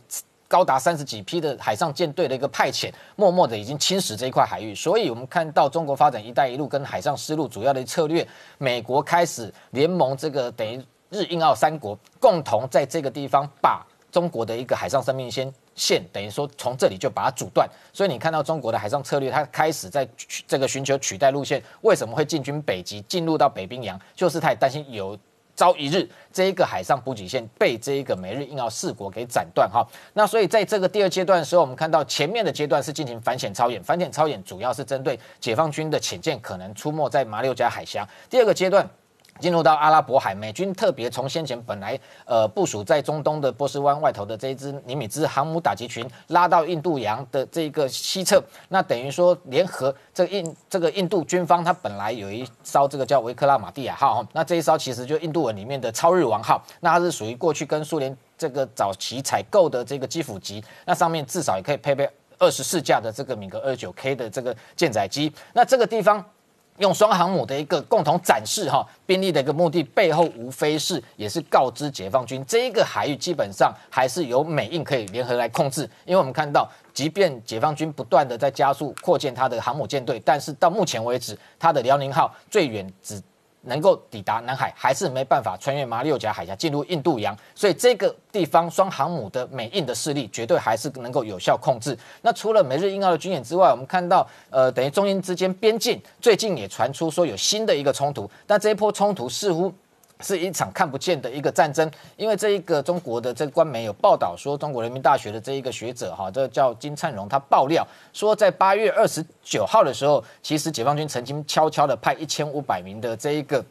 [0.48, 4.76] 高达三十几批的海上舰队的一个派遣，默默的已经侵蚀这一块海域。
[4.76, 8.27] 所以，我们看到中国发展“一带一路”跟海上丝路主要的策略，
[8.60, 10.80] 美国开始联盟这个等于
[11.10, 13.84] 日印澳三国，共同在这个地方把
[14.14, 15.53] 中国的一个海上生命线。
[15.76, 20.07] 线等于说从这里就把它阻断，所以你看到中国的海上策略，它开始在
[20.48, 21.60] 这个寻求取代路线。
[21.81, 23.99] 为什么会进军北极，进入到北冰洋？
[24.15, 25.18] 就是太担心有
[25.56, 29.84] 朝一日这一个海上补给线被这一个美日印澳四国给斩断哈。
[30.14, 38.07] 那所以在这个第二阶段的时候，我们看到前面的阶段是进行反潜超演，反潜超演主要是针对解放军的潜舰可能出没在马六甲海峡。
[38.30, 38.88] 第二个阶段。
[39.44, 62.10] 进入到阿拉伯海，美军特别从先前本来呃部署在中东的波斯湾外头的这一支尼米兹航母打击群，拉到印度洋的这个西侧，那等于说联合这个印这个印度军方，它本来有一艘这个叫维克拉马蒂亚号，那这一艘其实就印度文里面的超日王号，那它是属于过去跟苏联这个早期采购的这个基辅级，那上面至少也可以配备
[62.40, 66.24] 二十四架的这个米格二九 K 的这个舰载机，那这个地方。
[66.79, 75.81] 用双航母的一个共同展示哈兵力的一个目的背后，无非是也是告知解放军，这一个海域基本上还是由美印可以联合来控制。
[76.05, 83.21] 因为我们看到，即便解放军不断的在加速扩建它的航母舰队，但是到目前为止，它的辽宁号最远只。
[83.64, 91.98] 能够抵达南海，还是没办法穿越马六甲海峡进入印度洋，所以这个地方双航母的美印的势力绝对还是能够有效控制。
[92.22, 99.73] 那除了美日印澳的军演之外，我们看到，呃，等于中印之间边境最近也传出说有新的一个冲突，但这一波冲突似乎。
[100.23, 113.63] 是一场看不见的一个战争，因为这一个中国的这个官媒有报道说，中国人民大学的这一个学者哈，这叫金灿荣，他爆料说，在八月二十九号的时候，其实解放军曾经悄悄的派一千五百名的这一个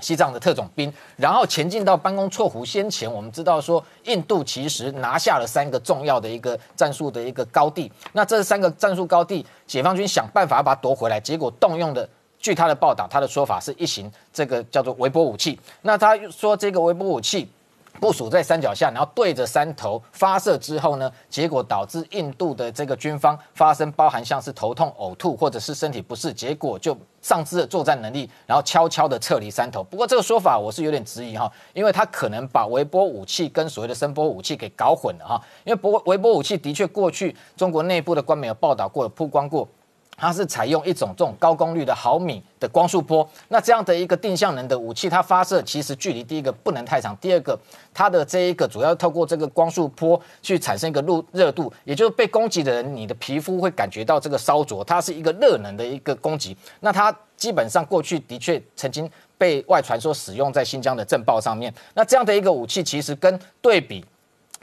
[0.00, 2.64] 西藏的特种兵，然后前进到班公错湖。
[2.64, 12.08] 先前我们知道说，印度其实拿下了三个重要的一个战术的一个高地，那这三个战术高地，解放军想办法把它夺回来，结果动用的。
[12.40, 15.58] 据他的报道，他的说法是一型这个叫做微波武器。
[15.82, 17.48] 那他说这个微波武器
[18.00, 29.82] 部署在山脚下，然后对着山头发射之后呢，结果导致印度的这个军方发生包含像是头痛、呕吐或者是身体不适，结果就丧失了作战能力，然后悄悄的撤离山头。
[29.82, 35.42] 不过这个说法我是有点质疑哈，因为他可能把微波武器跟所谓的声波武器给搞混了哈。
[35.64, 39.68] 因为波微波武器的确过去中国内部的官媒有报道过、曝光过。
[40.18, 47.56] 它是采用一种这种高功率的毫米的光束波，那这样的一个定向能的武器，它发射其实距离第一个不能太长，第二个
[47.94, 56.56] 它的这一个主要透过这个光束波去产生一个热热度，也就是被攻击的人，你的皮肤会感觉到这个烧灼，它是一个热能的一个攻击。
[56.80, 59.08] 那它基本上过去的确曾经
[59.38, 64.04] 被外传说使用在新疆的震爆上面，那这样的一个武器其实跟对比。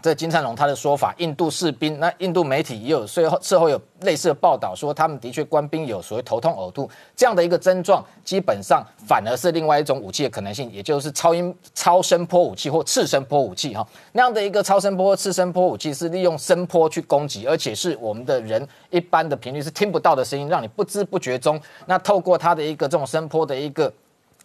[0.06, 23.91] 这金灿荣他的说法，印度士兵，那印度媒体也有事后事后有类似的报道，说他们的确官兵有所谓头痛呕吐这样的一个症状，基本上反而是另外一种武器的可能性，也就是超音超声波武器或次声波武器哈，那样的一个超声波、次声波武器是利用声波去攻击，而且是我们的人一般的频率是听不到的声音，让你不知不觉中，那透过它的一个这种声波的一个。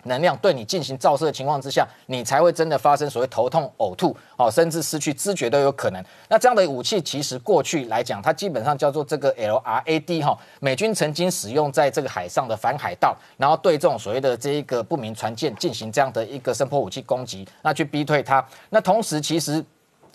[0.04, 6.04] 能量对你进行照射的情况之下，你才会真的发生所谓头痛、呕吐，哦，甚至失去知觉都有可能。
[6.28, 18.44] 那这样的武器其实过去来讲，它基本上叫做这个 LRAD 哈，美军曾经使用在这个海上的反海盗，然后对这种所谓的这一个不明船舰进行这样的一个声波武器攻击，那去逼退它。
[18.70, 19.64] 那同时其实。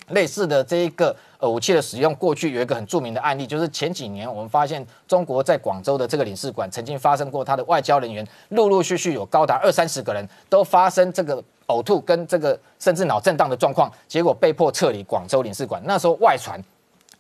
[0.10, 15.82] 类似的这一个武器的使用，过去有一个很著名的案例，就是前几年我们发现中国在广州的这个领事馆曾经发生过，他的外交人员陆陆续续有高达二三十个人都发生这个呕吐跟这个甚至脑震荡的状况，结果被迫撤离广州领事馆。
[15.86, 16.60] 那时候外传，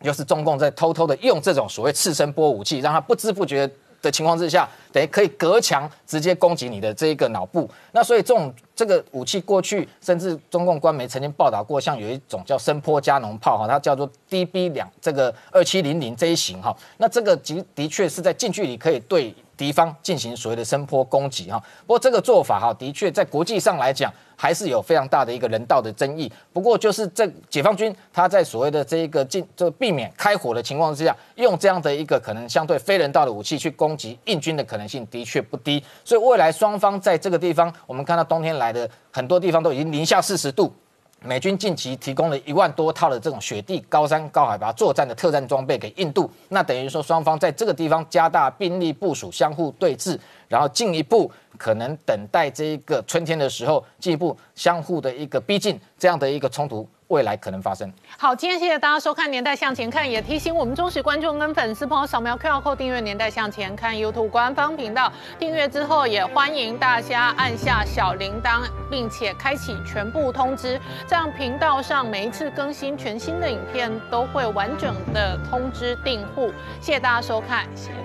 [0.01, 3.69] 就是中共在偷偷的用这种所谓次声波武器，让他不知不觉。
[4.01, 7.67] 的情况之下，等于可以隔墙直接攻击你的这一个脑部。
[7.91, 16.75] 那所以这种这个武器过去，甚至中共官媒曾经报道过，像有一种叫声波加农炮哈，它叫做 DB 两这个二七零零这一型哈。
[16.97, 21.57] 那这个的的确是在近距离可以对敌方进行所谓的声波攻击哈。
[21.87, 24.11] 不过这个做法哈，的确在国际上来讲。
[24.37, 26.29] 还是有非常大的一个人道的争议。
[26.51, 35.81] 不过，就是这解放军他在所谓的这一个进，就避免开火的情况之下，用这样的一个可能相对非人道的武器去攻击印军的可能性的确不低。
[36.03, 40.73] 所以，未来双方在这个地方，我们看到冬天来来的很多地方都已经零下四十度。
[41.21, 56.87] 美军近期提供了一万多套的这种雪地、高山、高海拔作战的特战装备给印度，那等于说双方在这个地方加大兵力部署，相互对峙，然后进一步可能等待这一个春天的时候，进一步相互的一个逼近，这样的一个冲突。
[57.07, 57.91] 未来可能发生。
[58.17, 65.11] 好，今天谢谢大家收看《年代向前看》，也提醒我们忠实观众跟粉丝朋友扫描 QR 码订阅《年代向前看》YouTube 官方频道。
[65.37, 76.51] 订阅之后，也欢迎大家按下小铃铛，并且开启全部通知，这样频道上每一次更新全新的影片都会完整的通知订户。
[76.81, 78.04] 谢谢大家收看，谢谢。